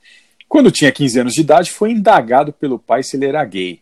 Quando 0.47 0.69
tinha 0.69 0.91
15 0.91 1.21
anos 1.21 1.33
de 1.33 1.41
idade, 1.41 1.71
foi 1.71 1.89
indagado 1.89 2.53
pelo 2.53 2.77
pai 2.77 3.01
se 3.01 3.17
ele 3.17 3.25
era 3.25 3.43
gay. 3.43 3.81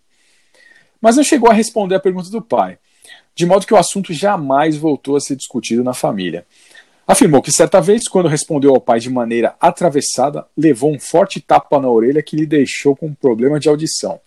Mas 1.02 1.18
não 1.18 1.26
chegou 1.26 1.50
a 1.50 1.54
responder 1.54 1.96
a 1.96 2.00
pergunta 2.00 2.30
do 2.30 2.42
pai, 2.42 2.78
de 3.36 3.46
modo 3.46 3.68
que 3.68 3.74
o 3.74 3.78
assunto 3.78 4.14
jamais 4.14 4.78
voltou 4.78 5.18
a 5.18 5.20
ser 5.20 5.36
discutido 5.36 5.84
na 5.84 5.94
família. 5.94 6.46
Afirmou 7.12 7.41
que 7.41 7.51
certa 7.51 7.82
vez, 7.82 8.07
quando 8.07 8.30
respondeu 8.30 8.74
ao 8.74 8.80
pai 8.80 8.97
de 8.97 9.09
maneira 9.09 9.53
atravessada, 9.59 10.45
levou 10.57 10.93
um 10.93 10.97
forte 10.97 11.41
tapa 11.41 11.78
na 11.78 11.89
orelha 11.89 12.24
que 12.24 12.38
lhe 12.38 12.45
deixou 12.45 12.95
com 12.95 13.07
um 13.07 13.14
problema 13.14 13.59
de 13.59 13.68
audição. 13.68 14.22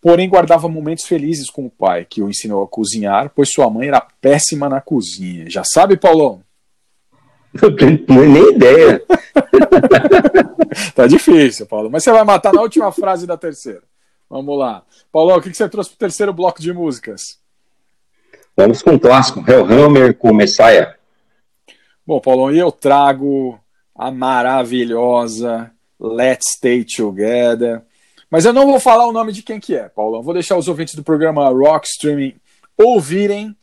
Porém, 0.00 0.26
guardava 0.26 0.66
momentos 0.66 1.04
felizes 1.04 1.50
com 1.50 1.66
o 1.66 1.70
pai, 1.70 2.06
que 2.08 2.22
o 2.22 2.30
ensinou 2.30 2.64
a 2.64 2.66
cozinhar, 2.66 3.30
pois 3.36 3.52
sua 3.52 3.68
mãe 3.68 3.88
era 3.88 4.00
péssima 4.22 4.70
na 4.70 4.80
cozinha. 4.80 5.50
Já 5.50 5.64
sabe, 5.64 5.98
Paulão? 5.98 6.40
Não 7.60 7.76
tenho 7.76 8.02
nem 8.08 8.54
ideia. 8.54 9.02
Tá 10.92 11.06
difícil, 11.06 11.66
Paulo. 11.66 11.88
Mas 11.88 12.02
você 12.02 12.10
vai 12.10 12.24
matar 12.24 12.52
na 12.52 12.60
última 12.60 12.90
frase 12.90 13.28
da 13.28 13.36
terceira. 13.36 13.82
Vamos 14.28 14.58
lá. 14.58 14.82
Paulão, 15.12 15.36
o 15.36 15.42
que 15.42 15.50
que 15.50 15.56
você 15.56 15.68
trouxe 15.68 15.90
para 15.90 15.96
o 15.96 15.98
terceiro 15.98 16.32
bloco 16.32 16.60
de 16.60 16.72
músicas? 16.72 17.38
Vamos 18.56 18.82
com 18.82 18.94
o 18.94 18.98
clássico, 18.98 19.44
Hellhammer 19.46 20.16
com 20.16 20.34
Messiah. 20.34 20.96
Bom, 22.06 22.20
Paulão, 22.20 22.52
e 22.52 22.58
eu 22.58 22.70
trago 22.70 23.58
a 23.94 24.10
maravilhosa 24.10 25.70
Let's 25.98 26.56
Stay 26.56 26.84
Together. 26.84 27.82
Mas 28.30 28.44
eu 28.44 28.52
não 28.52 28.66
vou 28.66 28.78
falar 28.78 29.06
o 29.06 29.12
nome 29.12 29.32
de 29.32 29.42
quem 29.42 29.58
que 29.58 29.74
é, 29.74 29.88
Paulão. 29.88 30.22
Vou 30.22 30.34
deixar 30.34 30.58
os 30.58 30.68
ouvintes 30.68 30.94
do 30.94 31.02
programa 31.02 31.48
Rock 31.48 31.86
Streaming 31.86 32.34
ouvirem. 32.76 33.56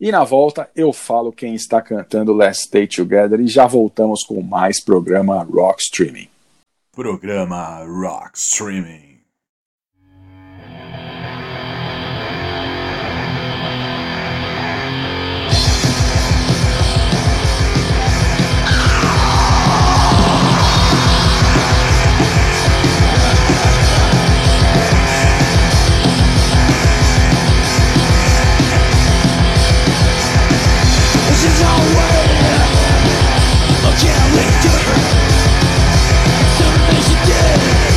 E 0.00 0.10
na 0.10 0.24
volta 0.24 0.68
eu 0.74 0.92
falo 0.92 1.32
quem 1.32 1.54
está 1.54 1.80
cantando 1.80 2.34
Let's 2.34 2.62
Stay 2.62 2.86
Together. 2.86 3.38
E 3.40 3.46
já 3.46 3.66
voltamos 3.66 4.24
com 4.24 4.42
mais 4.42 4.82
programa 4.82 5.42
Rock 5.44 5.82
Streaming. 5.82 6.28
Programa 6.92 7.84
Rock 7.84 8.36
Streaming. 8.36 9.13
Something 34.34 34.50
you. 37.10 37.16
did 37.26 37.93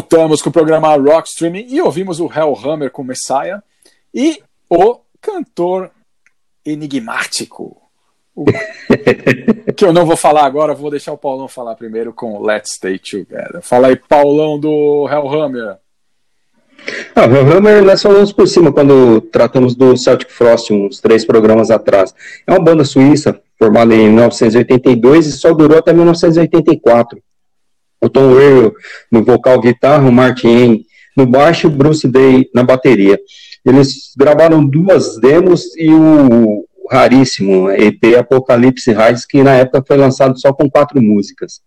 Voltamos 0.00 0.42
com 0.42 0.50
o 0.50 0.52
programa 0.52 0.94
Rock 0.94 1.26
Streaming 1.30 1.68
e 1.70 1.80
ouvimos 1.80 2.20
o 2.20 2.26
Hellhammer 2.30 2.90
com 2.90 3.02
Messiah 3.02 3.62
e 4.14 4.42
o 4.68 4.98
cantor 5.22 5.90
enigmático. 6.66 7.80
O- 8.34 8.44
que 9.74 9.86
eu 9.86 9.94
não 9.94 10.04
vou 10.04 10.14
falar 10.14 10.44
agora, 10.44 10.74
vou 10.74 10.90
deixar 10.90 11.14
o 11.14 11.16
Paulão 11.18 11.48
falar 11.48 11.74
primeiro 11.76 12.12
com 12.12 12.42
Let's 12.42 12.74
Stay 12.74 12.98
Together. 12.98 13.62
Fala 13.62 13.86
aí, 13.88 13.96
Paulão 13.96 14.60
do 14.60 15.08
Hellhammer. 15.10 15.78
Ah, 17.14 17.24
o 17.26 17.56
Hammer 17.56 17.82
nós 17.82 18.02
falamos 18.02 18.34
por 18.34 18.46
cima 18.46 18.70
quando 18.70 19.22
tratamos 19.22 19.74
do 19.74 19.96
Celtic 19.96 20.28
Frost 20.30 20.70
uns 20.74 21.00
três 21.00 21.24
programas 21.24 21.70
atrás. 21.70 22.14
É 22.46 22.52
uma 22.52 22.60
banda 22.62 22.84
suíça 22.84 23.40
formada 23.58 23.94
em 23.94 24.10
1982 24.10 25.26
e 25.26 25.32
só 25.32 25.54
durou 25.54 25.78
até 25.78 25.94
1984. 25.94 27.18
O 28.00 28.08
Tom 28.08 28.32
Weir 28.34 28.72
no 29.10 29.24
vocal 29.24 29.60
guitarra, 29.60 30.08
o 30.08 30.12
Martin 30.12 30.84
no 31.16 31.24
baixo 31.24 31.70
Bruce 31.70 32.06
Day 32.06 32.48
na 32.54 32.62
bateria. 32.62 33.18
Eles 33.64 34.12
gravaram 34.16 34.64
duas 34.64 35.18
demos 35.18 35.74
e 35.76 35.90
o 35.90 36.64
raríssimo 36.90 37.70
EP 37.70 38.16
Apocalypse 38.18 38.92
Rise, 38.92 39.26
que 39.26 39.42
na 39.42 39.54
época 39.54 39.82
foi 39.86 39.96
lançado 39.96 40.38
só 40.38 40.52
com 40.52 40.70
quatro 40.70 41.02
músicas. 41.02 41.60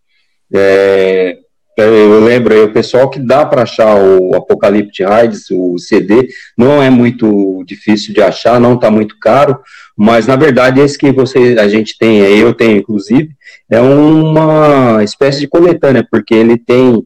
É, 0.54 1.38
eu 1.78 2.20
lembro 2.24 2.54
aí, 2.54 2.62
o 2.62 2.74
pessoal 2.74 3.10
que 3.10 3.20
dá 3.20 3.46
para 3.46 3.64
achar 3.64 3.96
o 3.96 4.36
Apocalypse 4.36 5.04
Rides, 5.04 5.50
o 5.52 5.78
CD, 5.78 6.28
não 6.58 6.82
é 6.82 6.90
muito 6.90 7.64
difícil 7.66 8.14
de 8.14 8.22
achar, 8.22 8.60
não 8.60 8.76
está 8.76 8.92
muito 8.92 9.18
caro, 9.20 9.58
mas 9.98 10.28
na 10.28 10.36
verdade 10.36 10.82
esse 10.82 10.98
que 10.98 11.12
você, 11.12 11.56
a 11.60 11.68
gente 11.68 11.98
tem, 11.98 12.20
eu 12.20 12.54
tenho 12.54 12.78
inclusive, 12.78 13.30
é 13.70 13.80
uma 13.80 15.04
espécie 15.04 15.40
de 15.40 15.48
coletânea, 15.48 16.08
porque 16.10 16.34
ele 16.34 16.58
tem 16.58 17.06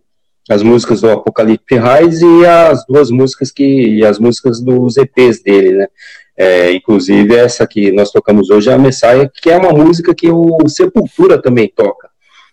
as 0.50 0.62
músicas 0.64 1.02
do 1.02 1.10
Apocalypse 1.10 1.76
Rise 1.76 2.26
e 2.26 2.46
as 2.46 2.86
duas 2.86 3.10
músicas 3.10 3.52
que, 3.52 4.04
as 4.06 4.20
músicas 4.20 4.62
dos 4.62 4.98
EPs 4.98 5.42
dele, 5.42 5.78
né? 5.78 5.88
É, 6.36 6.72
inclusive 6.72 7.36
essa 7.36 7.68
que 7.68 7.92
nós 7.92 8.12
tocamos 8.12 8.50
hoje 8.50 8.70
é 8.70 8.74
a 8.74 8.78
Messiah, 8.78 9.30
que 9.30 9.52
é 9.52 9.58
uma 9.58 9.72
música 9.72 10.16
que 10.16 10.30
o 10.32 10.58
Sepultura 10.68 11.40
também 11.40 11.72
toca. 11.74 12.10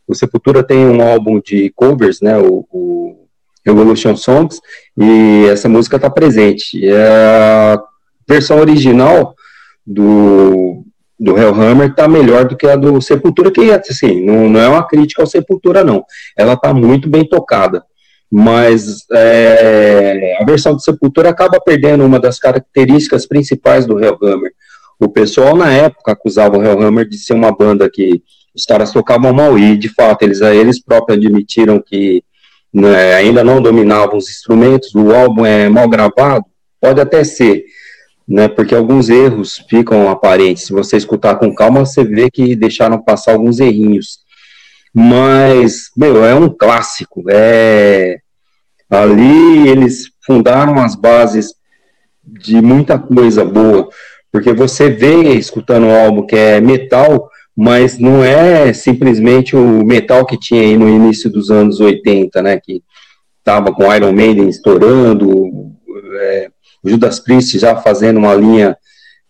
O 0.07 0.15
Sepultura 0.15 0.63
tem 0.63 0.85
um 0.85 1.01
álbum 1.01 1.41
de 1.41 1.71
covers, 1.71 2.21
né, 2.21 2.37
o, 2.37 2.67
o 2.71 3.27
Revolution 3.65 4.17
Songs, 4.17 4.61
e 4.99 5.47
essa 5.49 5.69
música 5.69 5.97
está 5.97 6.11
presente. 6.11 6.79
E 6.79 6.91
a 6.93 7.81
versão 8.29 8.59
original 8.59 9.35
do, 9.87 10.85
do 11.21 11.37
Hellhammer 11.37 11.91
está 11.91 12.09
melhor 12.09 12.47
do 12.47 12.57
que 12.57 12.67
a 12.67 12.75
do 12.75 12.99
Sepultura, 13.03 13.51
que 13.51 13.71
assim, 13.71 14.25
não, 14.25 14.49
não 14.49 14.59
é 14.59 14.69
uma 14.69 14.87
crítica 14.87 15.21
ao 15.21 15.27
Sepultura, 15.27 15.85
não. 15.85 16.03
Ela 16.37 16.55
está 16.55 16.73
muito 16.73 17.11
bem 17.11 17.29
tocada. 17.29 17.85
mas 18.31 19.05
é, 19.13 20.39
a 20.41 20.45
versão 20.45 20.75
do 20.75 20.81
Sepultura 20.81 21.29
acaba 21.29 21.61
perdendo 21.61 22.05
uma 22.07 22.19
das 22.19 22.39
características 22.39 23.27
principais 23.27 23.85
do 23.85 23.99
Hellhammer. 23.99 24.53
O 24.99 25.09
pessoal 25.09 25.55
na 25.57 25.71
época 25.73 26.13
acusava 26.13 26.57
o 26.57 26.63
Hellhammer 26.63 27.07
de 27.07 27.19
ser 27.19 27.35
uma 27.35 27.51
banda 27.51 27.91
que 27.93 28.23
os 28.55 28.65
caras 28.65 28.93
tocavam 28.93 29.33
mal 29.33 29.59
e 29.59 29.77
de 29.77 29.89
fato 29.89 30.23
eles, 30.23 30.41
eles 30.41 30.83
próprios 30.83 31.19
admitiram 31.19 31.83
que 31.85 32.23
né, 32.73 33.15
ainda 33.15 33.43
não 33.43 33.61
dominavam 33.61 34.17
os 34.17 34.29
instrumentos, 34.29 34.95
o 34.95 35.15
álbum 35.15 35.45
é 35.45 35.69
mal 35.69 35.89
gravado, 35.89 36.45
pode 36.81 37.01
até 37.01 37.25
ser, 37.25 37.65
né, 38.31 38.47
porque 38.47 38.77
alguns 38.77 39.11
erros 39.11 39.61
ficam 39.69 40.09
aparentes. 40.09 40.67
Se 40.67 40.73
você 40.73 40.97
escutar 40.97 41.35
com 41.35 41.53
calma, 41.53 41.85
você 41.85 42.05
vê 42.05 42.31
que 42.31 42.55
deixaram 42.55 43.03
passar 43.03 43.33
alguns 43.33 43.59
errinhos. 43.59 44.21
Mas, 44.95 45.91
meu, 45.97 46.25
é 46.25 46.33
um 46.33 46.49
clássico. 46.49 47.25
É 47.29 48.19
ali 48.89 49.69
eles 49.69 50.11
fundaram 50.27 50.79
as 50.81 50.97
bases 50.97 51.55
de 52.25 52.61
muita 52.61 52.99
coisa 52.99 53.45
boa, 53.45 53.89
porque 54.33 54.53
você 54.53 54.91
vê 54.91 55.35
escutando 55.35 55.87
um 55.87 55.95
álbum 55.95 56.27
que 56.27 56.35
é 56.35 56.61
metal, 56.61 57.29
mas 57.57 57.99
não 57.99 58.25
é 58.25 58.73
simplesmente 58.73 59.55
o 59.55 59.85
metal 59.85 60.27
que 60.27 60.37
tinha 60.37 60.63
aí 60.63 60.77
no 60.77 60.89
início 60.89 61.31
dos 61.31 61.51
anos 61.51 61.79
80, 61.79 62.43
né, 62.43 62.61
que 62.61 62.83
tava 63.45 63.73
com 63.73 63.95
Iron 63.95 64.13
Maiden 64.13 64.49
estourando, 64.49 65.73
é, 66.21 66.50
o 66.83 66.89
Judas 66.89 67.21
Priest 67.21 67.59
já 67.59 67.77
fazendo 67.77 68.19
uma 68.19 68.35
linha 68.35 68.77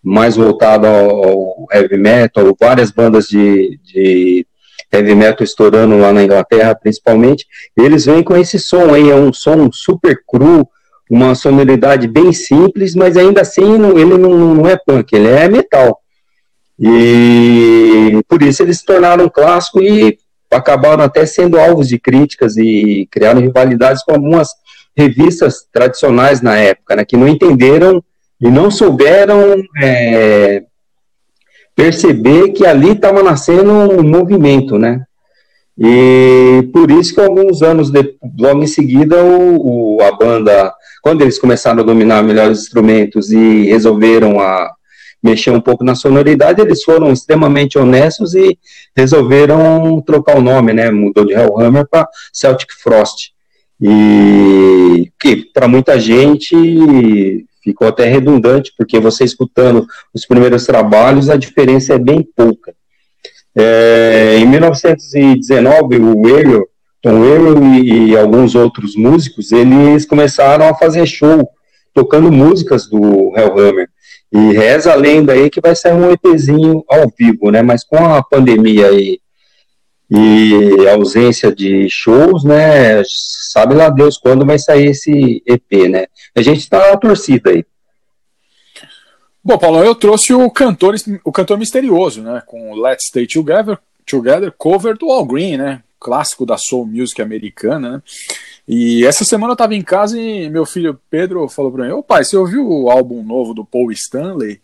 mais 0.03 0.37
voltada 0.37 0.89
ao, 0.89 1.67
heavy 1.73 1.97
metal, 1.97 2.57
várias 2.59 2.91
bandas 2.91 3.27
de, 3.27 3.79
de 3.85 4.47
heavy 4.93 5.15
metal 5.15 5.45
estourando 5.45 5.99
lá 5.99 6.13
na 6.13 6.25
Inglaterra, 6.25 6.75
principalmente, 6.75 7.47
eles 7.77 8.07
vêm 8.07 8.23
com 8.23 8.37
esse 8.37 8.59
som 8.59 8.95
aí, 8.95 9.11
é 9.11 9.15
um 9.15 9.33
som 9.33 9.71
super 9.73 10.21
cru, 10.27 10.67
uma 11.11 11.35
sonoridade 11.35 12.07
bem 12.07 12.33
simples, 12.33 12.95
mas 12.95 13.17
ainda 13.17 13.41
assim 13.41 13.79
não, 13.79 13.99
ele 13.99 14.17
não, 14.17 14.55
não 14.55 14.69
é 14.69 14.77
punk, 14.77 15.13
ele 15.13 15.29
é 15.29 15.49
metal. 15.49 16.01
E 16.79 18.23
por 18.27 18.43
isso 18.43 18.63
eles 18.63 18.79
se 18.79 18.87
tornaram 18.87 19.27
um 19.27 19.29
clássico 19.29 19.83
e 19.83 20.17
acabaram 20.51 21.05
até 21.05 21.27
sendo 21.27 21.59
alvos 21.59 21.89
de 21.89 21.99
críticas 21.99 22.57
e 22.57 23.07
criaram 23.11 23.41
rivalidades 23.41 24.03
com 24.03 24.13
algumas 24.13 24.49
revistas 24.97 25.67
tradicionais 25.73 26.41
na 26.41 26.57
época, 26.57 26.97
né, 26.97 27.05
que 27.05 27.17
não 27.17 27.29
entenderam 27.29 28.03
e 28.41 28.51
não 28.51 28.71
souberam 28.71 29.63
é, 29.83 30.63
perceber 31.75 32.51
que 32.51 32.67
ali 32.67 32.93
estava 32.93 33.23
nascendo 33.23 33.71
um 33.71 34.03
movimento, 34.03 34.79
né? 34.79 35.03
E 35.79 36.69
por 36.75 36.91
isso 36.91 37.15
que 37.15 37.21
alguns 37.21 37.63
anos 37.63 37.91
de, 37.91 38.15
logo 38.39 38.63
em 38.63 38.67
seguida 38.67 39.23
o, 39.25 39.97
o, 39.97 40.03
a 40.03 40.13
banda, 40.13 40.73
quando 41.03 41.23
eles 41.23 41.39
começaram 41.39 41.81
a 41.81 41.85
dominar 41.85 42.23
melhores 42.23 42.61
instrumentos 42.61 43.31
e 43.33 43.65
resolveram 43.65 44.41
a 44.41 44.71
mexer 45.23 45.51
um 45.51 45.61
pouco 45.61 45.85
na 45.85 45.95
sonoridade, 45.95 46.61
eles 46.61 46.83
foram 46.83 47.13
extremamente 47.13 47.79
honestos 47.79 48.35
e 48.35 48.59
resolveram 48.97 50.03
trocar 50.03 50.37
o 50.37 50.43
nome, 50.43 50.73
né? 50.73 50.91
Mudou 50.91 51.25
de 51.25 51.33
Hellhammer 51.33 51.87
para 51.89 52.09
Celtic 52.33 52.73
Frost. 52.83 53.33
E 53.81 55.11
que 55.19 55.37
para 55.55 55.67
muita 55.67 55.99
gente 55.99 57.47
ficou 57.63 57.89
até 57.89 58.07
redundante, 58.07 58.73
porque 58.77 58.99
você 58.99 59.25
escutando 59.25 59.87
os 60.15 60.27
primeiros 60.27 60.67
trabalhos, 60.67 61.31
a 61.31 61.37
diferença 61.37 61.95
é 61.95 61.99
bem 61.99 62.27
pouca. 62.37 62.75
É, 63.57 64.37
em 64.39 64.47
1919, 64.47 65.97
o 65.97 66.23
Wario, 66.23 66.67
Tom 67.03 67.21
Wario 67.21 67.65
e, 67.75 68.11
e, 68.11 68.17
alguns 68.17 68.55
outros 68.55 68.95
músicos, 68.95 69.53
eles 69.53 70.05
começaram 70.05 70.69
a 70.69 70.75
fazer 70.75 71.07
show, 71.07 71.49
tocando 71.95 72.31
músicas 72.31 72.89
do 72.89 73.33
Hellhammer. 73.37 73.89
E 74.33 74.53
reza 74.53 74.93
a 74.93 74.95
lenda 74.95 75.33
aí 75.33 75.51
que 75.51 75.61
vai 75.61 75.75
sair 75.75 75.95
um 75.95 76.11
EPzinho 76.13 76.85
ao 76.89 77.13
vivo, 77.19 77.51
né? 77.51 77.63
Mas 77.63 77.83
com 77.83 77.97
a 77.97 78.23
pandemia 78.23 78.87
aí 78.87 79.19
e 80.11 80.89
ausência 80.89 81.55
de 81.55 81.89
shows, 81.89 82.43
né? 82.43 83.03
Sabe 83.53 83.75
lá 83.75 83.89
Deus 83.89 84.19
quando 84.19 84.45
vai 84.45 84.59
sair 84.59 84.87
esse 84.87 85.43
EP, 85.47 85.89
né? 85.89 86.07
A 86.35 86.43
gente 86.43 86.59
está 86.59 86.91
na 86.91 86.97
torcida 86.97 87.51
aí. 87.51 87.65
Bom, 89.43 89.57
Paulo, 89.57 89.83
eu 89.85 89.95
trouxe 89.95 90.35
o 90.35 90.51
cantor, 90.51 90.97
o 91.25 91.33
cantor 91.33 91.59
misterioso, 91.59 92.23
né? 92.23 92.43
Com 92.45 92.75
Let's 92.75 93.07
Stay 93.07 93.27
Together, 93.27 93.79
Together, 94.05 94.53
cover 94.59 94.99
do 94.99 95.11
All 95.11 95.25
Green, 95.25 95.57
né? 95.57 95.83
Clássico 95.99 96.45
da 96.45 96.59
soul 96.59 96.87
music 96.87 97.23
americana, 97.23 97.93
né? 97.93 98.03
E 98.67 99.05
essa 99.05 99.25
semana 99.25 99.53
eu 99.53 99.57
tava 99.57 99.75
em 99.75 99.83
casa 99.83 100.19
e 100.19 100.49
meu 100.51 100.67
filho 100.67 100.99
Pedro 101.09 101.49
falou 101.49 101.73
para 101.73 101.87
mim: 101.87 101.93
Ô 101.93 102.03
pai, 102.03 102.25
você 102.25 102.37
ouviu 102.37 102.69
o 102.69 102.91
álbum 102.91 103.23
novo 103.23 103.55
do 103.55 103.65
Paul 103.65 103.91
Stanley? 103.93 104.61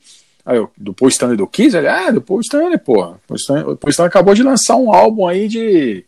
Aí 0.46 0.56
eu, 0.56 0.70
do 0.78 0.94
Paul 0.94 1.08
Stanley 1.08 1.36
do 1.36 1.46
Kiss? 1.46 1.76
Ele, 1.76 1.88
ah, 1.88 2.12
do 2.12 2.22
Paul 2.22 2.40
Stanley, 2.40 2.78
porra. 2.78 3.20
Paul 3.26 3.36
Stanley, 3.36 3.64
o 3.64 3.76
Paul 3.76 3.90
Stanley 3.90 4.08
acabou 4.08 4.32
de 4.32 4.44
lançar 4.44 4.76
um 4.76 4.94
álbum 4.94 5.26
aí 5.26 5.48
de, 5.48 6.04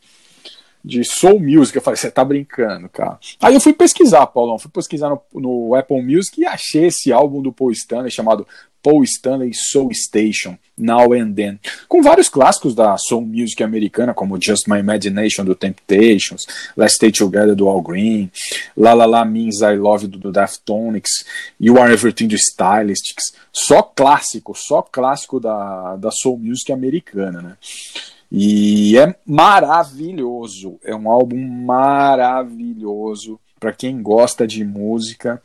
de 0.88 1.04
soul 1.04 1.38
music. 1.38 1.76
Eu 1.76 1.82
falei, 1.82 1.98
você 1.98 2.10
tá 2.10 2.24
brincando, 2.24 2.88
cara. 2.88 3.18
Aí 3.42 3.52
eu 3.52 3.60
fui 3.60 3.74
pesquisar, 3.74 4.26
Paulão, 4.26 4.58
fui 4.58 4.70
pesquisar 4.70 5.10
no, 5.10 5.22
no 5.34 5.74
Apple 5.74 6.02
Music 6.02 6.40
e 6.40 6.46
achei 6.46 6.86
esse 6.86 7.12
álbum 7.12 7.42
do 7.42 7.52
Paul 7.52 7.70
Stanley 7.72 8.10
chamado 8.10 8.46
Paul 8.82 9.04
Stanley 9.04 9.52
Soul 9.52 9.90
Station, 9.92 10.56
Now 10.78 11.12
and 11.12 11.34
Then, 11.34 11.60
com 11.88 12.00
vários 12.00 12.30
clássicos 12.30 12.74
da 12.74 12.96
soul 12.96 13.22
music 13.22 13.62
americana, 13.62 14.14
como 14.14 14.40
Just 14.40 14.66
My 14.66 14.78
Imagination 14.78 15.44
do 15.44 15.54
Temptations, 15.54 16.46
Let's 16.74 16.94
Stay 16.94 17.10
Together 17.10 17.54
do 17.54 17.68
Al 17.68 17.82
Green, 17.82 18.30
La 18.74 18.94
La 18.94 19.04
La 19.04 19.24
Means 19.26 19.60
I 19.60 19.76
Love 19.76 20.06
do, 20.06 20.16
do 20.16 20.32
Daftonics, 20.32 21.26
You 21.60 21.78
Are 21.78 21.92
Everything 21.92 22.28
do 22.28 22.36
Stylistics, 22.36 23.34
só 23.52 23.82
clássico, 23.82 24.54
só 24.56 24.80
clássico 24.80 25.38
da, 25.38 25.96
da 25.96 26.10
soul 26.10 26.38
music 26.38 26.72
americana, 26.72 27.42
né? 27.42 27.56
E 28.30 28.98
é 28.98 29.14
maravilhoso, 29.24 30.78
é 30.84 30.94
um 30.94 31.10
álbum 31.10 31.38
maravilhoso 31.38 33.40
para 33.58 33.72
quem 33.72 34.02
gosta 34.02 34.46
de 34.46 34.62
música 34.64 35.40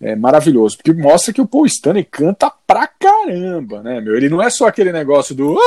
é 0.00 0.14
maravilhoso, 0.14 0.76
porque 0.76 0.92
mostra 0.92 1.34
que 1.34 1.40
o 1.40 1.46
Paul 1.46 1.66
Stanley 1.66 2.04
canta 2.04 2.52
pra 2.66 2.86
caramba, 2.86 3.82
né, 3.82 4.00
meu? 4.00 4.16
Ele 4.16 4.28
não 4.28 4.40
é 4.40 4.48
só 4.48 4.68
aquele 4.68 4.92
negócio 4.92 5.34
do. 5.34 5.58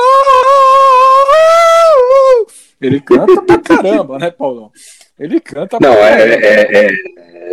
Ele 2.80 3.02
canta 3.02 3.42
pra 3.42 3.58
caramba, 3.60 4.18
né, 4.18 4.32
Paulão? 4.32 4.72
Ele 5.20 5.40
canta 5.40 5.78
Não, 5.80 5.94
é, 5.94 6.34
é, 6.34 6.78
é, 6.78 6.90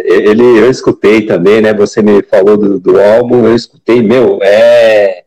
ele, 0.06 0.42
eu 0.42 0.70
escutei 0.70 1.26
também, 1.26 1.60
né? 1.60 1.74
Você 1.74 2.00
me 2.00 2.22
falou 2.22 2.56
do, 2.56 2.78
do 2.78 3.00
álbum, 3.00 3.44
eu 3.44 3.54
escutei, 3.54 4.00
meu, 4.00 4.38
é. 4.40 5.24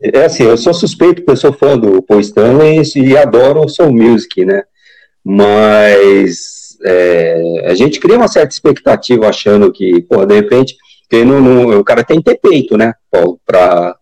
É 0.00 0.24
assim, 0.24 0.44
eu 0.44 0.56
sou 0.56 0.74
suspeito 0.74 1.16
porque 1.16 1.32
eu 1.32 1.36
sou 1.36 1.52
fã 1.52 1.78
do 1.78 2.02
Paul 2.02 2.20
Stanley 2.20 2.82
e 2.96 3.16
adoro 3.16 3.64
o 3.64 3.68
soul 3.68 3.92
music, 3.92 4.44
né? 4.44 4.62
Mas 5.24 6.76
é, 6.84 7.64
a 7.66 7.74
gente 7.74 7.98
cria 7.98 8.16
uma 8.16 8.28
certa 8.28 8.52
expectativa 8.52 9.28
achando 9.28 9.72
que, 9.72 10.02
pô, 10.02 10.24
de 10.26 10.34
repente, 10.34 10.76
que 11.08 11.24
não, 11.24 11.40
não, 11.40 11.80
o 11.80 11.84
cara 11.84 12.04
tem 12.04 12.18
que 12.18 12.24
ter 12.24 12.38
peito, 12.38 12.76
né, 12.76 12.92
para 13.44 13.96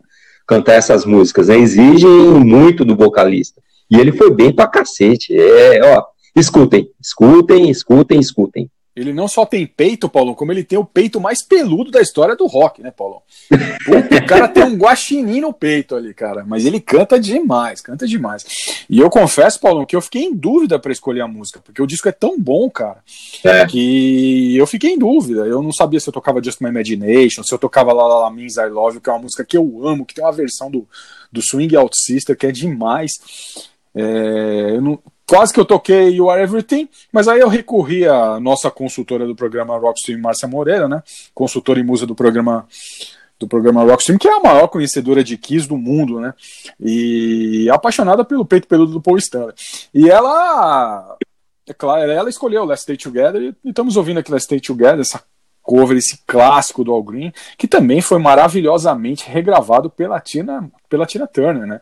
cantar 0.47 0.75
essas 0.75 1.05
músicas, 1.05 1.49
né, 1.49 1.57
exigem 1.57 2.11
muito 2.11 2.85
do 2.85 2.97
vocalista. 2.97 3.61
E 3.91 3.99
ele 3.99 4.12
foi 4.12 4.31
bem 4.31 4.53
pra 4.53 4.66
cacete. 4.66 5.35
É, 5.39 5.81
ó, 5.97 6.05
escutem, 6.35 6.89
escutem, 7.01 7.71
escutem, 7.71 8.19
escutem. 8.19 8.71
Ele 8.97 9.12
não 9.12 9.27
só 9.27 9.45
tem 9.45 9.66
peito, 9.66 10.09
Paulo, 10.09 10.37
como 10.37 10.53
ele 10.53 10.62
tem 10.62 10.79
o 10.79 10.85
peito 10.85 11.21
mais 11.21 11.45
peludo 11.45 11.91
da 11.91 12.01
história 12.01 12.37
do 12.37 12.47
rock, 12.47 12.81
né, 12.81 12.93
Paulo? 12.93 13.23
O 13.51 14.27
cara 14.27 14.47
tem 14.47 14.62
um 14.62 14.77
guaxinim 14.77 15.41
no 15.41 15.53
peito 15.53 15.97
ali, 15.97 16.15
cara. 16.15 16.45
Mas 16.47 16.65
ele 16.65 16.81
canta 16.81 17.19
demais, 17.19 17.81
canta 17.81 18.07
demais. 18.07 18.45
E 18.89 19.01
eu 19.01 19.11
confesso, 19.11 19.59
Paulo, 19.59 19.85
que 19.85 19.97
eu 19.97 20.01
fiquei 20.01 20.23
em 20.23 20.35
dúvida 20.35 20.79
para 20.79 20.93
escolher 20.93 21.23
a 21.23 21.29
música, 21.29 21.59
porque 21.59 21.83
o 21.83 21.87
disco 21.87 22.09
é 22.09 22.12
tão 22.12 22.39
bom, 22.39 22.71
cara, 22.71 23.03
é. 23.43 23.66
que 23.66 24.57
eu 24.57 24.66
fiquei 24.66 24.91
em 24.93 24.99
dúvida. 24.99 25.45
Eu 25.45 25.61
não 25.61 25.73
sabia 25.73 25.99
se 25.99 26.09
eu 26.09 26.12
tocava 26.12 26.43
Just 26.43 26.61
My 26.61 26.69
Imagination, 26.69 27.43
se 27.43 27.53
eu 27.53 27.59
tocava 27.59 27.93
La 27.93 28.07
La 28.07 28.21
La 28.21 28.31
Means 28.31 28.57
I 28.57 28.66
Love 28.66 28.97
You, 28.97 29.01
que 29.01 29.11
é 29.11 29.12
uma 29.12 29.23
música 29.23 29.45
que 29.45 29.57
eu 29.57 29.87
amo, 29.87 30.07
que 30.07 30.15
tem 30.15 30.25
uma 30.25 30.33
versão 30.33 30.71
do, 30.71 30.87
do 31.33 31.43
Swing 31.43 31.75
Out 31.75 31.97
Sister, 32.01 32.37
que 32.37 32.47
é 32.47 32.53
demais. 32.53 33.11
É, 33.93 34.73
eu 34.75 34.81
não, 34.81 34.99
quase 35.26 35.52
que 35.52 35.60
eu 35.60 35.64
toquei 35.64 36.10
You 36.10 36.30
Are 36.30 36.42
Everything, 36.42 36.88
mas 37.12 37.28
aí 37.28 37.40
eu 37.40 37.48
recorri 37.48 38.06
à 38.06 38.38
nossa 38.38 38.70
consultora 38.70 39.26
do 39.26 39.34
programa 39.34 39.78
Rockstream, 39.78 40.20
Márcia 40.20 40.48
Moreira, 40.48 40.88
né? 40.88 41.02
Consultora 41.34 41.80
e 41.80 41.82
musa 41.82 42.06
do 42.06 42.14
programa 42.14 42.66
do 43.38 43.48
programa 43.48 43.82
Rockstream, 43.82 44.18
que 44.18 44.28
é 44.28 44.36
a 44.36 44.40
maior 44.40 44.68
conhecedora 44.68 45.24
de 45.24 45.36
Kiss 45.36 45.68
do 45.68 45.76
mundo, 45.76 46.20
né? 46.20 46.32
E 46.80 47.68
apaixonada 47.70 48.24
pelo 48.24 48.44
peito 48.44 48.68
peludo 48.68 48.92
do 48.92 49.01
Paul 49.01 49.18
Stanley. 49.18 49.55
E 49.92 50.09
ela, 50.09 51.16
é 51.68 51.74
claro, 51.74 52.10
ela 52.10 52.30
escolheu 52.30 52.64
Let's 52.64 52.82
Stay 52.82 52.96
Together 52.96 53.42
e, 53.42 53.68
estamos 53.68 53.96
ouvindo 53.96 54.20
aqui 54.20 54.30
Let's 54.30 54.44
Stay 54.44 54.60
Together, 54.60 55.01
essa 55.01 55.22
cover, 55.62 55.96
esse 55.96 56.18
clássico 56.26 56.84
do 56.84 56.92
All 56.92 57.02
Green, 57.02 57.32
que 57.56 57.66
também 57.66 58.01
foi 58.02 58.18
maravilhosamente 58.18 59.28
regravado 59.28 59.88
pela 59.88 60.20
Tina, 60.20 60.70
pela 60.88 61.06
Tina 61.06 61.26
Turner, 61.26 61.66
né? 61.66 61.80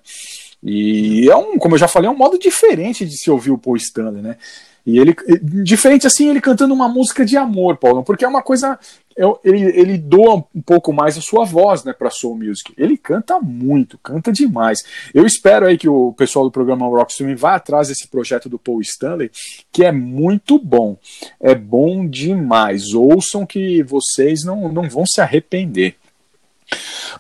E 0.63 1.29
é 1.29 1.37
um, 1.37 1.59
como 1.59 1.75
eu 1.75 1.79
já 1.79 1.89
falei, 1.89 2.09
é 2.09 2.13
um 2.13 2.17
modo 2.17 2.39
diferente 2.39 3.05
de 3.05 3.17
se 3.17 3.31
ouvir 3.31 3.51
o 3.51 3.59
Paul 3.59 3.77
Stanley, 3.77 4.23
né? 4.23 4.37
E 4.85 4.99
ele, 4.99 5.15
diferente 5.63 6.07
assim, 6.09 6.29
ele 6.29 6.41
cantando 6.41 6.75
uma 6.75 6.89
música 6.89 7.25
de 7.25 7.37
amor, 7.37 7.77
Paulo, 7.77 8.03
porque 8.03 8.25
é 8.25 8.29
uma 8.29 8.43
coisa, 8.43 8.77
é- 9.17 9.23
ele, 9.45 9.61
ele 9.79 9.97
doa 9.97 10.45
um 10.53 10.61
pouco 10.61 10.93
mais 10.93 11.17
a 11.17 11.21
sua 11.21 11.45
voz, 11.45 11.85
né, 11.85 11.93
para 11.93 12.11
soul 12.11 12.37
music. 12.37 12.73
Ele 12.77 12.97
canta 12.97 13.39
muito, 13.39 13.97
canta 13.99 14.33
demais. 14.33 14.81
Eu 15.15 15.25
espero 15.25 15.67
aí 15.67 15.79
que 15.79 15.89
o 15.89 16.13
pessoal 16.13 16.45
do 16.45 16.51
programa 16.51 16.87
Rockstream 16.87 17.37
vá 17.37 17.55
atrás 17.55 17.89
desse 17.89 18.09
projeto 18.09 18.49
do 18.49 18.59
Paul 18.59 18.81
Stanley, 18.81 19.31
que 19.71 19.85
é 19.85 19.93
muito 19.93 20.59
bom, 20.59 20.97
é 21.41 21.55
bom 21.55 22.05
demais. 22.05 22.93
Ouçam 22.93 23.47
que 23.47 23.85
vocês 23.85 24.45
não, 24.45 24.69
não 24.73 24.89
vão 24.89 25.05
se 25.07 25.21
arrepender. 25.21 25.95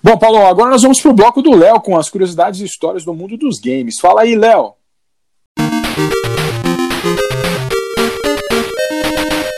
Bom, 0.03 0.17
Paulo, 0.17 0.45
agora 0.47 0.71
nós 0.71 0.83
vamos 0.83 1.01
pro 1.01 1.13
bloco 1.13 1.41
do 1.41 1.57
Léo 1.57 1.81
com 1.81 1.97
as 1.97 2.11
curiosidades 2.11 2.61
e 2.61 2.65
histórias 2.65 3.05
do 3.05 3.15
mundo 3.15 3.37
dos 3.37 3.59
games. 3.61 4.01
Fala 4.01 4.23
aí, 4.23 4.35
Léo. 4.35 4.75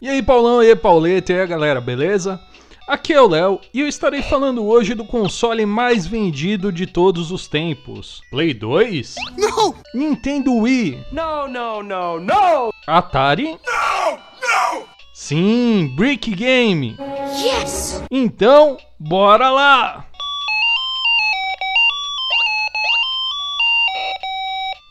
E 0.02 0.08
aí, 0.08 0.22
Paulão, 0.22 0.62
e 0.62 0.68
aí, 0.68 0.76
Pauleta, 0.76 1.32
e 1.32 1.40
aí, 1.40 1.46
galera, 1.46 1.80
beleza? 1.80 2.40
Aqui 2.86 3.14
é 3.14 3.20
o 3.20 3.26
Léo 3.26 3.58
e 3.72 3.80
eu 3.80 3.88
estarei 3.88 4.20
falando 4.20 4.66
hoje 4.66 4.92
do 4.92 5.06
console 5.06 5.64
mais 5.64 6.06
vendido 6.06 6.70
de 6.70 6.86
todos 6.86 7.30
os 7.30 7.48
tempos. 7.48 8.20
Play 8.30 8.52
2? 8.52 9.14
Não! 9.38 9.74
Nintendo 9.94 10.54
Wii? 10.54 11.02
No, 11.10 11.48
no, 11.48 11.82
no, 11.82 12.20
no! 12.20 12.74
Atari? 12.86 13.58
Não! 13.64 14.18
Não! 14.42 14.93
Sim, 15.26 15.90
Brick 15.96 16.34
Game! 16.34 16.98
Yes! 17.42 18.02
Então, 18.10 18.76
bora 19.00 19.48
lá! 19.48 20.06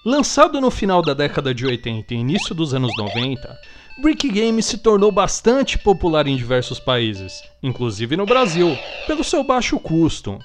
Lançado 0.03 0.59
no 0.59 0.71
final 0.71 1.03
da 1.03 1.13
década 1.13 1.53
de 1.53 1.67
80 1.67 2.15
e 2.15 2.17
início 2.17 2.55
dos 2.55 2.73
anos 2.73 2.91
90, 2.97 3.59
Brick 4.01 4.27
Game 4.27 4.63
se 4.63 4.79
tornou 4.79 5.11
bastante 5.11 5.77
popular 5.77 6.25
em 6.25 6.35
diversos 6.35 6.79
países, 6.79 7.43
inclusive 7.61 8.17
no 8.17 8.25
Brasil, 8.25 8.75
pelo 9.05 9.23
seu 9.23 9.43
baixo 9.43 9.79
custo. 9.79 10.39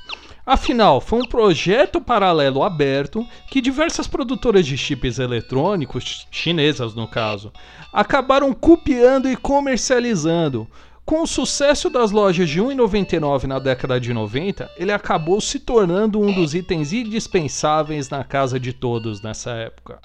Afinal, 0.48 0.98
foi 0.98 1.20
um 1.20 1.26
projeto 1.26 2.00
paralelo 2.00 2.62
aberto 2.62 3.22
que 3.50 3.60
diversas 3.60 4.06
produtoras 4.06 4.66
de 4.66 4.78
chips 4.78 5.18
eletrônicos, 5.18 6.26
chinesas 6.30 6.94
no 6.94 7.06
caso, 7.06 7.52
acabaram 7.98 8.54
copiando 8.54 9.28
e 9.28 9.36
comercializando. 9.36 10.68
Com 11.04 11.22
o 11.22 11.26
sucesso 11.26 11.90
das 11.90 12.12
lojas 12.12 12.48
de 12.48 12.62
1,99 12.62 13.42
na 13.42 13.58
década 13.58 13.98
de 13.98 14.14
90, 14.14 14.70
ele 14.76 14.92
acabou 14.92 15.40
se 15.40 15.58
tornando 15.58 16.20
um 16.20 16.32
dos 16.32 16.54
itens 16.54 16.92
indispensáveis 16.92 18.08
na 18.08 18.22
casa 18.22 18.60
de 18.60 18.72
todos 18.72 19.20
nessa 19.20 19.50
época. 19.50 19.98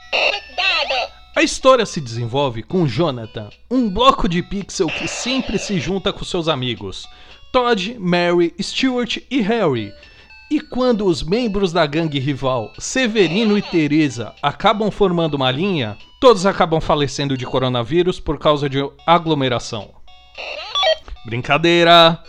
A 1.35 1.43
história 1.43 1.85
se 1.85 2.01
desenvolve 2.01 2.63
com 2.63 2.87
Jonathan, 2.87 3.49
um 3.69 3.87
bloco 3.87 4.27
de 4.27 4.41
pixel 4.41 4.87
que 4.87 5.07
sempre 5.07 5.59
se 5.59 5.79
junta 5.79 6.11
com 6.11 6.25
seus 6.25 6.47
amigos, 6.47 7.07
Todd, 7.51 7.95
Mary, 7.99 8.55
Stuart 8.59 9.17
e 9.29 9.39
Harry. 9.41 9.93
E 10.53 10.61
quando 10.61 11.07
os 11.07 11.23
membros 11.23 11.73
da 11.73 11.83
gangue 11.83 12.19
rival, 12.19 12.71
Severino 12.77 13.57
e 13.57 13.61
Teresa, 13.63 14.35
acabam 14.39 14.91
formando 14.91 15.33
uma 15.33 15.49
linha, 15.49 15.97
todos 16.21 16.45
acabam 16.45 16.79
falecendo 16.79 17.35
de 17.35 17.43
coronavírus 17.43 18.19
por 18.19 18.37
causa 18.37 18.69
de 18.69 18.77
aglomeração. 19.03 19.95
Brincadeira! 21.25 22.21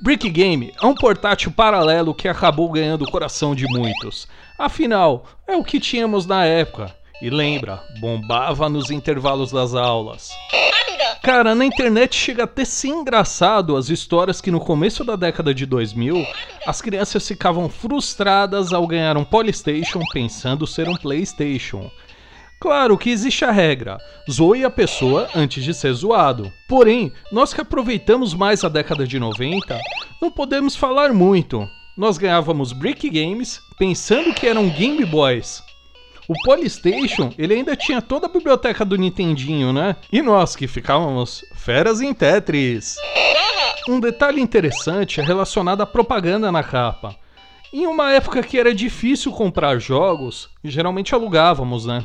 Brick 0.00 0.30
Game 0.30 0.72
é 0.80 0.86
um 0.86 0.94
portátil 0.94 1.50
paralelo 1.50 2.14
que 2.14 2.28
acabou 2.28 2.70
ganhando 2.70 3.02
o 3.02 3.10
coração 3.10 3.52
de 3.52 3.66
muitos. 3.66 4.28
Afinal, 4.56 5.26
é 5.44 5.56
o 5.56 5.64
que 5.64 5.80
tínhamos 5.80 6.24
na 6.24 6.44
época. 6.44 6.94
E 7.20 7.30
lembra, 7.30 7.82
bombava 8.00 8.68
nos 8.68 8.92
intervalos 8.92 9.50
das 9.50 9.74
aulas. 9.74 10.30
Cara, 11.22 11.54
na 11.54 11.64
internet 11.64 12.16
chega 12.16 12.42
até 12.42 12.64
ser 12.64 12.88
engraçado 12.88 13.76
as 13.76 13.88
histórias 13.88 14.40
que 14.40 14.50
no 14.50 14.58
começo 14.58 15.04
da 15.04 15.14
década 15.14 15.54
de 15.54 15.64
2000 15.64 16.26
as 16.66 16.82
crianças 16.82 17.26
ficavam 17.28 17.68
frustradas 17.68 18.72
ao 18.72 18.84
ganhar 18.88 19.16
um 19.16 19.22
Polystation 19.22 20.00
pensando 20.12 20.66
ser 20.66 20.88
um 20.88 20.96
PlayStation. 20.96 21.88
Claro 22.60 22.98
que 22.98 23.08
existe 23.08 23.44
a 23.44 23.52
regra: 23.52 23.98
zoe 24.28 24.64
a 24.64 24.70
pessoa 24.70 25.28
antes 25.32 25.62
de 25.62 25.72
ser 25.72 25.92
zoado. 25.92 26.52
Porém, 26.68 27.12
nós 27.30 27.54
que 27.54 27.60
aproveitamos 27.60 28.34
mais 28.34 28.64
a 28.64 28.68
década 28.68 29.06
de 29.06 29.20
90, 29.20 29.78
não 30.20 30.28
podemos 30.28 30.74
falar 30.74 31.12
muito. 31.12 31.64
Nós 31.96 32.18
ganhávamos 32.18 32.72
Brick 32.72 33.08
Games 33.08 33.60
pensando 33.78 34.34
que 34.34 34.48
eram 34.48 34.68
Game 34.70 35.04
Boys. 35.04 35.62
O 36.32 36.44
Polystation, 36.44 37.30
ele 37.36 37.52
ainda 37.52 37.76
tinha 37.76 38.00
toda 38.00 38.24
a 38.24 38.28
biblioteca 38.30 38.86
do 38.86 38.96
Nintendinho, 38.96 39.70
né? 39.70 39.96
E 40.10 40.22
nós 40.22 40.56
que 40.56 40.66
ficávamos 40.66 41.44
feras 41.54 42.00
em 42.00 42.14
Tetris. 42.14 42.96
Um 43.86 44.00
detalhe 44.00 44.40
interessante 44.40 45.20
é 45.20 45.22
relacionado 45.22 45.82
à 45.82 45.86
propaganda 45.86 46.50
na 46.50 46.62
capa. 46.62 47.14
Em 47.70 47.86
uma 47.86 48.12
época 48.12 48.42
que 48.42 48.58
era 48.58 48.74
difícil 48.74 49.30
comprar 49.30 49.78
jogos, 49.78 50.48
geralmente 50.64 51.14
alugávamos, 51.14 51.84
né? 51.84 52.02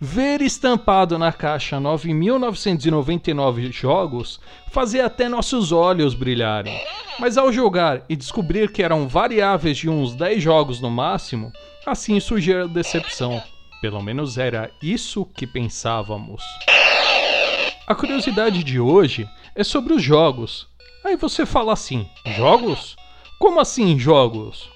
Ver 0.00 0.42
estampado 0.42 1.16
na 1.16 1.30
caixa 1.32 1.76
9.999 1.76 3.70
jogos 3.70 4.40
fazia 4.72 5.06
até 5.06 5.28
nossos 5.28 5.70
olhos 5.70 6.14
brilharem. 6.14 6.76
Mas 7.20 7.38
ao 7.38 7.52
jogar 7.52 8.02
e 8.08 8.16
descobrir 8.16 8.72
que 8.72 8.82
eram 8.82 9.06
variáveis 9.06 9.78
de 9.78 9.88
uns 9.88 10.16
10 10.16 10.42
jogos 10.42 10.80
no 10.80 10.90
máximo, 10.90 11.52
assim 11.86 12.18
surgiu 12.18 12.64
a 12.64 12.66
decepção. 12.66 13.40
Pelo 13.82 14.00
menos 14.00 14.38
era 14.38 14.70
isso 14.80 15.26
que 15.26 15.44
pensávamos. 15.44 16.40
A 17.84 17.96
curiosidade 17.96 18.62
de 18.62 18.78
hoje 18.78 19.28
é 19.56 19.64
sobre 19.64 19.92
os 19.92 20.00
jogos. 20.00 20.68
Aí 21.04 21.16
você 21.16 21.44
fala 21.44 21.72
assim: 21.72 22.08
jogos? 22.36 22.94
Como 23.40 23.58
assim 23.58 23.98
jogos? 23.98 24.70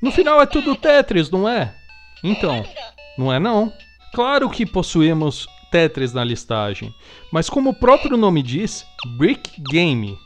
No 0.00 0.12
final 0.12 0.40
é 0.40 0.46
tudo 0.46 0.76
Tetris, 0.76 1.28
não 1.32 1.48
é? 1.48 1.74
Então, 2.22 2.64
não 3.18 3.32
é 3.32 3.40
não. 3.40 3.72
Claro 4.14 4.48
que 4.48 4.64
possuímos 4.64 5.48
Tetris 5.72 6.12
na 6.12 6.22
listagem, 6.22 6.94
mas 7.32 7.50
como 7.50 7.70
o 7.70 7.74
próprio 7.74 8.16
nome 8.16 8.40
diz, 8.40 8.86
Brick 9.16 9.60
Game. 9.60 10.16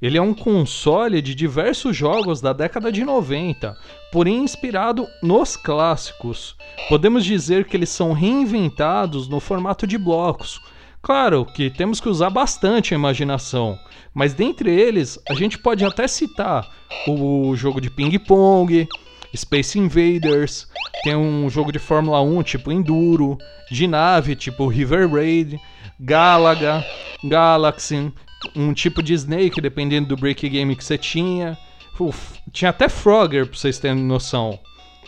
Ele 0.00 0.16
é 0.16 0.22
um 0.22 0.32
console 0.32 1.20
de 1.20 1.34
diversos 1.34 1.94
jogos 1.94 2.40
da 2.40 2.54
década 2.54 2.90
de 2.90 3.04
90, 3.04 3.76
porém 4.10 4.42
inspirado 4.42 5.06
nos 5.22 5.56
clássicos. 5.56 6.56
Podemos 6.88 7.22
dizer 7.22 7.66
que 7.66 7.76
eles 7.76 7.90
são 7.90 8.12
reinventados 8.12 9.28
no 9.28 9.40
formato 9.40 9.86
de 9.86 9.98
blocos. 9.98 10.58
Claro 11.02 11.44
que 11.44 11.68
temos 11.68 12.00
que 12.00 12.08
usar 12.08 12.30
bastante 12.30 12.94
a 12.94 12.96
imaginação, 12.96 13.78
mas 14.14 14.32
dentre 14.32 14.70
eles 14.70 15.18
a 15.28 15.34
gente 15.34 15.58
pode 15.58 15.84
até 15.84 16.08
citar 16.08 16.66
o 17.06 17.54
jogo 17.54 17.80
de 17.80 17.90
ping-pong, 17.90 18.88
Space 19.36 19.78
Invaders, 19.78 20.66
tem 21.02 21.14
um 21.14 21.48
jogo 21.48 21.70
de 21.70 21.78
Fórmula 21.78 22.20
1 22.22 22.42
tipo 22.42 22.72
Enduro, 22.72 23.36
de 23.70 23.86
nave 23.86 24.34
tipo 24.34 24.66
River 24.66 25.10
Raid, 25.10 25.60
Galaga, 25.98 26.84
Galaxy, 27.22 28.12
um 28.54 28.72
tipo 28.72 29.02
de 29.02 29.14
Snake 29.14 29.60
dependendo 29.60 30.08
do 30.08 30.16
break 30.16 30.48
game 30.48 30.76
que 30.76 30.84
você 30.84 30.98
tinha. 30.98 31.58
Uf, 31.98 32.38
tinha 32.50 32.70
até 32.70 32.88
Frogger 32.88 33.46
pra 33.46 33.56
vocês 33.56 33.78
terem 33.78 34.02
noção. 34.02 34.58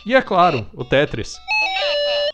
E 0.05 0.13
é 0.13 0.21
claro, 0.21 0.67
o 0.73 0.83
Tetris. 0.83 1.35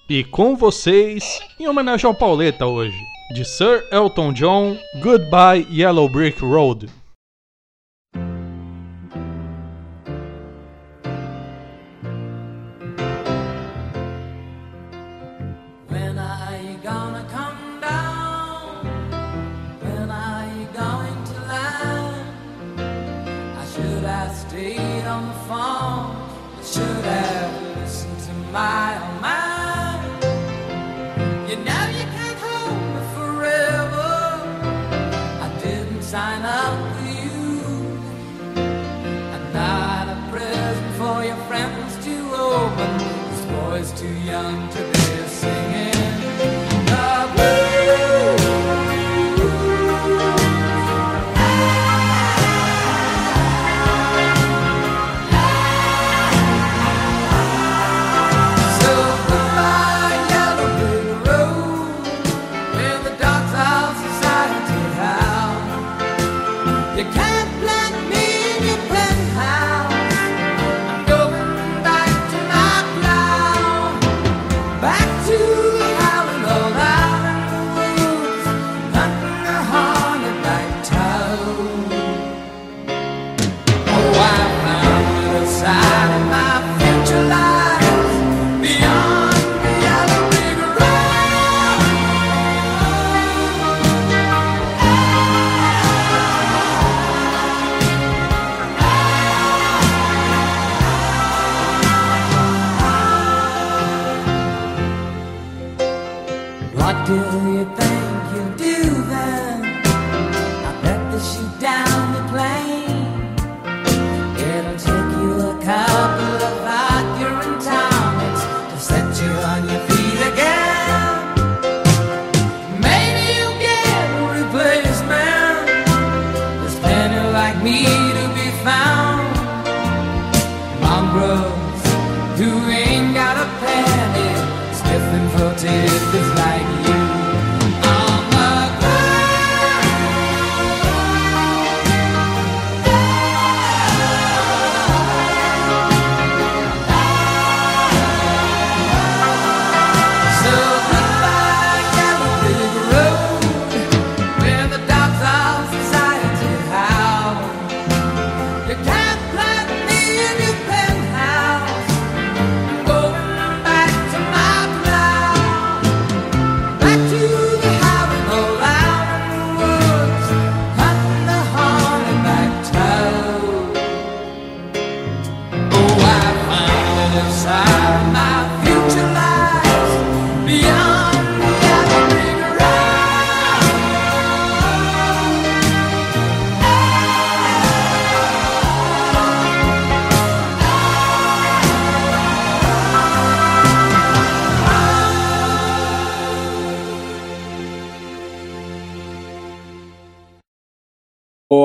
E 0.09 0.23
com 0.23 0.55
vocês, 0.55 1.39
em 1.59 1.67
homenagem 1.67 2.07
ao 2.07 2.15
Pauleta 2.15 2.65
hoje, 2.65 2.97
de 3.33 3.45
Sir 3.45 3.87
Elton 3.91 4.33
John, 4.33 4.75
Goodbye 5.01 5.67
Yellow 5.71 6.09
Brick 6.09 6.41
Road. 6.41 6.87
Young 44.41 44.68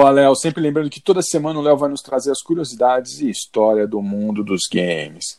Boa, 0.05 0.12
Léo. 0.12 0.35
Sempre 0.35 0.60
lembrando 0.60 0.90
que 0.90 1.01
toda 1.01 1.22
semana 1.22 1.59
o 1.59 1.62
Léo 1.62 1.78
vai 1.78 1.89
nos 1.89 2.02
trazer 2.02 2.31
as 2.31 2.43
curiosidades 2.43 3.20
e 3.20 3.31
história 3.31 3.86
do 3.86 4.02
mundo 4.02 4.44
dos 4.44 4.68
games. 4.70 5.39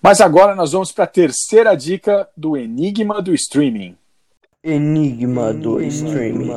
Mas 0.00 0.20
agora 0.20 0.54
nós 0.54 0.70
vamos 0.70 0.92
para 0.92 1.02
a 1.02 1.08
terceira 1.08 1.74
dica 1.74 2.28
do 2.36 2.56
Enigma 2.56 3.20
do 3.20 3.34
Streaming. 3.34 3.96
Enigma 4.62 5.52
do 5.52 5.82
streaming. 5.82 6.52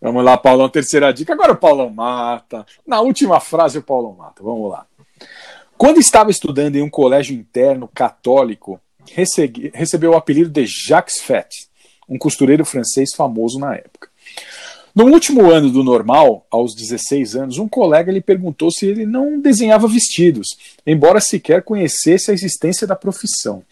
Vamos 0.00 0.24
lá, 0.24 0.36
Paulão, 0.38 0.68
terceira 0.68 1.12
dica. 1.12 1.32
Agora 1.32 1.50
o 1.50 1.56
Paulão 1.56 1.90
mata. 1.90 2.64
Na 2.86 3.00
última 3.00 3.40
frase, 3.40 3.78
o 3.78 3.82
Paulão 3.82 4.12
mata. 4.12 4.40
Vamos 4.40 4.70
lá. 4.70 4.86
Quando 5.76 5.98
estava 5.98 6.30
estudando 6.30 6.76
em 6.76 6.82
um 6.82 6.90
colégio 6.90 7.34
interno 7.34 7.90
católico, 7.92 8.80
recebe- 9.10 9.72
recebeu 9.74 10.12
o 10.12 10.16
apelido 10.16 10.48
de 10.48 10.64
Jacques 10.64 11.18
Fett, 11.20 11.66
um 12.08 12.16
costureiro 12.18 12.64
francês 12.64 13.12
famoso 13.16 13.58
na 13.58 13.74
época. 13.74 14.11
No 14.94 15.06
último 15.06 15.50
ano 15.50 15.70
do 15.70 15.82
normal, 15.82 16.46
aos 16.50 16.74
16 16.74 17.34
anos, 17.34 17.58
um 17.58 17.66
colega 17.66 18.12
lhe 18.12 18.20
perguntou 18.20 18.70
se 18.70 18.84
ele 18.84 19.06
não 19.06 19.40
desenhava 19.40 19.88
vestidos, 19.88 20.48
embora 20.86 21.18
sequer 21.18 21.62
conhecesse 21.62 22.30
a 22.30 22.34
existência 22.34 22.86
da 22.86 22.94
profissão. 22.94 23.62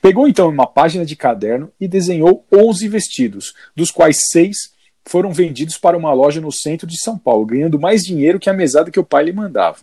Pegou 0.00 0.28
então 0.28 0.48
uma 0.48 0.66
página 0.66 1.04
de 1.04 1.16
caderno 1.16 1.68
e 1.80 1.88
desenhou 1.88 2.44
11 2.52 2.86
vestidos, 2.86 3.54
dos 3.74 3.90
quais 3.90 4.18
seis 4.30 4.70
foram 5.04 5.32
vendidos 5.32 5.76
para 5.76 5.96
uma 5.96 6.12
loja 6.12 6.40
no 6.40 6.52
centro 6.52 6.86
de 6.86 7.00
São 7.00 7.18
Paulo, 7.18 7.44
ganhando 7.46 7.78
mais 7.78 8.02
dinheiro 8.02 8.38
que 8.38 8.48
a 8.48 8.52
mesada 8.52 8.90
que 8.90 9.00
o 9.00 9.04
pai 9.04 9.24
lhe 9.24 9.32
mandava. 9.32 9.78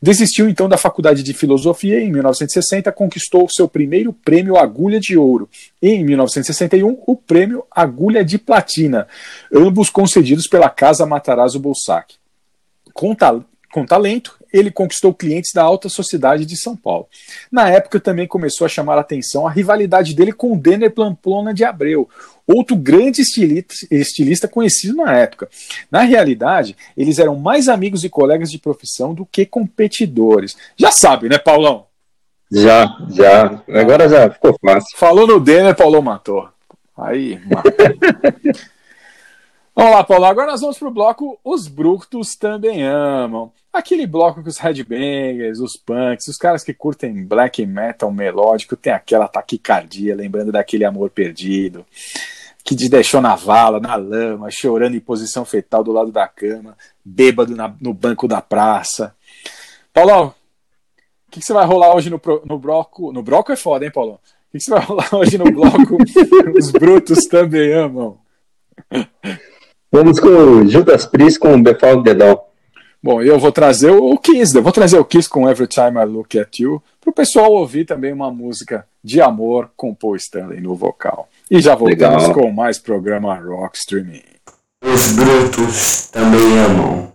Desistiu 0.00 0.48
então 0.48 0.68
da 0.68 0.76
faculdade 0.76 1.22
de 1.22 1.34
filosofia 1.34 2.00
e 2.00 2.04
em 2.04 2.12
1960 2.12 2.90
conquistou 2.92 3.48
seu 3.48 3.68
primeiro 3.68 4.12
prêmio 4.12 4.56
Agulha 4.56 4.98
de 4.98 5.16
Ouro 5.16 5.48
e 5.82 5.90
em 5.90 6.04
1961 6.04 7.02
o 7.06 7.14
prêmio 7.16 7.64
Agulha 7.70 8.24
de 8.24 8.38
Platina, 8.38 9.06
ambos 9.52 9.90
concedidos 9.90 10.46
pela 10.46 10.70
Casa 10.70 11.04
Matarazzo 11.06 11.60
Bolsac. 11.60 12.14
Com, 12.94 13.14
ta- 13.14 13.40
com 13.72 13.84
talento, 13.84 14.36
ele 14.52 14.70
conquistou 14.70 15.12
clientes 15.12 15.52
da 15.54 15.62
alta 15.62 15.88
sociedade 15.90 16.46
de 16.46 16.56
São 16.56 16.74
Paulo. 16.74 17.06
Na 17.52 17.68
época 17.68 18.00
também 18.00 18.26
começou 18.26 18.64
a 18.64 18.68
chamar 18.68 18.96
a 18.96 19.02
atenção 19.02 19.46
a 19.46 19.50
rivalidade 19.50 20.14
dele 20.14 20.32
com 20.32 20.52
o 20.52 20.58
Denner 20.58 20.90
Pamplona 20.90 21.52
de 21.52 21.64
Abreu, 21.64 22.08
outro 22.48 22.74
grande 22.74 23.20
estilista, 23.20 24.48
conhecido 24.48 24.96
na 24.96 25.14
época. 25.14 25.48
Na 25.90 26.00
realidade, 26.00 26.74
eles 26.96 27.18
eram 27.18 27.36
mais 27.36 27.68
amigos 27.68 28.02
e 28.04 28.08
colegas 28.08 28.50
de 28.50 28.58
profissão 28.58 29.12
do 29.12 29.26
que 29.26 29.44
competidores. 29.44 30.56
Já 30.76 30.90
sabe, 30.90 31.28
né, 31.28 31.38
Paulão? 31.38 31.86
Já, 32.50 32.96
já. 33.10 33.62
Agora 33.68 34.08
já 34.08 34.30
ficou 34.30 34.56
fácil. 34.64 34.96
Falou 34.96 35.26
no 35.26 35.38
Denner, 35.38 35.76
Paulão 35.76 36.00
matou. 36.00 36.48
Aí, 36.96 37.38
matou. 37.46 37.72
Vamos 39.78 39.92
lá, 39.92 40.02
Paulo. 40.02 40.24
Agora 40.24 40.50
nós 40.50 40.60
vamos 40.60 40.76
pro 40.76 40.90
bloco 40.90 41.38
Os 41.44 41.68
Brutos 41.68 42.34
Também 42.34 42.82
Amam. 42.82 43.52
Aquele 43.72 44.08
bloco 44.08 44.42
que 44.42 44.48
os 44.48 44.58
headbangers, 44.58 45.60
os 45.60 45.76
punks, 45.76 46.26
os 46.26 46.36
caras 46.36 46.64
que 46.64 46.74
curtem 46.74 47.24
black 47.24 47.64
metal 47.64 48.10
melódico, 48.10 48.74
tem 48.74 48.92
aquela 48.92 49.28
taquicardia, 49.28 50.16
lembrando 50.16 50.50
daquele 50.50 50.84
amor 50.84 51.10
perdido, 51.10 51.86
que 52.68 52.76
te 52.76 52.86
deixou 52.88 53.22
na 53.22 53.34
vala, 53.34 53.80
na 53.80 53.94
lama, 53.96 54.50
chorando 54.50 54.94
em 54.94 55.00
posição 55.00 55.42
fetal 55.42 55.82
do 55.82 55.90
lado 55.90 56.12
da 56.12 56.28
cama, 56.28 56.76
bêbado 57.02 57.56
na- 57.56 57.74
no 57.80 57.94
banco 57.94 58.28
da 58.28 58.42
praça. 58.42 59.14
Paulão, 59.90 60.26
o 60.28 61.30
que, 61.30 61.40
que 61.40 61.46
você 61.46 61.54
vai 61.54 61.64
rolar 61.64 61.94
hoje 61.94 62.10
no, 62.10 62.18
pro- 62.18 62.42
no 62.44 62.58
bloco? 62.58 63.10
No 63.10 63.22
bloco 63.22 63.50
é 63.52 63.56
foda, 63.56 63.86
hein, 63.86 63.90
Paulão? 63.90 64.16
O 64.16 64.52
que, 64.52 64.58
que 64.58 64.64
você 64.64 64.70
vai 64.70 64.80
rolar 64.84 65.08
hoje 65.14 65.38
no 65.38 65.50
bloco 65.50 65.96
Os 66.58 66.70
Brutos 66.70 67.24
Também 67.24 67.72
Amam? 67.72 68.18
Vamos 69.90 70.20
com 70.20 70.28
o 70.28 70.68
Judas 70.68 71.06
Priest 71.06 71.38
com 71.38 71.54
o 71.54 71.62
Before 71.62 72.02
the 72.02 72.14
Dawn. 72.14 72.36
Bom, 73.02 73.22
eu 73.22 73.38
vou 73.38 73.50
trazer 73.52 73.90
o 73.90 74.18
Kiss, 74.18 74.54
eu 74.54 74.62
vou 74.62 74.72
trazer 74.72 74.98
o 74.98 75.04
Kiss 75.04 75.26
com 75.28 75.48
Every 75.48 75.68
Time 75.68 75.98
I 76.00 76.04
Look 76.04 76.38
at 76.38 76.58
You, 76.58 76.82
para 77.00 77.10
o 77.10 77.14
pessoal 77.14 77.50
ouvir 77.52 77.86
também 77.86 78.12
uma 78.12 78.30
música 78.30 78.86
de 79.02 79.20
amor 79.22 79.70
com 79.76 79.94
Paul 79.94 80.16
Stanley 80.16 80.60
no 80.60 80.74
vocal. 80.74 81.28
E 81.50 81.60
já 81.60 81.74
voltamos 81.74 82.28
Legal. 82.28 82.34
com 82.34 82.52
mais 82.52 82.78
programa 82.78 83.34
Rock 83.38 83.78
Streaming. 83.78 84.22
Os 84.84 85.12
brutos 85.12 86.08
também 86.12 86.58
amam. 86.58 87.12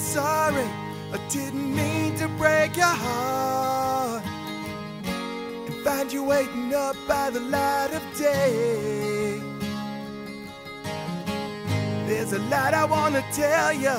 Sorry. 0.00 0.66
I 1.12 1.18
didn't 1.28 1.74
mean 1.74 2.16
to 2.16 2.28
break 2.28 2.76
your 2.76 2.86
heart 2.86 4.24
and 5.66 5.74
find 5.84 6.12
you 6.12 6.24
waiting 6.24 6.72
up 6.74 6.96
by 7.06 7.30
the 7.30 7.40
light 7.40 7.90
of 7.92 8.02
day. 8.18 9.40
There's 12.06 12.32
a 12.32 12.38
lot 12.54 12.74
I 12.74 12.84
want 12.84 13.14
to 13.14 13.24
tell 13.32 13.72
you, 13.72 13.96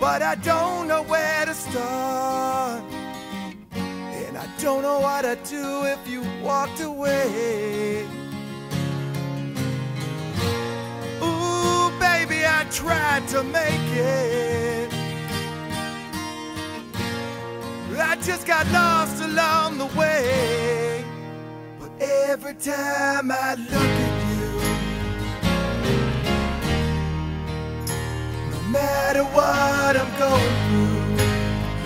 but 0.00 0.22
I 0.22 0.34
don't 0.36 0.88
know 0.88 1.02
where 1.02 1.44
to 1.44 1.54
start. 1.54 2.82
And 3.74 4.38
I 4.38 4.48
don't 4.60 4.82
know 4.82 5.00
what 5.00 5.24
I'd 5.24 5.44
do 5.44 5.84
if 5.84 6.08
you 6.08 6.22
walked 6.42 6.80
away. 6.80 8.06
Ooh, 11.22 11.90
baby, 12.00 12.44
I 12.46 12.66
tried 12.70 13.28
to 13.28 13.44
make 13.44 13.90
it. 13.92 14.93
I 18.00 18.16
just 18.16 18.46
got 18.46 18.66
lost 18.72 19.22
along 19.22 19.78
the 19.78 19.86
way. 19.98 21.04
But 21.78 21.90
every 22.00 22.54
time 22.54 23.30
I 23.30 23.54
look 23.54 23.94
at 24.06 24.14
you, 24.30 24.50
no 28.50 28.60
matter 28.70 29.24
what 29.24 29.96
I'm 29.96 30.12
going 30.18 30.54
through, 30.66 31.24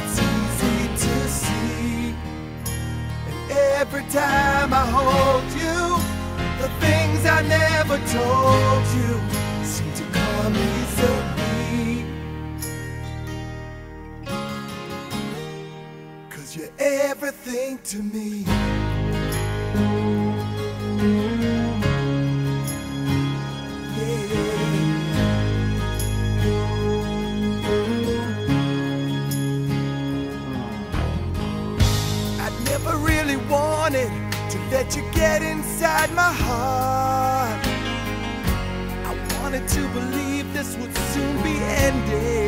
it's 0.03 0.19
easy 0.33 0.89
to 1.05 1.29
see. 1.29 2.15
And 3.29 3.51
every 3.77 4.05
time 4.05 4.73
I 4.73 4.87
hold 4.99 5.45
you, 5.63 5.99
the 6.63 6.69
things 6.81 7.27
I 7.27 7.43
never 7.43 7.99
told 8.09 8.85
you 8.97 9.21
seem 9.65 9.93
to 9.95 10.05
come 10.19 10.55
easily. 10.57 11.98
Everything 16.79 17.79
to 17.85 18.03
me. 18.03 18.45
I 32.41 32.51
never 32.65 32.97
really 32.99 33.37
wanted 33.49 34.11
to 34.51 34.59
let 34.71 34.97
you 34.97 35.03
get 35.13 35.43
inside 35.43 36.11
my 36.15 36.33
heart. 36.33 37.67
I 39.05 39.41
wanted 39.41 39.69
to 39.69 39.89
believe 39.89 40.53
this 40.53 40.77
would 40.77 40.95
soon 40.97 41.43
be 41.43 41.57
ending. 41.59 42.48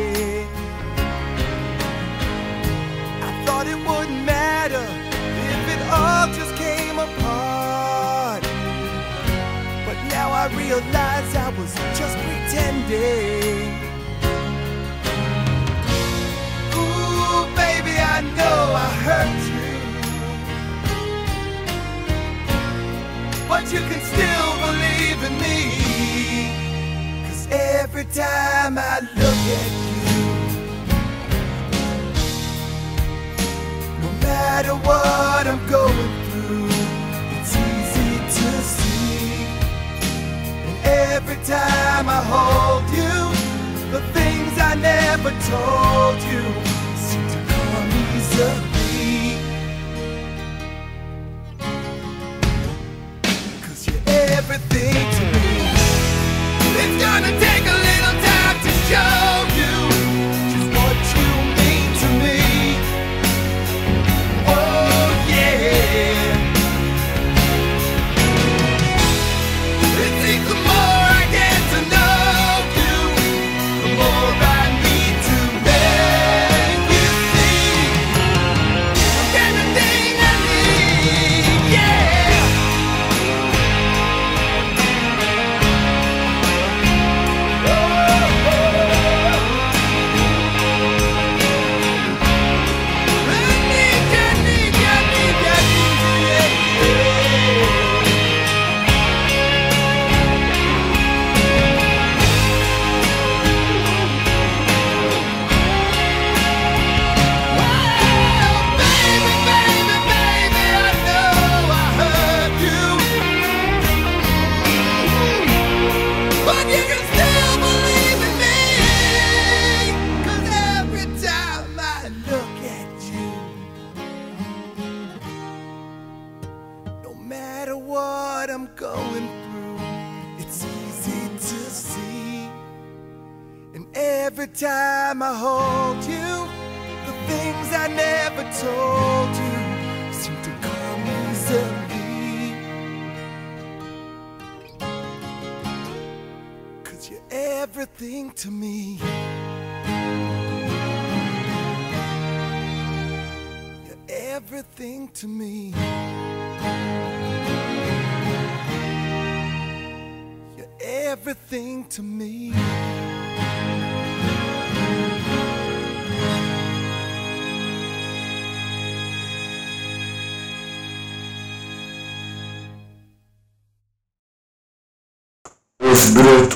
Thought 3.61 3.69
it 3.69 3.77
wouldn't 3.87 4.25
matter 4.25 4.85
if 5.53 5.63
it 5.73 5.81
all 5.91 6.25
just 6.33 6.55
came 6.55 6.97
apart. 6.97 8.41
But 9.85 9.97
now 10.09 10.31
I 10.31 10.47
realize 10.57 11.35
I 11.35 11.49
was 11.59 11.73
just 11.99 12.17
pretending. 12.25 13.69
Ooh, 16.73 17.45
baby, 17.55 17.95
I 18.15 18.21
know 18.37 18.73
I 18.73 18.89
hurt 19.05 19.41
you. 19.53 19.69
But 23.47 23.63
you 23.71 23.81
can 23.89 24.01
still 24.13 24.51
believe 24.65 25.21
in 25.27 25.33
me. 25.45 25.57
Cause 27.27 27.47
every 27.51 28.05
time 28.05 28.79
I 28.79 29.01
look 29.15 29.41
at 29.59 29.71
you, 29.85 29.90
matter 34.31 34.75
what 34.89 35.43
I'm 35.51 35.61
going 35.77 36.11
through, 36.29 36.69
it's 37.35 37.53
easy 37.69 38.11
to 38.35 38.47
see. 38.75 39.45
And 40.67 40.77
every 41.13 41.39
time 41.55 42.05
I 42.17 42.21
hold 42.33 42.85
you, 42.99 43.15
the 43.95 44.01
things 44.17 44.51
I 44.69 44.73
never 44.91 45.31
told 45.53 46.17
you 46.31 46.43
seem 47.05 47.25
to 47.33 47.39
come 47.51 47.87
easily. 48.07 49.37
Cause 53.65 53.81
you're 53.87 54.05
everything 54.37 55.00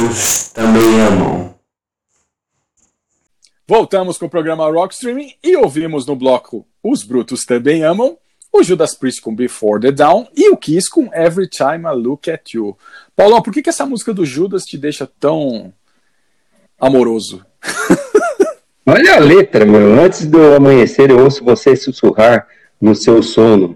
brutos 0.05 0.49
também 0.53 1.01
amam. 1.01 1.55
Voltamos 3.67 4.17
com 4.17 4.27
o 4.27 4.29
programa 4.29 4.69
Rock 4.69 4.93
Streaming 4.93 5.33
e 5.43 5.55
ouvimos 5.57 6.05
no 6.05 6.15
bloco 6.15 6.67
Os 6.83 7.03
Brutos 7.03 7.43
Também 7.43 7.83
Amam, 7.83 8.15
o 8.53 8.61
Judas 8.61 8.93
Priest 8.93 9.21
com 9.21 9.35
Before 9.35 9.81
the 9.81 9.91
Dawn 9.91 10.27
e 10.35 10.49
o 10.49 10.57
Kiss 10.57 10.89
com 10.89 11.09
Every 11.13 11.49
Time 11.49 11.85
I 11.85 11.95
Look 11.95 12.29
at 12.29 12.53
You. 12.53 12.77
Paulão, 13.15 13.41
por 13.41 13.51
que, 13.51 13.63
que 13.63 13.69
essa 13.69 13.85
música 13.85 14.13
do 14.13 14.25
Judas 14.25 14.63
te 14.63 14.77
deixa 14.77 15.09
tão 15.19 15.73
amoroso? 16.79 17.43
Olha 18.85 19.15
a 19.15 19.19
letra, 19.19 19.65
meu. 19.65 19.99
Antes 19.99 20.27
do 20.27 20.53
amanhecer, 20.53 21.09
eu 21.09 21.23
ouço 21.23 21.43
você 21.43 21.75
sussurrar 21.75 22.47
no 22.79 22.93
seu 22.93 23.23
sono. 23.23 23.75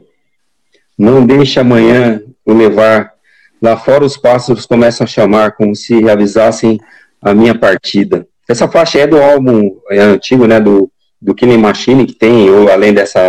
Não 0.95 1.25
deixe 1.25 1.59
amanhã 1.59 2.21
o 2.45 2.53
levar. 2.53 3.18
Lá 3.61 3.75
fora 3.77 4.05
os 4.05 4.17
pássaros 4.17 4.65
começam 4.65 5.05
a 5.05 5.07
chamar 5.07 5.53
como 5.53 5.75
se 5.75 6.09
avisassem 6.09 6.79
a 7.21 7.33
minha 7.33 7.57
partida. 7.57 8.27
Essa 8.47 8.67
faixa 8.67 8.99
é 8.99 9.07
do 9.07 9.21
álbum 9.21 9.71
é, 9.91 9.99
antigo, 9.99 10.47
né, 10.47 10.59
do, 10.59 10.89
do 11.21 11.35
Killing 11.35 11.57
Machine, 11.57 12.05
que 12.05 12.13
tem, 12.13 12.49
ou, 12.49 12.71
além 12.71 12.93
dessa 12.93 13.19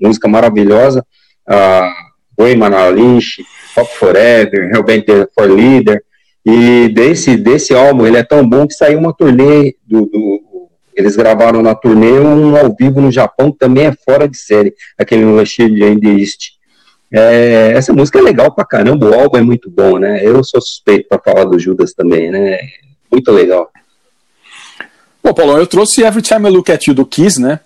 música 0.00 0.28
maravilhosa, 0.28 1.04
a 1.46 1.92
Bohemian 2.36 2.88
Lynch, 2.90 3.44
Pop 3.74 3.90
Forever, 3.96 4.70
Hellbent 4.72 5.06
for 5.34 5.50
Leader, 5.50 6.02
e 6.44 6.88
desse, 6.88 7.36
desse 7.36 7.74
álbum, 7.74 8.06
ele 8.06 8.16
é 8.16 8.22
tão 8.22 8.48
bom 8.48 8.66
que 8.66 8.74
saiu 8.74 8.98
uma 8.98 9.12
turnê 9.12 9.74
do, 9.86 10.06
do 10.06 10.50
eles 10.94 11.16
gravaram 11.16 11.62
na 11.62 11.74
turnê 11.74 12.18
um 12.18 12.56
ao 12.56 12.74
vivo 12.74 13.00
no 13.00 13.10
Japão, 13.10 13.50
que 13.50 13.58
também 13.58 13.86
é 13.86 13.92
fora 14.04 14.28
de 14.28 14.36
série, 14.36 14.74
aquele 14.98 15.24
no 15.24 15.40
in 15.40 15.98
the 15.98 16.08
East. 16.08 16.59
É, 17.12 17.72
essa 17.74 17.92
música 17.92 18.18
é 18.18 18.22
legal 18.22 18.52
pra 18.52 18.64
caramba, 18.64 19.08
o 19.10 19.14
álbum 19.14 19.36
é 19.38 19.42
muito 19.42 19.68
bom, 19.68 19.98
né? 19.98 20.24
Eu 20.24 20.42
sou 20.44 20.60
suspeito 20.60 21.08
pra 21.08 21.18
falar 21.18 21.44
do 21.44 21.58
Judas 21.58 21.92
também, 21.92 22.30
né? 22.30 22.58
Muito 23.10 23.30
legal. 23.32 23.70
Pô, 25.22 25.34
Paulo, 25.34 25.56
eu 25.58 25.66
trouxe 25.66 26.02
Every 26.02 26.22
Time 26.22 26.48
I 26.48 26.52
Look 26.52 26.70
At 26.70 26.86
You 26.86 26.94
do 26.94 27.04
Kiss, 27.04 27.40
né? 27.40 27.60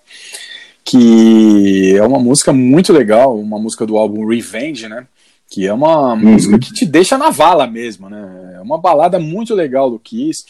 Que 0.83 1.95
é 1.97 2.03
uma 2.03 2.19
música 2.19 2.51
muito 2.53 2.91
legal, 2.91 3.37
uma 3.39 3.57
música 3.59 3.85
do 3.85 3.97
álbum 3.97 4.27
Revenge, 4.27 4.87
né? 4.87 5.07
Que 5.49 5.65
é 5.67 5.73
uma 5.73 6.13
Uhum. 6.13 6.17
música 6.33 6.59
que 6.59 6.73
te 6.73 6.85
deixa 6.85 7.17
na 7.17 7.29
vala 7.29 7.65
mesmo, 7.67 8.09
né? 8.09 8.53
É 8.55 8.61
uma 8.61 8.77
balada 8.79 9.19
muito 9.19 9.53
legal 9.55 9.89
do 9.89 9.99
Kiss. 9.99 10.43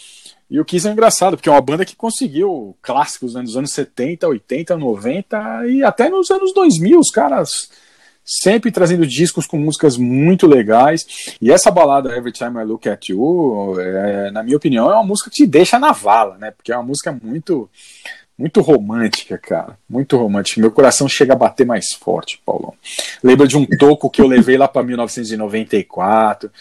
E 0.49 0.59
o 0.59 0.65
Kiss 0.65 0.87
é 0.87 0.91
engraçado, 0.91 1.35
porque 1.35 1.49
é 1.49 1.51
uma 1.51 1.61
banda 1.61 1.85
que 1.85 1.95
conseguiu 1.95 2.75
clássicos 2.81 3.33
né, 3.33 3.41
nos 3.41 3.57
anos 3.57 3.71
70, 3.71 4.27
80, 4.27 4.77
90 4.77 5.67
e 5.67 5.83
até 5.83 6.09
nos 6.09 6.29
anos 6.31 6.53
2000, 6.53 6.99
os 6.99 7.09
caras 7.09 7.69
sempre 8.25 8.71
trazendo 8.71 9.05
discos 9.05 9.45
com 9.45 9.57
músicas 9.57 9.97
muito 9.97 10.47
legais. 10.47 11.05
E 11.39 11.51
essa 11.51 11.69
balada 11.69 12.15
Every 12.15 12.31
Time 12.31 12.59
I 12.59 12.63
Look 12.63 12.89
At 12.89 13.09
You, 13.09 13.79
é, 13.79 14.31
na 14.31 14.41
minha 14.41 14.57
opinião, 14.57 14.89
é 14.89 14.95
uma 14.95 15.03
música 15.03 15.29
que 15.29 15.35
te 15.35 15.47
deixa 15.47 15.77
na 15.77 15.91
vala, 15.91 16.37
né? 16.37 16.51
Porque 16.51 16.71
é 16.71 16.75
uma 16.75 16.83
música 16.83 17.17
muito 17.23 17.69
muito 18.37 18.59
romântica, 18.59 19.37
cara. 19.37 19.77
Muito 19.89 20.17
romântica. 20.17 20.59
Meu 20.59 20.71
coração 20.71 21.07
chega 21.07 21.33
a 21.33 21.37
bater 21.37 21.65
mais 21.65 21.93
forte, 21.93 22.41
Paulão. 22.45 22.73
Lembro 23.23 23.47
de 23.47 23.55
um 23.55 23.65
toco 23.65 24.09
que 24.09 24.21
eu 24.21 24.27
levei 24.27 24.57
lá 24.57 24.67
para 24.67 24.83
1994. 24.83 26.51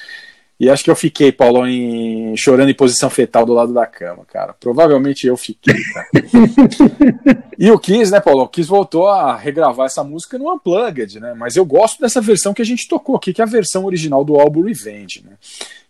E 0.58 0.70
acho 0.70 0.84
que 0.84 0.90
eu 0.90 0.94
fiquei, 0.94 1.32
Paulão, 1.32 1.66
em... 1.66 2.36
chorando 2.36 2.68
em 2.68 2.74
posição 2.74 3.10
fetal 3.10 3.44
do 3.44 3.52
lado 3.52 3.72
da 3.72 3.86
cama, 3.86 4.24
cara. 4.24 4.54
Provavelmente 4.58 5.26
eu 5.26 5.36
fiquei, 5.36 5.74
cara. 5.92 6.08
e 7.58 7.70
o 7.70 7.78
Kiss, 7.78 8.12
né, 8.12 8.20
Paulão? 8.20 8.44
O 8.44 8.48
Kiss 8.48 8.68
voltou 8.68 9.08
a 9.08 9.36
regravar 9.36 9.86
essa 9.86 10.04
música 10.04 10.38
no 10.38 10.52
Unplugged, 10.52 11.18
né? 11.18 11.34
Mas 11.36 11.56
eu 11.56 11.64
gosto 11.64 12.00
dessa 12.00 12.20
versão 12.20 12.54
que 12.54 12.62
a 12.62 12.64
gente 12.64 12.88
tocou 12.88 13.16
aqui, 13.16 13.32
que 13.32 13.40
é 13.40 13.44
a 13.44 13.48
versão 13.48 13.84
original 13.84 14.24
do 14.24 14.36
álbum 14.36 14.62
Revenge, 14.62 15.24
né? 15.24 15.32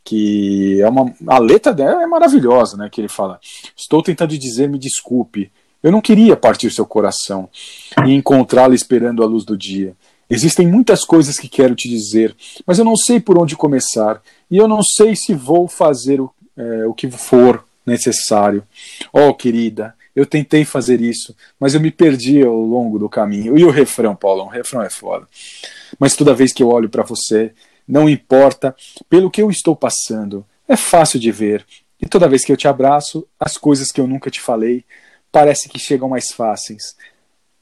Que 0.02 0.80
é 0.80 0.88
uma. 0.88 1.14
A 1.26 1.38
letra 1.38 1.72
dela 1.72 2.02
é 2.02 2.06
maravilhosa, 2.06 2.76
né? 2.76 2.88
Que 2.90 3.02
ele 3.02 3.08
fala: 3.08 3.38
Estou 3.76 4.02
tentando 4.02 4.36
dizer, 4.36 4.68
me 4.68 4.78
desculpe. 4.78 5.50
Eu 5.82 5.92
não 5.92 6.00
queria 6.00 6.34
partir 6.34 6.70
seu 6.70 6.86
coração 6.86 7.48
e 8.06 8.14
encontrá-lo 8.14 8.72
esperando 8.72 9.22
a 9.22 9.26
luz 9.26 9.44
do 9.44 9.56
dia. 9.56 9.94
Existem 10.28 10.66
muitas 10.66 11.04
coisas 11.04 11.38
que 11.38 11.48
quero 11.48 11.74
te 11.74 11.88
dizer, 11.88 12.34
mas 12.66 12.78
eu 12.78 12.84
não 12.84 12.96
sei 12.96 13.20
por 13.20 13.38
onde 13.38 13.56
começar 13.56 14.22
e 14.50 14.56
eu 14.56 14.66
não 14.66 14.82
sei 14.82 15.14
se 15.14 15.34
vou 15.34 15.68
fazer 15.68 16.20
o, 16.20 16.32
é, 16.56 16.86
o 16.86 16.94
que 16.94 17.10
for 17.10 17.64
necessário. 17.86 18.62
Oh, 19.12 19.34
querida, 19.34 19.94
eu 20.14 20.24
tentei 20.24 20.64
fazer 20.64 21.00
isso, 21.00 21.34
mas 21.58 21.74
eu 21.74 21.80
me 21.80 21.90
perdi 21.90 22.42
ao 22.42 22.56
longo 22.56 22.98
do 22.98 23.08
caminho. 23.08 23.58
E 23.58 23.64
o 23.64 23.70
refrão, 23.70 24.14
Paulo, 24.14 24.44
o 24.44 24.48
refrão 24.48 24.82
é 24.82 24.90
foda. 24.90 25.26
Mas 25.98 26.16
toda 26.16 26.34
vez 26.34 26.52
que 26.52 26.62
eu 26.62 26.68
olho 26.68 26.88
para 26.88 27.02
você, 27.02 27.52
não 27.86 28.08
importa 28.08 28.74
pelo 29.08 29.30
que 29.30 29.42
eu 29.42 29.50
estou 29.50 29.76
passando, 29.76 30.44
é 30.68 30.76
fácil 30.76 31.18
de 31.18 31.30
ver. 31.30 31.66
E 32.00 32.06
toda 32.06 32.28
vez 32.28 32.44
que 32.44 32.52
eu 32.52 32.56
te 32.56 32.68
abraço, 32.68 33.26
as 33.38 33.56
coisas 33.56 33.90
que 33.90 34.00
eu 34.00 34.06
nunca 34.06 34.30
te 34.30 34.40
falei 34.40 34.84
parece 35.30 35.68
que 35.68 35.78
chegam 35.78 36.08
mais 36.08 36.30
fáceis. 36.32 36.96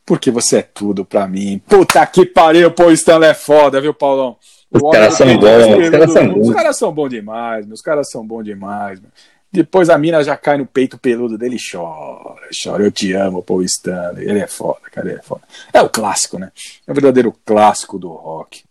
Porque 0.04 0.30
você 0.30 0.58
é 0.58 0.62
tudo 0.62 1.04
pra 1.04 1.28
mim. 1.28 1.60
Puta 1.66 2.04
que 2.06 2.26
pariu, 2.26 2.70
pô, 2.70 2.86
o 2.86 2.92
Stanley 2.92 3.30
é 3.30 3.34
foda, 3.34 3.80
viu, 3.80 3.94
Paulão? 3.94 4.36
Os 4.70 4.82
caras 4.90 5.14
são 5.14 5.26
bons, 5.38 5.84
os 5.84 5.90
caras 5.90 6.12
são 6.12 6.28
Os 6.28 6.34
bons. 6.34 6.54
caras 6.54 6.78
são 6.78 6.92
bons 6.92 7.08
demais, 7.10 7.66
meus 7.66 7.82
caras 7.82 8.10
são 8.10 8.26
bons 8.26 8.42
demais. 8.44 9.00
Meu. 9.00 9.10
Depois 9.52 9.90
a 9.90 9.98
mina 9.98 10.24
já 10.24 10.34
cai 10.34 10.56
no 10.56 10.64
peito 10.64 10.96
peludo 10.96 11.36
dele 11.36 11.56
e 11.56 11.70
chora, 11.70 12.48
chora. 12.64 12.82
Eu 12.82 12.90
te 12.90 13.12
amo, 13.12 13.42
Paul 13.42 13.62
Stanley. 13.62 14.26
Ele 14.28 14.38
é 14.40 14.46
foda, 14.46 14.80
cara, 14.90 15.10
ele 15.10 15.18
é 15.18 15.22
foda. 15.22 15.42
É 15.74 15.82
o 15.82 15.90
clássico, 15.90 16.38
né? 16.38 16.50
É 16.86 16.90
o 16.90 16.94
verdadeiro 16.94 17.34
clássico 17.44 17.98
do 17.98 18.08
rock. 18.08 18.64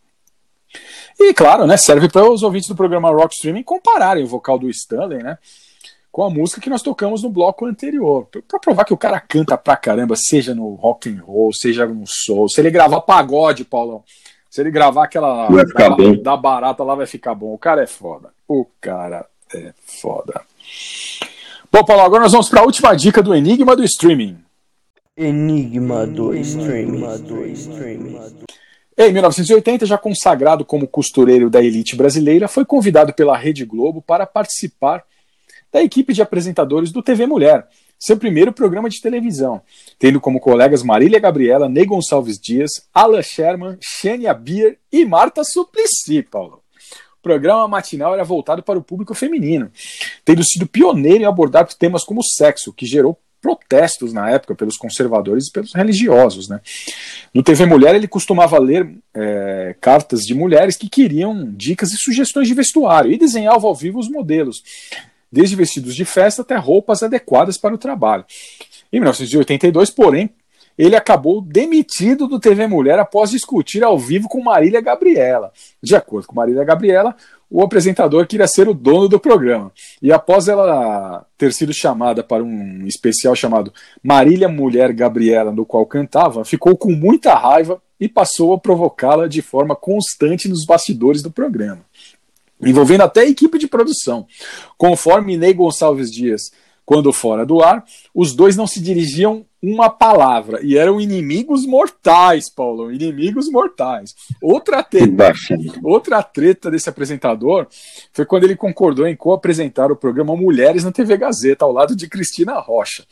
E 1.20 1.34
claro, 1.36 1.68
né, 1.68 1.78
serve 1.78 2.10
para 2.10 2.28
os 2.28 2.42
ouvintes 2.42 2.68
do 2.68 2.76
programa 2.76 3.12
Rock 3.12 3.36
Streaming 3.36 3.62
compararem 3.62 4.24
o 4.24 4.28
vocal 4.28 4.58
do 4.58 4.70
Stanley, 4.70 5.22
né, 5.22 5.38
com 6.12 6.24
a 6.24 6.30
música 6.30 6.60
que 6.60 6.70
nós 6.70 6.82
tocamos 6.82 7.24
no 7.24 7.30
bloco 7.30 7.66
anterior, 7.66 8.28
para 8.48 8.60
provar 8.60 8.84
que 8.84 8.94
o 8.94 8.98
cara 8.98 9.20
canta 9.20 9.58
pra 9.58 9.78
caramba, 9.78 10.16
seja 10.18 10.54
no 10.54 10.76
rock 10.76 11.10
and 11.10 11.22
roll, 11.24 11.54
seja 11.54 11.86
no 11.86 12.04
soul. 12.06 12.50
Se 12.50 12.60
ele 12.60 12.70
gravar 12.70 13.02
pagode, 13.02 13.64
Paulão, 13.64 14.04
se 14.50 14.60
ele 14.60 14.72
gravar 14.72 15.06
aquela 15.06 15.48
Vai 15.50 15.66
ficar 15.66 15.90
da, 15.90 15.96
bom. 15.96 16.22
da 16.22 16.36
barata 16.38 16.84
lá 16.84 16.96
vai 16.96 17.06
ficar 17.06 17.34
bom. 17.34 17.54
O 17.54 17.58
cara 17.58 17.82
é 17.82 17.88
foda. 17.88 18.30
O 18.46 18.66
cara 18.82 19.26
é 19.56 19.74
foda. 19.86 20.42
Bom, 21.72 21.86
Paulo, 21.86 22.04
agora 22.04 22.24
nós 22.24 22.34
vamos 22.34 22.50
para 22.50 22.60
a 22.60 22.66
última 22.66 22.94
dica 22.94 23.24
do 23.24 23.34
Enigma 23.34 23.78
do 23.78 23.84
Streaming. 23.86 24.38
Enigma 25.16 26.06
do 26.06 26.34
streaming. 26.36 27.06
Em 28.98 29.14
1980, 29.14 29.86
já 29.86 29.98
consagrado 29.98 30.66
como 30.66 30.88
costureiro 30.88 31.50
da 31.50 31.64
elite 31.64 31.96
brasileira, 31.96 32.48
foi 32.50 32.66
convidado 32.66 33.14
pela 33.14 33.38
Rede 33.38 33.64
Globo 33.64 34.02
para 34.02 34.26
participar 34.26 35.04
da 35.72 35.82
equipe 35.82 36.14
de 36.14 36.22
apresentadores 36.22 36.92
do 36.92 37.02
TV 37.02 37.26
Mulher, 37.26 37.68
seu 37.98 38.18
primeiro 38.18 38.52
programa 38.52 38.90
de 38.90 39.00
televisão, 39.00 39.62
tendo 40.00 40.20
como 40.20 40.40
colegas 40.40 40.82
Marília 40.82 41.20
Gabriela, 41.20 41.70
Ney 41.70 41.86
Gonçalves 41.86 42.40
Dias, 42.40 42.88
Alan 42.94 43.22
Sherman, 43.22 43.78
Xenia 43.80 44.34
Bier 44.34 44.78
e 44.92 45.06
Marta 45.06 45.44
Suplicy, 45.44 46.24
Paulo. 46.24 46.62
O 47.20 47.22
programa 47.22 47.68
matinal 47.68 48.16
era 48.16 48.24
voltado 48.24 48.64
para 48.64 48.80
o 48.80 48.84
público 48.84 49.14
feminino, 49.14 49.72
tendo 50.26 50.44
sido 50.44 50.66
pioneiro 50.66 51.24
em 51.24 51.28
abordar 51.28 51.68
temas 51.76 52.04
como 52.04 52.24
sexo, 52.24 52.74
que 52.74 52.88
gerou 52.88 53.20
protestos 53.40 54.14
na 54.14 54.30
época 54.30 54.56
pelos 54.56 54.78
conservadores 54.78 55.48
e 55.48 55.52
pelos 55.52 55.74
religiosos. 55.74 56.48
Né? 56.48 56.62
No 57.34 57.42
TV 57.42 57.66
Mulher, 57.66 57.96
ele 57.96 58.08
costumava 58.08 58.60
ler 58.60 58.90
é, 59.14 59.76
cartas 59.82 60.22
de 60.22 60.34
mulheres 60.34 60.78
que 60.78 60.88
queriam 60.88 61.52
dicas 61.52 61.92
e 61.92 61.98
sugestões 61.98 62.48
de 62.48 62.54
vestuário 62.54 63.12
e 63.12 63.18
desenhava 63.18 63.68
ao 63.68 63.76
vivo 63.76 64.00
os 64.00 64.10
modelos, 64.10 64.64
desde 65.32 65.56
vestidos 65.56 65.96
de 65.96 66.06
festa 66.06 66.42
até 66.42 66.56
roupas 66.56 67.04
adequadas 67.04 67.58
para 67.58 67.74
o 67.74 67.78
trabalho. 67.78 68.26
Em 68.92 69.00
1982, 69.00 69.90
porém, 69.90 70.30
ele 70.78 70.96
acabou 70.96 71.42
demitido 71.42 72.28
do 72.28 72.40
TV 72.40 72.66
Mulher 72.68 72.98
após 73.00 73.30
discutir 73.30 73.84
ao 73.84 73.98
vivo 73.98 74.28
com 74.28 74.42
Marília 74.42 74.82
Gabriela. 74.82 75.52
De 75.82 75.96
acordo 75.96 76.28
com 76.28 76.36
Marília 76.36 76.64
Gabriela, 76.64 77.16
o 77.50 77.62
apresentador 77.62 78.26
queria 78.26 78.48
ser 78.48 78.70
o 78.70 78.74
dono 78.74 79.10
do 79.10 79.20
programa. 79.20 79.72
E 80.02 80.12
após 80.12 80.48
ela 80.48 81.26
ter 81.38 81.52
sido 81.52 81.74
chamada 81.74 82.24
para 82.24 82.44
um 82.44 82.88
especial 82.88 83.36
chamado 83.36 83.74
Marília 84.02 84.48
Mulher 84.48 84.94
Gabriela, 84.94 85.52
no 85.52 85.66
qual 85.66 85.86
cantava, 85.86 86.46
ficou 86.46 86.78
com 86.78 86.92
muita 86.92 87.36
raiva 87.36 87.82
e 88.00 88.08
passou 88.08 88.54
a 88.54 88.58
provocá-la 88.58 89.28
de 89.28 89.42
forma 89.42 89.76
constante 89.76 90.48
nos 90.48 90.66
bastidores 90.66 91.22
do 91.22 91.30
programa, 91.30 91.82
envolvendo 92.64 93.02
até 93.02 93.22
a 93.22 93.30
equipe 93.30 93.58
de 93.58 93.68
produção. 93.68 94.26
Conforme 94.78 95.38
Ney 95.38 95.54
Gonçalves 95.54 96.12
Dias, 96.12 96.52
quando 96.86 97.14
fora 97.14 97.46
do 97.46 97.62
ar, 97.62 97.86
os 98.14 98.34
dois 98.34 98.58
não 98.58 98.68
se 98.68 98.82
dirigiam 98.82 99.46
uma 99.62 99.90
palavra 99.90 100.60
e 100.64 100.76
eram 100.76 101.00
inimigos 101.00 101.66
mortais, 101.68 102.50
Paulo, 102.50 102.92
inimigos 102.92 103.50
mortais. 103.50 104.16
Outra 104.42 104.82
treta, 104.82 105.32
outra 105.84 106.24
treta 106.24 106.72
desse 106.72 106.90
apresentador 106.90 107.68
foi 108.12 108.26
quando 108.26 108.46
ele 108.46 108.56
concordou 108.56 109.08
em 109.08 109.16
co-apresentar 109.16 109.92
o 109.92 109.96
programa 109.96 110.36
Mulheres 110.36 110.84
na 110.84 110.92
TV 110.92 111.16
Gazeta 111.16 111.64
ao 111.64 111.72
lado 111.72 111.96
de 111.96 112.10
Cristina 112.10 112.60
Rocha. 112.60 113.06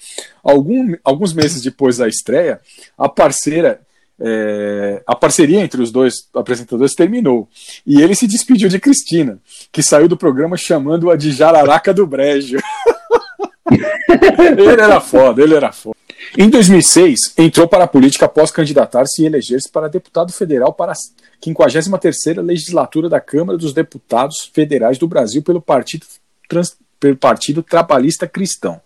Algum, 0.44 0.96
alguns 1.04 1.34
meses 1.34 1.62
depois 1.62 1.98
da 1.98 2.08
estreia, 2.08 2.60
a 2.98 3.08
parceira 3.08 3.80
é, 4.22 5.02
a 5.08 5.16
parceria 5.16 5.62
entre 5.62 5.82
os 5.82 5.92
dois 5.92 6.28
apresentadores 6.34 6.94
terminou 6.94 7.48
e 7.86 8.02
ele 8.02 8.14
se 8.14 8.28
despediu 8.28 8.68
de 8.68 8.80
Cristina, 8.80 9.40
que 9.72 9.82
saiu 9.82 10.08
do 10.08 10.18
programa 10.18 10.58
chamando-a 10.58 11.16
de 11.16 11.32
Jararaca 11.32 11.94
do 11.94 12.06
Brejo. 12.06 12.58
ele 14.58 14.82
era 14.82 15.00
foda, 15.00 15.42
ele 15.42 15.56
era 15.56 15.72
foda. 15.72 15.96
Em 16.38 16.50
2006, 16.50 17.34
entrou 17.38 17.68
para 17.68 17.86
a 17.86 17.88
política 17.88 18.26
após 18.26 18.52
candidatar-se 18.52 19.22
e 19.22 19.26
eleger-se 19.26 19.72
para 19.72 19.88
deputado 19.88 20.32
federal 20.34 20.74
para 20.74 20.92
a 20.92 20.96
53ª 21.44 22.42
legislatura 22.42 23.08
da 23.08 23.22
Câmara 23.22 23.58
dos 23.58 23.74
Deputados 23.74 24.50
Federais 24.54 24.98
do 24.98 25.08
Brasil 25.08 25.42
pelo 25.42 25.62
Partido, 25.62 26.06
Trans, 26.48 26.76
pelo 27.00 27.16
Partido 27.16 27.64
Trabalhista 27.64 28.28
Cristão. 28.28 28.82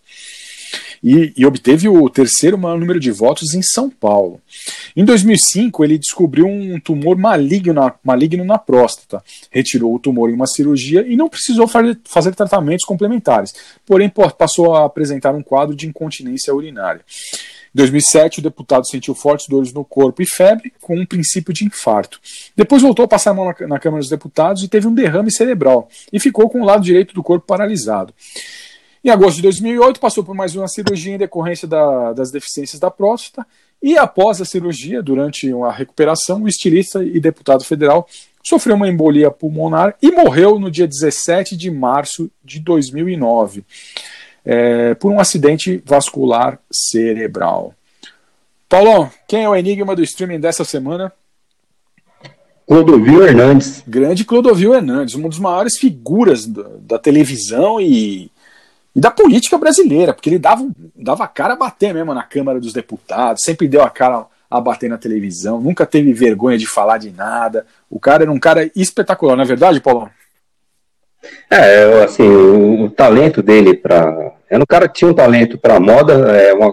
E, 1.04 1.34
e 1.36 1.44
obteve 1.44 1.86
o 1.86 2.08
terceiro 2.08 2.56
maior 2.56 2.80
número 2.80 2.98
de 2.98 3.10
votos 3.10 3.52
em 3.52 3.60
São 3.60 3.90
Paulo. 3.90 4.40
Em 4.96 5.04
2005, 5.04 5.84
ele 5.84 5.98
descobriu 5.98 6.46
um 6.46 6.80
tumor 6.80 7.18
maligno 7.18 7.74
na, 7.74 7.94
maligno 8.02 8.42
na 8.42 8.56
próstata, 8.56 9.22
retirou 9.50 9.94
o 9.94 9.98
tumor 9.98 10.30
em 10.30 10.34
uma 10.34 10.46
cirurgia 10.46 11.06
e 11.06 11.14
não 11.14 11.28
precisou 11.28 11.68
fazer, 11.68 12.00
fazer 12.04 12.34
tratamentos 12.34 12.86
complementares, 12.86 13.54
porém 13.84 14.10
passou 14.38 14.74
a 14.74 14.86
apresentar 14.86 15.34
um 15.34 15.42
quadro 15.42 15.76
de 15.76 15.86
incontinência 15.86 16.54
urinária. 16.54 17.02
Em 17.74 17.76
2007, 17.78 18.38
o 18.38 18.42
deputado 18.42 18.88
sentiu 18.88 19.16
fortes 19.16 19.48
dores 19.48 19.72
no 19.72 19.84
corpo 19.84 20.22
e 20.22 20.26
febre, 20.26 20.72
com 20.80 20.96
um 20.96 21.04
princípio 21.04 21.52
de 21.52 21.64
infarto. 21.64 22.20
Depois 22.56 22.80
voltou 22.80 23.04
a 23.04 23.08
passar 23.08 23.32
a 23.32 23.34
mão 23.34 23.46
na, 23.46 23.66
na 23.66 23.78
Câmara 23.80 24.00
dos 24.00 24.08
Deputados 24.08 24.62
e 24.62 24.68
teve 24.68 24.86
um 24.86 24.94
derrame 24.94 25.30
cerebral, 25.30 25.88
e 26.12 26.20
ficou 26.20 26.48
com 26.48 26.62
o 26.62 26.64
lado 26.64 26.84
direito 26.84 27.12
do 27.12 27.22
corpo 27.22 27.44
paralisado. 27.44 28.14
Em 29.04 29.10
agosto 29.10 29.36
de 29.36 29.42
2008, 29.42 30.00
passou 30.00 30.24
por 30.24 30.34
mais 30.34 30.56
uma 30.56 30.66
cirurgia 30.66 31.14
em 31.14 31.18
decorrência 31.18 31.68
da, 31.68 32.14
das 32.14 32.30
deficiências 32.30 32.80
da 32.80 32.90
próstata, 32.90 33.46
e 33.82 33.98
após 33.98 34.40
a 34.40 34.46
cirurgia, 34.46 35.02
durante 35.02 35.52
uma 35.52 35.70
recuperação, 35.70 36.44
o 36.44 36.48
estilista 36.48 37.04
e 37.04 37.20
deputado 37.20 37.62
federal 37.64 38.08
sofreu 38.42 38.76
uma 38.76 38.88
embolia 38.88 39.30
pulmonar 39.30 39.94
e 40.00 40.10
morreu 40.10 40.58
no 40.58 40.70
dia 40.70 40.88
17 40.88 41.54
de 41.54 41.70
março 41.70 42.30
de 42.42 42.58
2009 42.60 43.62
é, 44.42 44.94
por 44.94 45.12
um 45.12 45.20
acidente 45.20 45.82
vascular 45.84 46.58
cerebral. 46.72 47.74
Paulão, 48.70 49.10
quem 49.28 49.44
é 49.44 49.48
o 49.48 49.54
enigma 49.54 49.94
do 49.94 50.02
streaming 50.02 50.40
dessa 50.40 50.64
semana? 50.64 51.12
Clodovil 52.66 53.22
Hernandes. 53.22 53.84
Grande 53.86 54.24
Clodovil 54.24 54.74
Hernandes, 54.74 55.14
uma 55.14 55.28
das 55.28 55.38
maiores 55.38 55.76
figuras 55.76 56.46
da, 56.46 56.64
da 56.80 56.98
televisão 56.98 57.78
e, 57.78 58.30
e, 58.94 59.00
da 59.00 59.10
política 59.10 59.58
brasileira, 59.58 60.12
porque 60.14 60.30
ele 60.30 60.38
dava, 60.38 60.68
dava 60.94 61.24
a 61.24 61.28
cara 61.28 61.54
a 61.54 61.56
bater 61.56 61.92
mesmo 61.92 62.14
na 62.14 62.22
Câmara 62.22 62.60
dos 62.60 62.72
Deputados, 62.72 63.42
sempre 63.42 63.68
deu 63.68 63.82
a 63.82 63.90
cara 63.90 64.26
a 64.50 64.60
bater 64.60 64.88
na 64.88 64.98
televisão, 64.98 65.60
nunca 65.60 65.84
teve 65.84 66.12
vergonha 66.12 66.56
de 66.56 66.66
falar 66.66 66.98
de 66.98 67.10
nada. 67.10 67.66
O 67.90 67.98
cara 67.98 68.22
era 68.22 68.30
um 68.30 68.38
cara 68.38 68.70
espetacular, 68.76 69.34
não 69.34 69.42
é 69.42 69.46
verdade, 69.46 69.80
Paulão? 69.80 70.08
É, 71.50 72.04
assim, 72.04 72.28
o, 72.28 72.84
o 72.84 72.90
talento 72.90 73.42
dele 73.42 73.74
para. 73.74 74.32
Era 74.48 74.62
um 74.62 74.66
cara 74.66 74.88
que 74.88 74.94
tinha 74.94 75.10
um 75.10 75.14
talento 75.14 75.58
para 75.58 75.80
moda. 75.80 76.12
É 76.36 76.52
uma, 76.52 76.72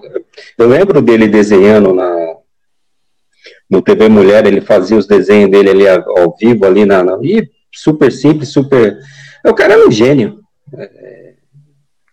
eu 0.58 0.68
lembro 0.68 1.02
dele 1.02 1.28
desenhando 1.28 1.94
na, 1.94 2.36
no 3.70 3.82
TV 3.82 4.10
Mulher, 4.10 4.46
ele 4.46 4.62
fazia 4.62 4.98
os 4.98 5.08
desenhos 5.08 5.50
dele 5.50 5.70
ali 5.70 5.88
ao 5.88 6.36
vivo, 6.40 6.66
ali 6.66 6.86
na. 6.86 7.04
na 7.04 7.18
e 7.24 7.50
super 7.72 8.12
simples, 8.12 8.50
super. 8.50 8.98
O 9.46 9.54
cara 9.54 9.74
era 9.74 9.88
um 9.88 9.92
gênio. 9.92 10.40
É, 10.78 11.31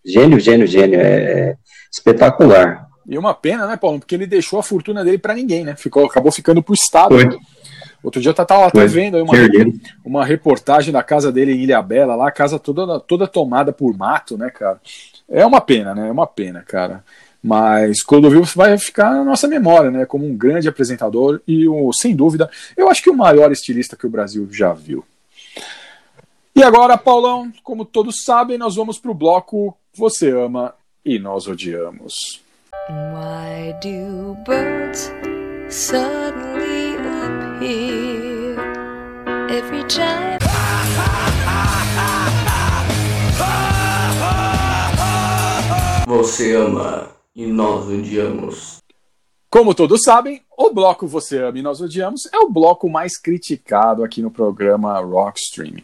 gênio, 0.08 0.40
gênio, 0.40 0.66
gênio. 0.66 1.00
É, 1.00 1.56
espetacular. 1.92 2.88
E 3.06 3.16
uma 3.16 3.32
pena, 3.32 3.66
né, 3.66 3.76
Paulo? 3.76 3.98
Porque 3.98 4.14
ele 4.14 4.26
deixou 4.26 4.58
a 4.58 4.62
fortuna 4.62 5.02
dele 5.04 5.18
para 5.18 5.34
ninguém, 5.34 5.64
né? 5.64 5.74
Ficou, 5.76 6.04
acabou 6.04 6.30
ficando 6.30 6.62
pro 6.62 6.74
Estado. 6.74 7.16
Né? 7.16 7.38
Outro 8.02 8.20
dia 8.20 8.30
eu 8.30 8.34
tava 8.34 8.66
até 8.66 8.86
vendo 8.86 9.16
aí 9.16 9.22
uma, 9.22 9.32
uma 10.04 10.24
reportagem 10.24 10.92
da 10.92 11.02
casa 11.02 11.32
dele 11.32 11.52
em 11.52 11.62
Ilha 11.62 11.82
Bela, 11.82 12.14
lá, 12.14 12.28
a 12.28 12.32
casa 12.32 12.58
toda, 12.58 13.00
toda 13.00 13.26
tomada 13.26 13.72
por 13.72 13.96
mato, 13.96 14.36
né, 14.36 14.50
cara? 14.50 14.80
É 15.28 15.44
uma 15.44 15.60
pena, 15.60 15.94
né? 15.94 16.08
É 16.08 16.12
uma 16.12 16.26
pena, 16.26 16.62
cara. 16.62 17.02
Mas 17.42 18.02
Clodovil 18.02 18.42
vai 18.54 18.76
ficar 18.76 19.10
na 19.10 19.24
nossa 19.24 19.48
memória, 19.48 19.90
né? 19.90 20.04
Como 20.04 20.26
um 20.26 20.36
grande 20.36 20.68
apresentador 20.68 21.40
e, 21.46 21.66
o, 21.66 21.92
sem 21.92 22.14
dúvida, 22.14 22.50
eu 22.76 22.90
acho 22.90 23.02
que 23.02 23.10
o 23.10 23.16
maior 23.16 23.50
estilista 23.50 23.96
que 23.96 24.06
o 24.06 24.10
Brasil 24.10 24.46
já 24.50 24.72
viu. 24.72 25.04
E 26.54 26.62
agora, 26.62 26.98
Paulão, 26.98 27.52
como 27.62 27.84
todos 27.84 28.22
sabem, 28.24 28.58
nós 28.58 28.74
vamos 28.74 28.98
para 28.98 29.10
o 29.10 29.14
bloco 29.14 29.76
Você 29.94 30.30
Ama 30.30 30.74
e 31.04 31.18
Nós 31.18 31.46
Odiamos. 31.46 32.14
Why 32.88 33.74
do 33.82 34.34
birds 34.46 35.10
suddenly 35.68 36.96
appear 36.96 38.56
every 39.50 39.84
time? 39.88 40.38
Você 46.06 46.54
ama 46.54 47.10
e 47.36 47.46
nós 47.46 47.86
odiamos. 47.86 48.78
Como 49.50 49.74
todos 49.74 50.02
sabem, 50.02 50.42
o 50.58 50.68
bloco 50.74 51.06
Você 51.06 51.38
Ama 51.38 51.58
e 51.58 51.62
Nós 51.62 51.80
Odiamos 51.80 52.28
é 52.30 52.38
o 52.38 52.50
bloco 52.50 52.86
mais 52.86 53.16
criticado 53.16 54.04
aqui 54.04 54.20
no 54.20 54.30
programa 54.30 55.00
Rockstream. 55.00 55.76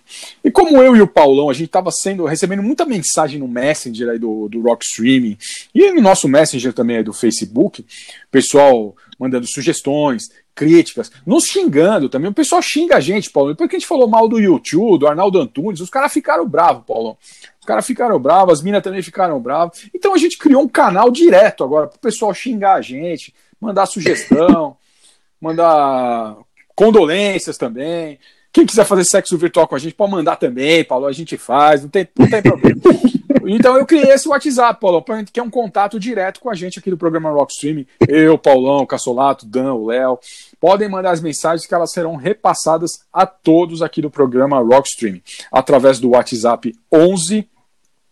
E 0.44 0.50
como 0.50 0.82
eu 0.82 0.94
e 0.94 1.00
o 1.00 1.06
Paulão, 1.06 1.48
a 1.48 1.54
gente 1.54 1.68
estava 1.68 1.90
sendo 1.90 2.26
recebendo 2.26 2.62
muita 2.62 2.84
mensagem 2.84 3.40
no 3.40 3.48
Messenger 3.48 4.10
aí 4.10 4.18
do, 4.18 4.50
do 4.50 4.60
Rockstream 4.60 5.38
e 5.74 5.90
no 5.92 6.02
nosso 6.02 6.28
Messenger 6.28 6.74
também 6.74 6.98
aí 6.98 7.02
do 7.02 7.14
Facebook, 7.14 7.86
pessoal 8.30 8.94
mandando 9.18 9.46
sugestões, 9.46 10.24
críticas, 10.54 11.10
nos 11.24 11.44
xingando 11.44 12.10
também. 12.10 12.30
O 12.30 12.34
pessoal 12.34 12.60
xinga 12.60 12.96
a 12.96 13.00
gente, 13.00 13.30
Paulo. 13.30 13.52
Depois 13.52 13.70
que 13.70 13.76
a 13.76 13.78
gente 13.78 13.88
falou 13.88 14.06
mal 14.06 14.28
do 14.28 14.38
YouTube, 14.38 14.98
do 14.98 15.06
Arnaldo 15.06 15.40
Antunes, 15.40 15.80
os 15.80 15.88
caras 15.88 16.12
ficaram 16.12 16.46
bravos, 16.46 16.84
Paulo. 16.86 17.16
Os 17.58 17.66
caras 17.66 17.86
ficaram 17.86 18.18
bravos, 18.18 18.58
as 18.58 18.62
minas 18.62 18.82
também 18.82 19.00
ficaram 19.02 19.40
bravas. 19.40 19.88
Então 19.94 20.12
a 20.12 20.18
gente 20.18 20.36
criou 20.36 20.62
um 20.62 20.68
canal 20.68 21.10
direto 21.10 21.64
agora 21.64 21.86
para 21.86 21.96
o 21.96 22.00
pessoal 22.00 22.34
xingar 22.34 22.74
a 22.74 22.82
gente, 22.82 23.32
mandar 23.64 23.86
sugestão, 23.86 24.76
mandar 25.40 26.36
condolências 26.74 27.56
também. 27.56 28.18
Quem 28.52 28.64
quiser 28.64 28.84
fazer 28.84 29.04
sexo 29.04 29.36
virtual 29.36 29.66
com 29.66 29.74
a 29.74 29.78
gente, 29.78 29.94
pode 29.94 30.12
mandar 30.12 30.36
também, 30.36 30.84
Paulo. 30.84 31.06
A 31.06 31.12
gente 31.12 31.36
faz, 31.36 31.82
não 31.82 31.88
tem, 31.88 32.08
não 32.16 32.28
tem 32.28 32.42
problema. 32.42 32.80
Então 33.46 33.76
eu 33.76 33.84
criei 33.84 34.10
esse 34.10 34.26
WhatsApp, 34.26 34.80
Paulo, 34.80 35.04
que 35.30 35.38
é 35.38 35.42
um 35.42 35.50
contato 35.50 36.00
direto 36.00 36.40
com 36.40 36.48
a 36.48 36.54
gente 36.54 36.78
aqui 36.78 36.90
do 36.90 36.96
programa 36.96 37.30
Rockstream. 37.30 37.84
Eu, 38.08 38.38
Paulão, 38.38 38.86
Cassolato, 38.86 39.44
Dan, 39.44 39.74
o 39.74 39.84
Léo. 39.86 40.18
Podem 40.58 40.88
mandar 40.88 41.10
as 41.10 41.20
mensagens 41.20 41.66
que 41.66 41.74
elas 41.74 41.92
serão 41.92 42.16
repassadas 42.16 43.04
a 43.12 43.26
todos 43.26 43.82
aqui 43.82 44.00
do 44.00 44.10
programa 44.10 44.60
Rockstream 44.60 45.20
através 45.52 46.00
do 46.00 46.08
WhatsApp 46.10 46.74
11 46.90 47.46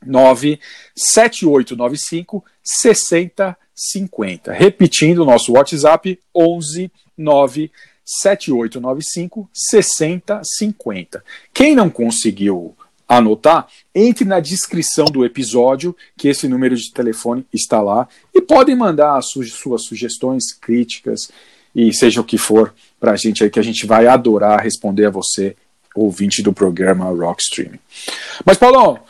97895 0.04 2.44
6050. 3.74 4.52
Repetindo 4.52 5.20
o 5.20 5.24
nosso 5.24 5.52
WhatsApp 5.52 6.20
11 6.34 6.90
97895 7.16 9.48
6050. 9.52 11.24
Quem 11.52 11.74
não 11.74 11.90
conseguiu 11.90 12.76
anotar, 13.08 13.66
entre 13.94 14.24
na 14.24 14.40
descrição 14.40 15.04
do 15.04 15.24
episódio, 15.24 15.94
que 16.16 16.28
esse 16.28 16.48
número 16.48 16.74
de 16.74 16.90
telefone 16.92 17.46
está 17.52 17.82
lá, 17.82 18.08
e 18.34 18.40
podem 18.40 18.74
mandar 18.74 19.18
as 19.18 19.30
su 19.30 19.44
suas 19.44 19.84
sugestões, 19.84 20.52
críticas 20.52 21.30
e 21.74 21.92
seja 21.92 22.20
o 22.20 22.24
que 22.24 22.38
for 22.38 22.74
para 22.98 23.12
a 23.12 23.16
gente 23.16 23.44
aí, 23.44 23.50
que 23.50 23.58
a 23.58 23.62
gente 23.62 23.86
vai 23.86 24.06
adorar 24.06 24.62
responder 24.62 25.06
a 25.06 25.10
você, 25.10 25.56
ouvinte 25.94 26.42
do 26.42 26.52
programa 26.52 27.06
Rockstream. 27.06 27.78
Mas, 28.44 28.56
Paulão, 28.56 29.00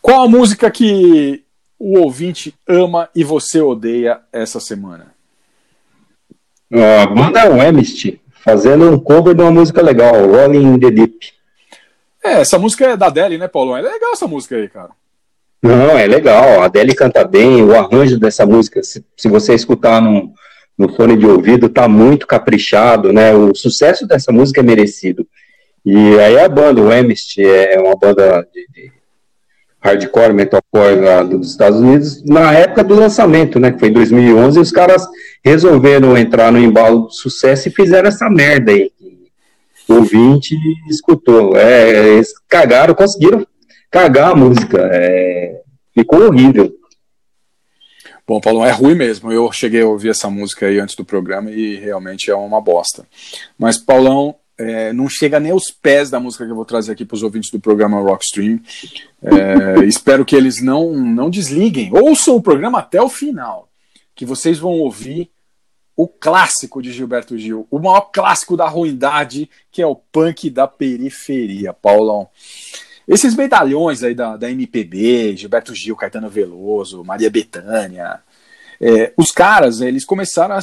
qual 0.00 0.22
a 0.22 0.28
música 0.28 0.70
que 0.70 1.43
o 1.78 1.98
ouvinte 1.98 2.54
ama 2.68 3.08
e 3.14 3.24
você 3.24 3.60
odeia 3.60 4.20
essa 4.32 4.60
semana? 4.60 5.14
A 6.72 7.06
banda 7.06 7.40
é 7.40 7.48
o 7.48 7.60
Amnesty, 7.60 8.20
fazendo 8.32 8.90
um 8.90 8.98
cover 8.98 9.34
de 9.34 9.42
uma 9.42 9.50
música 9.50 9.80
legal, 9.82 10.14
Rolling 10.26 10.74
in 10.74 10.78
the 10.78 10.90
Deep. 10.90 11.32
É, 12.24 12.40
essa 12.40 12.58
música 12.58 12.86
é 12.86 12.96
da 12.96 13.06
Adele, 13.06 13.38
né, 13.38 13.48
Paulo? 13.48 13.76
É 13.76 13.82
legal 13.82 14.12
essa 14.12 14.26
música 14.26 14.56
aí, 14.56 14.68
cara. 14.68 14.90
Não, 15.62 15.96
é 15.96 16.06
legal. 16.06 16.60
A 16.60 16.64
Adele 16.66 16.94
canta 16.94 17.24
bem, 17.24 17.62
o 17.62 17.74
arranjo 17.74 18.18
dessa 18.18 18.44
música, 18.44 18.82
se, 18.82 19.04
se 19.16 19.28
você 19.28 19.54
escutar 19.54 20.00
no, 20.00 20.32
no 20.76 20.94
fone 20.94 21.16
de 21.16 21.26
ouvido, 21.26 21.68
tá 21.68 21.86
muito 21.86 22.26
caprichado, 22.26 23.12
né? 23.12 23.34
O 23.34 23.54
sucesso 23.54 24.06
dessa 24.06 24.32
música 24.32 24.60
é 24.60 24.64
merecido. 24.64 25.26
E 25.84 26.18
aí 26.18 26.38
a 26.38 26.48
banda, 26.48 26.80
o 26.80 26.90
Amnesty, 26.90 27.42
é 27.42 27.78
uma 27.78 27.94
banda 27.94 28.46
de, 28.52 28.66
de 28.72 28.92
hardcore, 29.84 30.32
metalcore 30.32 31.00
lá 31.00 31.22
dos 31.22 31.50
Estados 31.50 31.78
Unidos, 31.78 32.24
na 32.24 32.52
época 32.54 32.82
do 32.82 32.94
lançamento, 32.94 33.60
né, 33.60 33.70
que 33.70 33.78
foi 33.78 33.88
em 33.88 33.92
2011, 33.92 34.58
os 34.58 34.72
caras 34.72 35.06
resolveram 35.44 36.16
entrar 36.16 36.50
no 36.50 36.58
embalo 36.58 37.00
do 37.00 37.12
sucesso 37.12 37.68
e 37.68 37.70
fizeram 37.70 38.08
essa 38.08 38.30
merda 38.30 38.72
aí 38.72 38.90
o 39.88 39.94
ouvinte 39.94 40.56
escutou. 40.88 41.56
É, 41.56 42.14
eles 42.14 42.32
cagaram, 42.48 42.94
conseguiram 42.94 43.46
cagar 43.90 44.32
a 44.32 44.36
música. 44.36 44.88
É, 44.92 45.60
ficou 45.92 46.26
horrível. 46.26 46.72
Bom, 48.26 48.40
Paulo, 48.40 48.64
é 48.64 48.70
ruim 48.70 48.94
mesmo. 48.94 49.30
Eu 49.30 49.52
cheguei 49.52 49.82
a 49.82 49.86
ouvir 49.86 50.10
essa 50.10 50.30
música 50.30 50.66
aí 50.66 50.80
antes 50.80 50.96
do 50.96 51.04
programa 51.04 51.50
e 51.50 51.76
realmente 51.76 52.30
é 52.30 52.34
uma 52.34 52.60
bosta. 52.60 53.06
Mas, 53.58 53.76
Paulão, 53.76 54.34
é, 54.56 54.92
não 54.92 55.08
chega 55.08 55.40
nem 55.40 55.52
aos 55.52 55.70
pés 55.70 56.10
da 56.10 56.20
música 56.20 56.44
que 56.44 56.50
eu 56.50 56.56
vou 56.56 56.64
trazer 56.64 56.92
aqui 56.92 57.04
para 57.04 57.14
os 57.16 57.22
ouvintes 57.22 57.50
do 57.50 57.60
programa 57.60 58.00
Rockstream. 58.00 58.60
É, 59.22 59.84
espero 59.86 60.24
que 60.24 60.36
eles 60.36 60.62
não, 60.62 60.92
não 60.92 61.28
desliguem. 61.28 61.90
Ouçam 61.92 62.36
o 62.36 62.42
programa 62.42 62.78
até 62.78 63.00
o 63.00 63.08
final, 63.08 63.68
que 64.14 64.24
vocês 64.24 64.58
vão 64.58 64.72
ouvir 64.72 65.30
o 65.96 66.08
clássico 66.08 66.82
de 66.82 66.92
Gilberto 66.92 67.38
Gil, 67.38 67.66
o 67.70 67.78
maior 67.78 68.10
clássico 68.12 68.56
da 68.56 68.68
ruindade, 68.68 69.48
que 69.70 69.80
é 69.80 69.86
o 69.86 69.94
punk 69.94 70.50
da 70.50 70.66
periferia, 70.66 71.72
Paulão. 71.72 72.28
Esses 73.06 73.36
medalhões 73.36 74.02
aí 74.02 74.14
da, 74.14 74.36
da 74.36 74.50
MPB, 74.50 75.36
Gilberto 75.36 75.74
Gil, 75.74 75.94
Caetano 75.94 76.28
Veloso, 76.28 77.04
Maria 77.04 77.30
Bethânia, 77.30 78.20
é, 78.80 79.12
os 79.16 79.30
caras, 79.30 79.80
eles 79.80 80.04
começaram 80.04 80.56
a. 80.56 80.60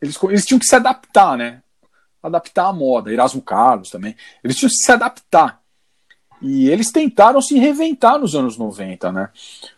Eles, 0.00 0.16
eles 0.22 0.46
tinham 0.46 0.58
que 0.58 0.66
se 0.66 0.76
adaptar, 0.76 1.36
né? 1.36 1.62
Adaptar 2.22 2.66
à 2.66 2.72
moda. 2.72 3.12
Erasmo 3.12 3.42
Carlos 3.42 3.90
também. 3.90 4.14
Eles 4.42 4.56
tinham 4.56 4.70
que 4.70 4.76
se 4.76 4.92
adaptar. 4.92 5.60
E 6.40 6.68
eles 6.68 6.90
tentaram 6.90 7.40
se 7.40 7.58
reinventar 7.58 8.18
nos 8.18 8.34
anos 8.34 8.56
90, 8.56 9.10
né? 9.10 9.30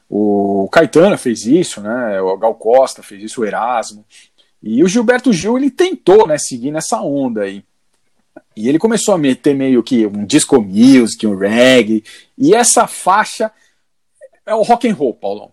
O 0.09 0.69
Caetano 0.71 1.17
fez 1.17 1.47
isso, 1.47 1.81
né? 1.81 2.21
O 2.21 2.37
Gal 2.37 2.55
Costa 2.55 3.03
fez 3.03 3.23
isso, 3.23 3.41
o 3.41 3.45
Erasmo. 3.45 4.05
E 4.62 4.85
o 4.85 4.89
Gilberto 4.89 5.33
Gil, 5.33 5.57
ele 5.57 5.71
tentou, 5.71 6.27
né, 6.27 6.37
seguir 6.37 6.71
nessa 6.71 7.01
onda 7.01 7.43
aí. 7.43 7.65
E 8.55 8.69
ele 8.69 8.79
começou 8.79 9.15
a 9.15 9.19
meter 9.19 9.55
meio 9.55 9.83
que 9.83 10.07
um 10.07 10.25
disco 10.25 10.61
music, 10.61 11.27
um 11.27 11.37
reggae. 11.37 12.05
E 12.37 12.55
essa 12.55 12.87
faixa 12.87 13.51
é 14.45 14.55
o 14.55 14.62
rock 14.62 14.89
and 14.89 14.95
roll, 14.95 15.15
Paulão. 15.15 15.53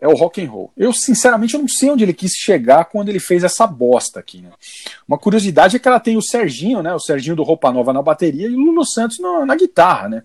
É 0.00 0.06
o 0.06 0.14
rock 0.14 0.40
and 0.40 0.48
roll. 0.48 0.70
Eu, 0.76 0.92
sinceramente, 0.92 1.54
eu 1.54 1.60
não 1.60 1.68
sei 1.68 1.90
onde 1.90 2.04
ele 2.04 2.12
quis 2.12 2.32
chegar 2.32 2.84
quando 2.84 3.08
ele 3.08 3.18
fez 3.18 3.42
essa 3.42 3.66
bosta 3.66 4.20
aqui, 4.20 4.40
né? 4.40 4.50
Uma 5.08 5.18
curiosidade 5.18 5.74
é 5.74 5.78
que 5.78 5.88
ela 5.88 5.98
tem 5.98 6.16
o 6.16 6.22
Serginho, 6.22 6.82
né? 6.82 6.94
O 6.94 7.00
Serginho 7.00 7.34
do 7.34 7.42
Roupa 7.42 7.72
Nova 7.72 7.92
na 7.92 8.00
bateria 8.00 8.46
e 8.46 8.54
o 8.54 8.58
Lulu 8.60 8.86
Santos 8.86 9.18
na, 9.18 9.44
na 9.44 9.56
guitarra, 9.56 10.08
né? 10.08 10.22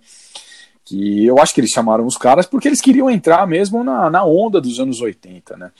Que 0.85 1.25
eu 1.25 1.39
acho 1.39 1.55
que 1.55 1.61
eles 1.61 1.71
chamaram 1.71 2.05
os 2.05 2.17
caras 2.17 2.45
porque 2.45 2.67
eles 2.67 2.81
queriam 2.81 3.09
entrar 3.09 3.47
mesmo 3.47 3.83
na, 3.83 4.11
na 4.11 4.23
onda 4.23 4.61
dos 4.61 4.79
anos 4.79 5.01
80, 5.01 5.57
né? 5.57 5.71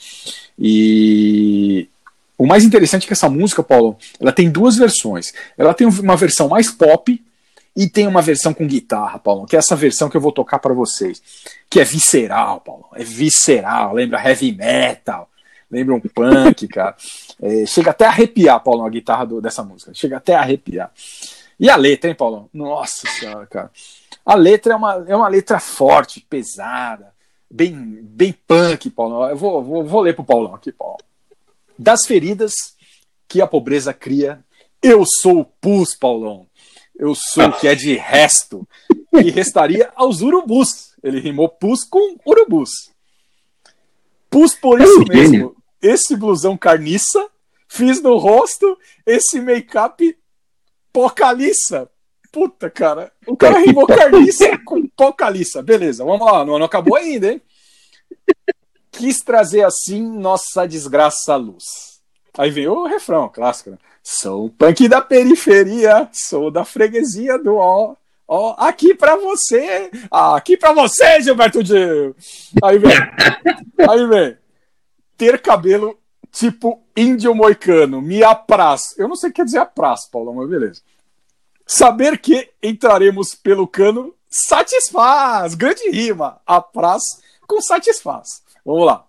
E 0.58 1.88
o 2.36 2.48
mais 2.48 2.64
interessante 2.64 3.04
é 3.04 3.08
que 3.08 3.14
essa 3.14 3.30
música, 3.30 3.62
Paulo, 3.62 3.96
ela 4.20 4.32
tem 4.32 4.50
duas 4.50 4.76
versões. 4.76 5.34
Ela 5.56 5.74
tem 5.74 5.86
uma 5.86 6.16
versão 6.16 6.48
mais 6.48 6.72
pop 6.72 7.22
e 7.76 7.90
tem 7.90 8.08
uma 8.08 8.22
versão 8.22 8.54
com 8.54 8.68
guitarra, 8.68 9.18
Paulo, 9.20 9.46
que 9.46 9.56
é 9.56 9.60
essa 9.60 9.76
versão 9.76 10.10
que 10.10 10.16
eu 10.18 10.22
vou 10.22 10.32
tocar 10.32 10.60
para 10.60 10.74
vocês, 10.74 11.22
que 11.70 11.80
é 11.80 11.84
visceral, 11.84 12.62
Paulo. 12.62 12.86
É 12.94 13.04
visceral, 13.04 13.94
lembra 13.94 14.24
heavy 14.24 14.52
metal, 14.52 15.30
lembra 15.72 15.96
um 15.96 16.00
punk, 16.00 16.68
cara. 16.70 16.96
É, 17.42 17.66
chega 17.66 17.92
até 17.92 18.06
a 18.06 18.10
arrepiar, 18.10 18.62
Paulo, 18.64 18.86
a 18.86 18.90
guitarra 18.90 19.26
do- 19.26 19.42
dessa 19.42 19.64
música. 19.64 19.92
Chega 19.94 20.18
até 20.18 20.36
a 20.36 20.42
arrepiar. 20.42 20.92
E 21.60 21.70
a 21.70 21.76
letra, 21.76 22.10
hein, 22.10 22.16
Paulo? 22.16 22.50
Nossa 22.54 23.08
senhora, 23.08 23.46
cara. 23.48 23.72
A 24.26 24.36
letra 24.36 24.74
é 24.74 24.76
uma, 24.76 25.06
é 25.08 25.16
uma 25.16 25.28
letra 25.28 25.60
forte, 25.60 26.22
pesada, 26.30 27.12
bem, 27.50 27.74
bem 28.04 28.34
punk, 28.48 28.90
Paulo. 28.92 29.28
Eu 29.28 29.36
vou, 29.36 29.64
vou, 29.64 29.84
vou 29.84 30.02
ler 30.02 30.14
pro 30.16 30.24
Paulão 30.24 30.56
aqui, 30.56 30.72
Paulo. 30.72 30.98
Das 31.78 32.06
feridas 32.06 32.54
que 33.28 33.42
a 33.42 33.48
pobreza 33.48 33.94
cria, 33.94 34.44
eu 34.82 35.04
sou 35.22 35.40
o 35.40 35.46
pus, 35.46 35.96
Paulão. 35.96 36.46
Eu 36.96 37.16
sou 37.16 37.46
o 37.46 37.60
que 37.60 37.68
é 37.68 37.76
de 37.76 37.96
resto, 37.96 38.68
que 39.12 39.32
restaria 39.32 39.92
aos 39.96 40.22
urubus. 40.22 40.94
Ele 41.04 41.20
rimou 41.20 41.50
pus 41.50 41.84
com 41.84 42.18
urubus. 42.26 42.92
Pus 44.30 44.54
por 44.54 44.80
isso 44.82 45.02
um 45.02 45.06
gênio. 45.06 45.32
mesmo. 45.32 45.56
Esse 45.82 46.16
blusão 46.16 46.58
carniça, 46.58 47.30
fiz 47.68 48.02
no 48.02 48.18
rosto 48.18 48.78
esse 49.06 49.40
make-up 49.42 50.18
pocaliça. 50.92 51.90
Puta, 52.32 52.70
cara. 52.70 53.12
O 53.28 53.36
cara 53.36 53.60
rimou 53.60 53.86
carniça 53.86 54.58
com 54.66 54.88
pocaliça. 54.88 55.62
Beleza, 55.62 56.04
vamos 56.04 56.26
lá. 56.26 56.46
Não, 56.46 56.58
não 56.58 56.66
acabou 56.66 56.96
ainda, 56.96 57.34
hein? 57.34 57.42
Quis 58.92 59.20
trazer 59.20 59.64
assim 59.64 60.02
nossa 60.02 60.68
desgraça 60.68 61.34
à 61.34 61.36
luz. 61.36 62.02
Aí 62.38 62.50
vem 62.50 62.68
o 62.68 62.86
refrão 62.86 63.30
clássico. 63.30 63.72
Né? 63.72 63.78
Sou 64.04 64.50
punk 64.50 64.90
da 64.90 65.02
periferia, 65.02 66.10
sou 66.12 66.52
da 66.52 66.66
freguesia 66.66 67.40
do 67.40 67.56
ó. 67.56 67.96
Ó, 68.28 68.56
aqui 68.58 68.94
pra 68.94 69.16
você, 69.16 69.90
aqui 70.12 70.58
pra 70.58 70.74
você, 70.74 71.22
Gilberto 71.22 71.64
Gil. 71.64 72.16
Aí 72.62 72.78
vem, 72.78 72.92
aí 73.90 74.08
vem. 74.08 74.38
Ter 75.18 75.42
cabelo 75.42 75.98
tipo 76.32 76.84
índio 76.98 77.34
moicano, 77.34 78.02
me 78.02 78.24
apraz. 78.24 78.98
Eu 78.98 79.08
não 79.08 79.16
sei 79.16 79.30
o 79.30 79.32
que 79.32 79.38
quer 79.38 79.46
dizer 79.46 79.60
apraz, 79.60 80.10
Paulo, 80.10 80.34
mas 80.34 80.50
beleza. 80.50 80.82
Saber 81.66 82.18
que 82.18 82.50
entraremos 82.62 83.36
pelo 83.36 83.68
cano 83.68 84.14
satisfaz. 84.30 85.56
Grande 85.56 85.90
rima. 85.90 86.42
Apraz 86.46 87.04
com 87.48 87.62
satisfaz. 87.62 88.42
Vamos 88.66 88.86
lá. 88.86 89.06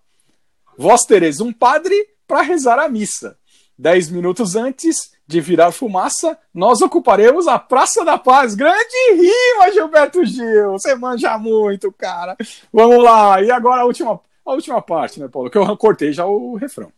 Vós 0.77 1.03
tereis 1.03 1.41
um 1.41 1.51
padre 1.51 1.95
para 2.27 2.41
rezar 2.41 2.79
a 2.79 2.87
missa. 2.87 3.37
Dez 3.77 4.09
minutos 4.09 4.55
antes 4.55 5.13
de 5.27 5.41
virar 5.41 5.71
fumaça, 5.71 6.37
nós 6.53 6.81
ocuparemos 6.81 7.47
a 7.47 7.59
Praça 7.59 8.05
da 8.05 8.17
Paz. 8.17 8.55
Grande 8.55 9.11
rima, 9.11 9.71
Gilberto 9.73 10.23
Gil. 10.25 10.71
Você 10.73 10.95
manja 10.95 11.37
muito, 11.37 11.91
cara. 11.91 12.37
Vamos 12.71 13.03
lá. 13.03 13.41
E 13.41 13.51
agora 13.51 13.81
a 13.81 13.85
última, 13.85 14.19
a 14.45 14.51
última 14.53 14.81
parte, 14.81 15.19
né, 15.19 15.27
Paulo? 15.27 15.49
Que 15.49 15.57
eu 15.57 15.77
cortei 15.77 16.13
já 16.13 16.25
o 16.25 16.55
refrão. 16.55 16.91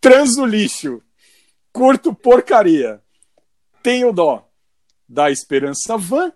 Transo 0.00 0.44
lixo. 0.44 1.02
Curto 1.72 2.14
porcaria. 2.14 3.00
Tenho 3.82 4.12
dó 4.12 4.48
da 5.08 5.30
esperança 5.30 5.96
vã, 5.96 6.32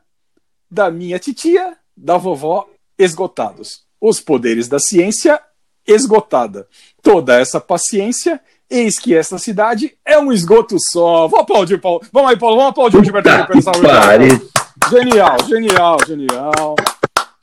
da 0.71 0.91
minha 0.91 1.19
titia, 1.19 1.77
da 1.95 2.17
vovó, 2.17 2.69
esgotados. 2.99 3.85
Os 4.01 4.21
poderes 4.21 4.69
da 4.69 4.79
ciência, 4.79 5.41
esgotada. 5.87 6.67
Toda 7.03 7.39
essa 7.39 7.61
paciência, 7.61 8.41
eis 8.73 8.99
que 8.99 9.15
esta 9.15 9.39
cidade 9.39 9.95
é 10.05 10.19
um 10.19 10.33
esgoto 10.33 10.77
só. 10.91 11.29
Vou 11.29 11.41
aplaudir, 11.41 11.79
Paulo. 11.79 12.03
Vamos 12.13 12.31
aí, 12.31 12.37
Paulo. 12.39 12.57
Vamos 12.57 12.71
aplaudir 12.71 12.99
o 12.99 13.05
Gilberto 13.05 13.29
Gil. 13.29 14.51
Genial, 14.91 15.37
genial, 15.47 15.97
genial. 16.07 16.77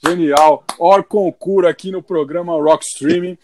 Genial. 0.05 0.63
Or 0.79 1.03
concur 1.03 1.65
aqui 1.65 1.91
no 1.91 2.01
programa 2.01 2.53
Rock 2.53 2.83
Streaming. 2.85 3.37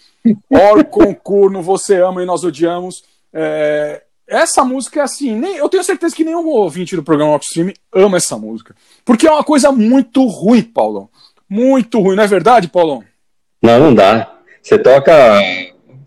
Or 0.49 0.83
concur 0.85 1.51
no 1.51 1.61
Você 1.61 2.01
Ama 2.01 2.23
e 2.23 2.25
Nós 2.25 2.43
Odiamos. 2.43 3.03
É, 3.33 4.01
essa 4.27 4.63
música 4.63 5.01
é 5.01 5.03
assim, 5.03 5.35
nem, 5.35 5.57
eu 5.57 5.69
tenho 5.69 5.83
certeza 5.83 6.15
que 6.15 6.23
nenhum 6.23 6.47
ouvinte 6.47 6.95
do 6.95 7.03
programa 7.03 7.33
Rock 7.33 7.45
Streaming 7.45 7.73
ama 7.93 8.17
essa 8.17 8.37
música. 8.37 8.75
Porque 9.03 9.27
é 9.27 9.31
uma 9.31 9.43
coisa 9.43 9.71
muito 9.71 10.25
ruim, 10.25 10.63
Paulão. 10.63 11.09
Muito 11.47 11.99
ruim, 11.99 12.15
não 12.15 12.23
é 12.23 12.27
verdade, 12.27 12.67
Paulão? 12.67 13.03
Não, 13.61 13.79
não 13.79 13.93
dá. 13.93 14.33
Você 14.61 14.79
toca. 14.79 15.13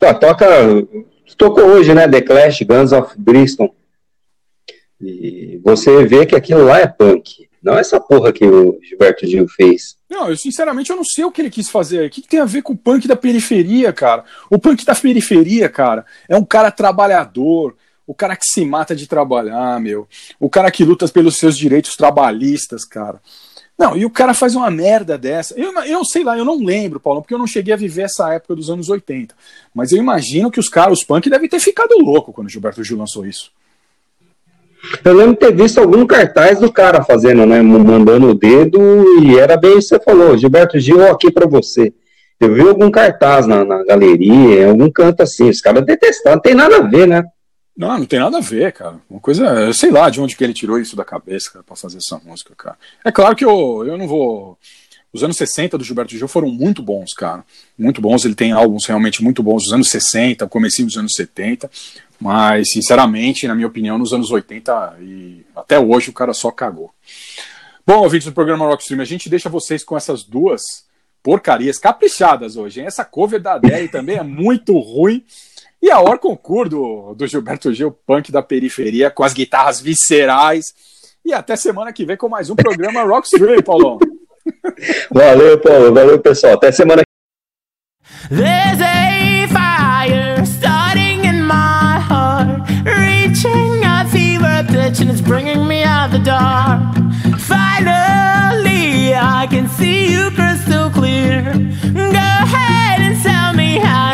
Pô, 0.01 0.15
toca. 0.15 0.47
Tocou 1.37 1.65
hoje, 1.65 1.95
né? 1.95 2.09
The 2.09 2.21
Clash, 2.21 2.63
Guns 2.63 2.93
of 2.93 3.15
Bristol. 3.19 3.75
E 5.01 5.61
você 5.63 6.05
vê 6.05 6.27
que 6.27 6.35
aquilo 6.35 6.65
lá 6.65 6.81
é 6.81 6.87
punk. 6.87 7.49
Não 7.63 7.77
é 7.77 7.81
essa 7.81 8.01
porra 8.01 8.33
que 8.33 8.47
o 8.47 8.79
Gilberto 8.83 9.27
Gil 9.27 9.47
fez. 9.49 9.97
Não, 10.09 10.31
eu 10.31 10.37
sinceramente 10.37 10.91
eu 10.91 10.97
não 10.97 11.05
sei 11.05 11.25
o 11.25 11.31
que 11.31 11.41
ele 11.43 11.51
quis 11.51 11.69
fazer. 11.69 12.07
O 12.07 12.11
que, 12.11 12.23
que 12.23 12.29
tem 12.29 12.41
a 12.41 12.45
ver 12.45 12.63
com 12.63 12.73
o 12.73 12.77
punk 12.77 13.07
da 13.07 13.17
periferia, 13.17 13.93
cara? 13.93 14.25
O 14.51 14.59
punk 14.59 14.85
da 14.85 14.95
periferia, 14.95 15.69
cara, 15.69 16.07
é 16.29 16.37
um 16.37 16.45
cara 16.45 16.71
trabalhador, 16.71 17.77
o 18.07 18.15
cara 18.15 18.37
que 18.37 18.47
se 18.47 18.65
mata 18.65 18.97
de 18.97 19.07
trabalhar, 19.07 19.79
meu. 19.81 20.09
O 20.41 20.49
cara 20.49 20.71
que 20.71 20.85
luta 20.85 21.07
pelos 21.09 21.37
seus 21.37 21.59
direitos 21.59 21.95
trabalhistas, 21.95 22.85
cara. 22.85 23.21
Não, 23.79 23.97
e 23.97 24.05
o 24.05 24.11
cara 24.11 24.35
faz 24.35 24.57
uma 24.57 24.69
merda 24.71 25.17
dessa. 25.17 25.55
Eu, 25.57 25.73
eu 25.85 26.05
sei 26.05 26.25
lá, 26.25 26.37
eu 26.37 26.45
não 26.45 26.59
lembro, 26.59 26.99
Paulo, 26.99 27.23
porque 27.23 27.33
eu 27.33 27.39
não 27.39 27.47
cheguei 27.47 27.73
a 27.73 27.77
viver 27.77 28.03
essa 28.03 28.35
época 28.35 28.57
dos 28.57 28.69
anos 28.69 28.89
80. 28.89 29.33
Mas 29.73 29.93
eu 29.93 29.99
imagino 29.99 30.51
que 30.51 30.59
os 30.59 30.69
caras, 30.69 30.99
os 30.99 31.05
punk, 31.05 31.31
devem 31.31 31.49
ter 31.49 31.61
ficado 31.61 31.95
louco 31.99 32.33
quando 32.33 32.49
o 32.49 32.51
Gilberto 32.51 32.83
Gil 32.83 32.99
lançou 32.99 33.25
isso. 33.25 33.53
Eu 35.05 35.15
lembro 35.15 35.37
ter 35.37 35.55
visto 35.55 35.79
algum 35.79 36.05
cartaz 36.07 36.59
do 36.59 36.73
cara 36.73 37.05
fazendo, 37.05 37.47
né? 37.47 37.63
Mandando 37.63 38.29
o 38.29 38.35
dedo 38.35 38.81
e 39.23 39.39
era 39.39 39.57
bem 39.57 39.79
isso 39.79 39.91
que 39.91 39.95
você 39.97 40.05
falou. 40.05 40.37
Gilberto 40.37 40.79
Gil, 40.81 41.07
aqui 41.07 41.31
pra 41.31 41.47
você. 41.47 41.93
Eu 42.41 42.55
vi 42.55 42.63
algum 42.63 42.91
cartaz 42.91 43.47
na, 43.47 43.65
na 43.65 43.85
galeria, 43.85 44.63
em 44.63 44.71
algum 44.71 44.91
canto 44.91 45.23
assim. 45.23 45.49
Os 45.49 45.61
caras 45.61 45.85
detestaram, 45.85 46.37
não 46.37 46.43
tem 46.43 46.55
nada 46.55 46.79
a 46.79 46.83
ver, 46.83 47.07
né? 47.07 47.25
Não, 47.79 47.97
não 47.97 48.07
tem 48.07 48.19
nada 48.19 48.39
a 48.39 48.41
ver, 48.41 48.73
cara. 48.73 48.97
Uma 49.09 49.21
coisa, 49.21 49.45
eu 49.45 49.73
sei 49.73 49.93
lá 49.93 50.11
de 50.11 50.21
onde 50.21 50.35
que 50.35 50.43
ele 50.43 50.53
tirou 50.53 50.81
isso 50.81 50.97
da 50.97 51.05
cabeça, 51.05 51.49
cara, 51.53 51.63
pra 51.63 51.77
fazer 51.77 51.99
essa 51.99 52.21
música, 52.25 52.53
cara. 52.57 52.77
É 53.05 53.13
claro 53.13 53.37
que 53.37 53.45
eu, 53.45 53.85
eu 53.87 53.97
não 53.97 54.09
vou. 54.09 54.59
Os 55.13 55.23
anos 55.23 55.37
60 55.37 55.79
do 55.79 55.85
Gilberto 55.85 56.17
Gil 56.17 56.27
foram 56.27 56.51
muito 56.51 56.83
bons, 56.83 57.15
cara. 57.15 57.45
Muito 57.79 58.01
bons. 58.01 58.25
Ele 58.25 58.35
tem 58.35 58.51
álbuns 58.51 58.85
realmente 58.85 59.23
muito 59.23 59.45
bons 59.45 59.63
dos 59.63 59.73
anos 59.73 59.91
60, 59.91 60.45
comecinho 60.49 60.89
dos 60.89 60.97
anos 60.97 61.13
70. 61.15 61.71
Mas, 62.21 62.73
sinceramente, 62.73 63.47
na 63.47 63.55
minha 63.55 63.69
opinião, 63.69 63.97
nos 63.97 64.13
anos 64.13 64.33
80 64.33 64.99
e 65.01 65.47
até 65.55 65.79
hoje 65.79 66.11
o 66.11 66.13
cara 66.13 66.35
só 66.35 66.51
cagou. 66.51 66.91
Bom, 67.87 68.03
ouvintes 68.03 68.27
do 68.27 68.35
programa 68.35 68.67
Rockstream, 68.67 69.01
a 69.01 69.05
gente 69.05 69.31
deixa 69.31 69.49
vocês 69.49 69.85
com 69.85 69.97
essas 69.97 70.25
duas 70.25 70.63
porcarias 71.23 71.79
caprichadas 71.79 72.57
hoje. 72.57 72.81
Hein? 72.81 72.87
Essa 72.87 73.05
cover 73.05 73.41
da 73.41 73.55
Adele 73.55 73.87
também 73.89 74.17
é 74.17 74.23
muito 74.25 74.77
ruim. 74.79 75.25
E 75.81 75.91
a 75.91 76.01
Or 76.01 76.19
Concur 76.19 76.69
do, 76.69 77.15
do 77.15 77.27
Gilberto 77.27 77.73
Gil, 77.73 77.93
punk 77.93 78.33
da 78.33 78.43
periferia, 78.43 79.11
com 79.11 79.23
as 79.23 79.33
guitarras 79.33 79.81
viscerais. 79.81 80.75
E 81.25 81.33
até 81.33 81.57
semana 81.57 81.93
que 81.93 82.05
vem 82.05 82.17
com 82.17 82.29
mais 82.29 82.51
um 82.51 82.57
programa 82.57 83.03
Rockstream, 83.05 83.63
Paulão. 83.63 83.99
Valeu, 85.11 85.61
Paulo. 85.61 85.95
Valeu, 85.95 86.19
pessoal. 86.19 86.55
Até 86.55 86.73
semana 86.73 87.03
There's 88.31 88.81
a 88.81 89.47
fire 89.49 90.45
starting 90.45 91.25
in 91.25 91.43
my 91.47 91.99
heart, 91.99 92.69
reaching 92.85 93.85
a 93.85 94.05
fever 94.11 94.65
pitch, 94.69 95.01
and 95.01 95.11
it's 95.11 95.21
bringing 95.21 95.67
me 95.67 95.83
out 95.83 96.11
the 96.11 96.19
dark. 96.19 96.95
Finally, 97.39 99.15
I 99.15 99.47
can 99.49 99.69
see 99.69 100.13
you 100.13 100.31
crystal 100.33 100.91
clear. 100.91 101.53
Go 101.93 102.29
ahead 102.43 103.01
and 103.01 103.23
tell 103.23 103.55
me 103.55 103.79
how, 103.79 104.09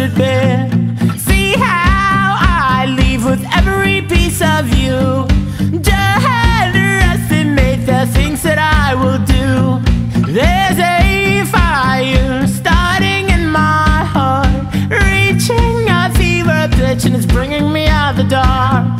should 0.00 0.14
be. 0.14 1.18
See 1.18 1.52
how 1.52 2.38
I 2.40 2.86
leave 2.98 3.22
with 3.22 3.44
every 3.54 4.00
piece 4.00 4.40
of 4.40 4.62
you. 4.80 5.26
Don't 5.88 6.24
underestimate 6.64 7.84
the 7.84 8.06
things 8.14 8.42
that 8.42 8.58
I 8.58 8.94
will 8.94 9.20
do. 9.36 9.52
There's 10.32 10.78
a 10.78 11.44
fire 11.50 12.46
starting 12.46 13.28
in 13.28 13.50
my 13.50 14.04
heart, 14.14 14.72
reaching 14.88 15.90
a 15.90 16.10
fever 16.16 16.68
pitch, 16.78 17.04
and 17.04 17.14
it's 17.14 17.26
bringing 17.26 17.70
me 17.70 17.86
out 17.86 18.16
the 18.16 18.24
dark. 18.24 18.99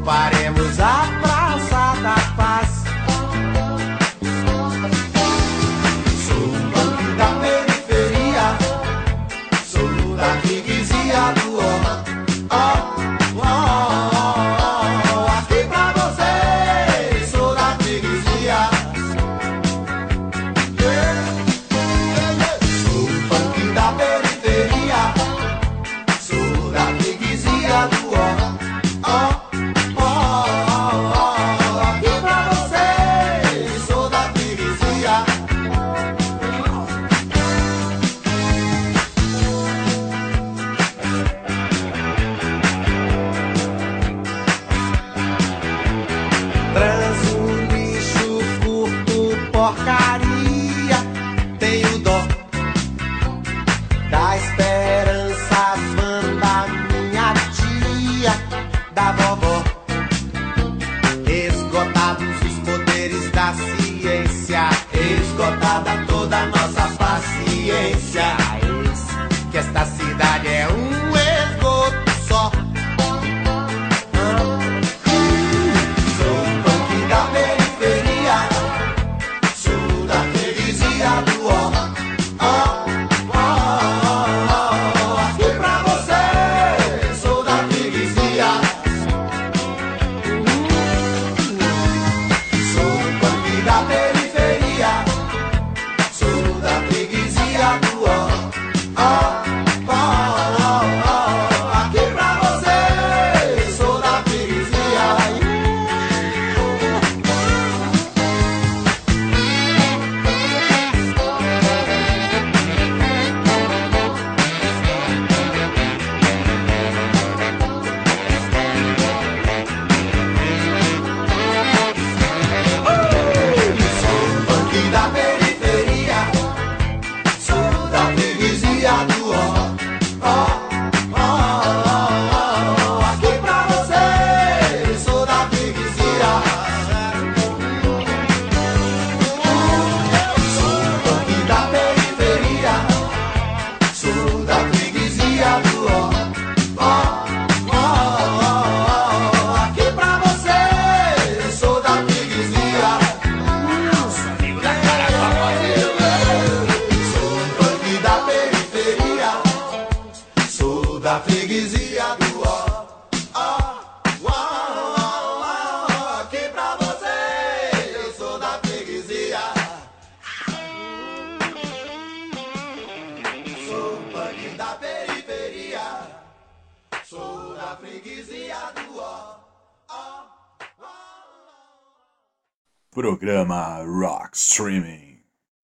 Ocuparemos 0.00 0.80
a 0.80 0.99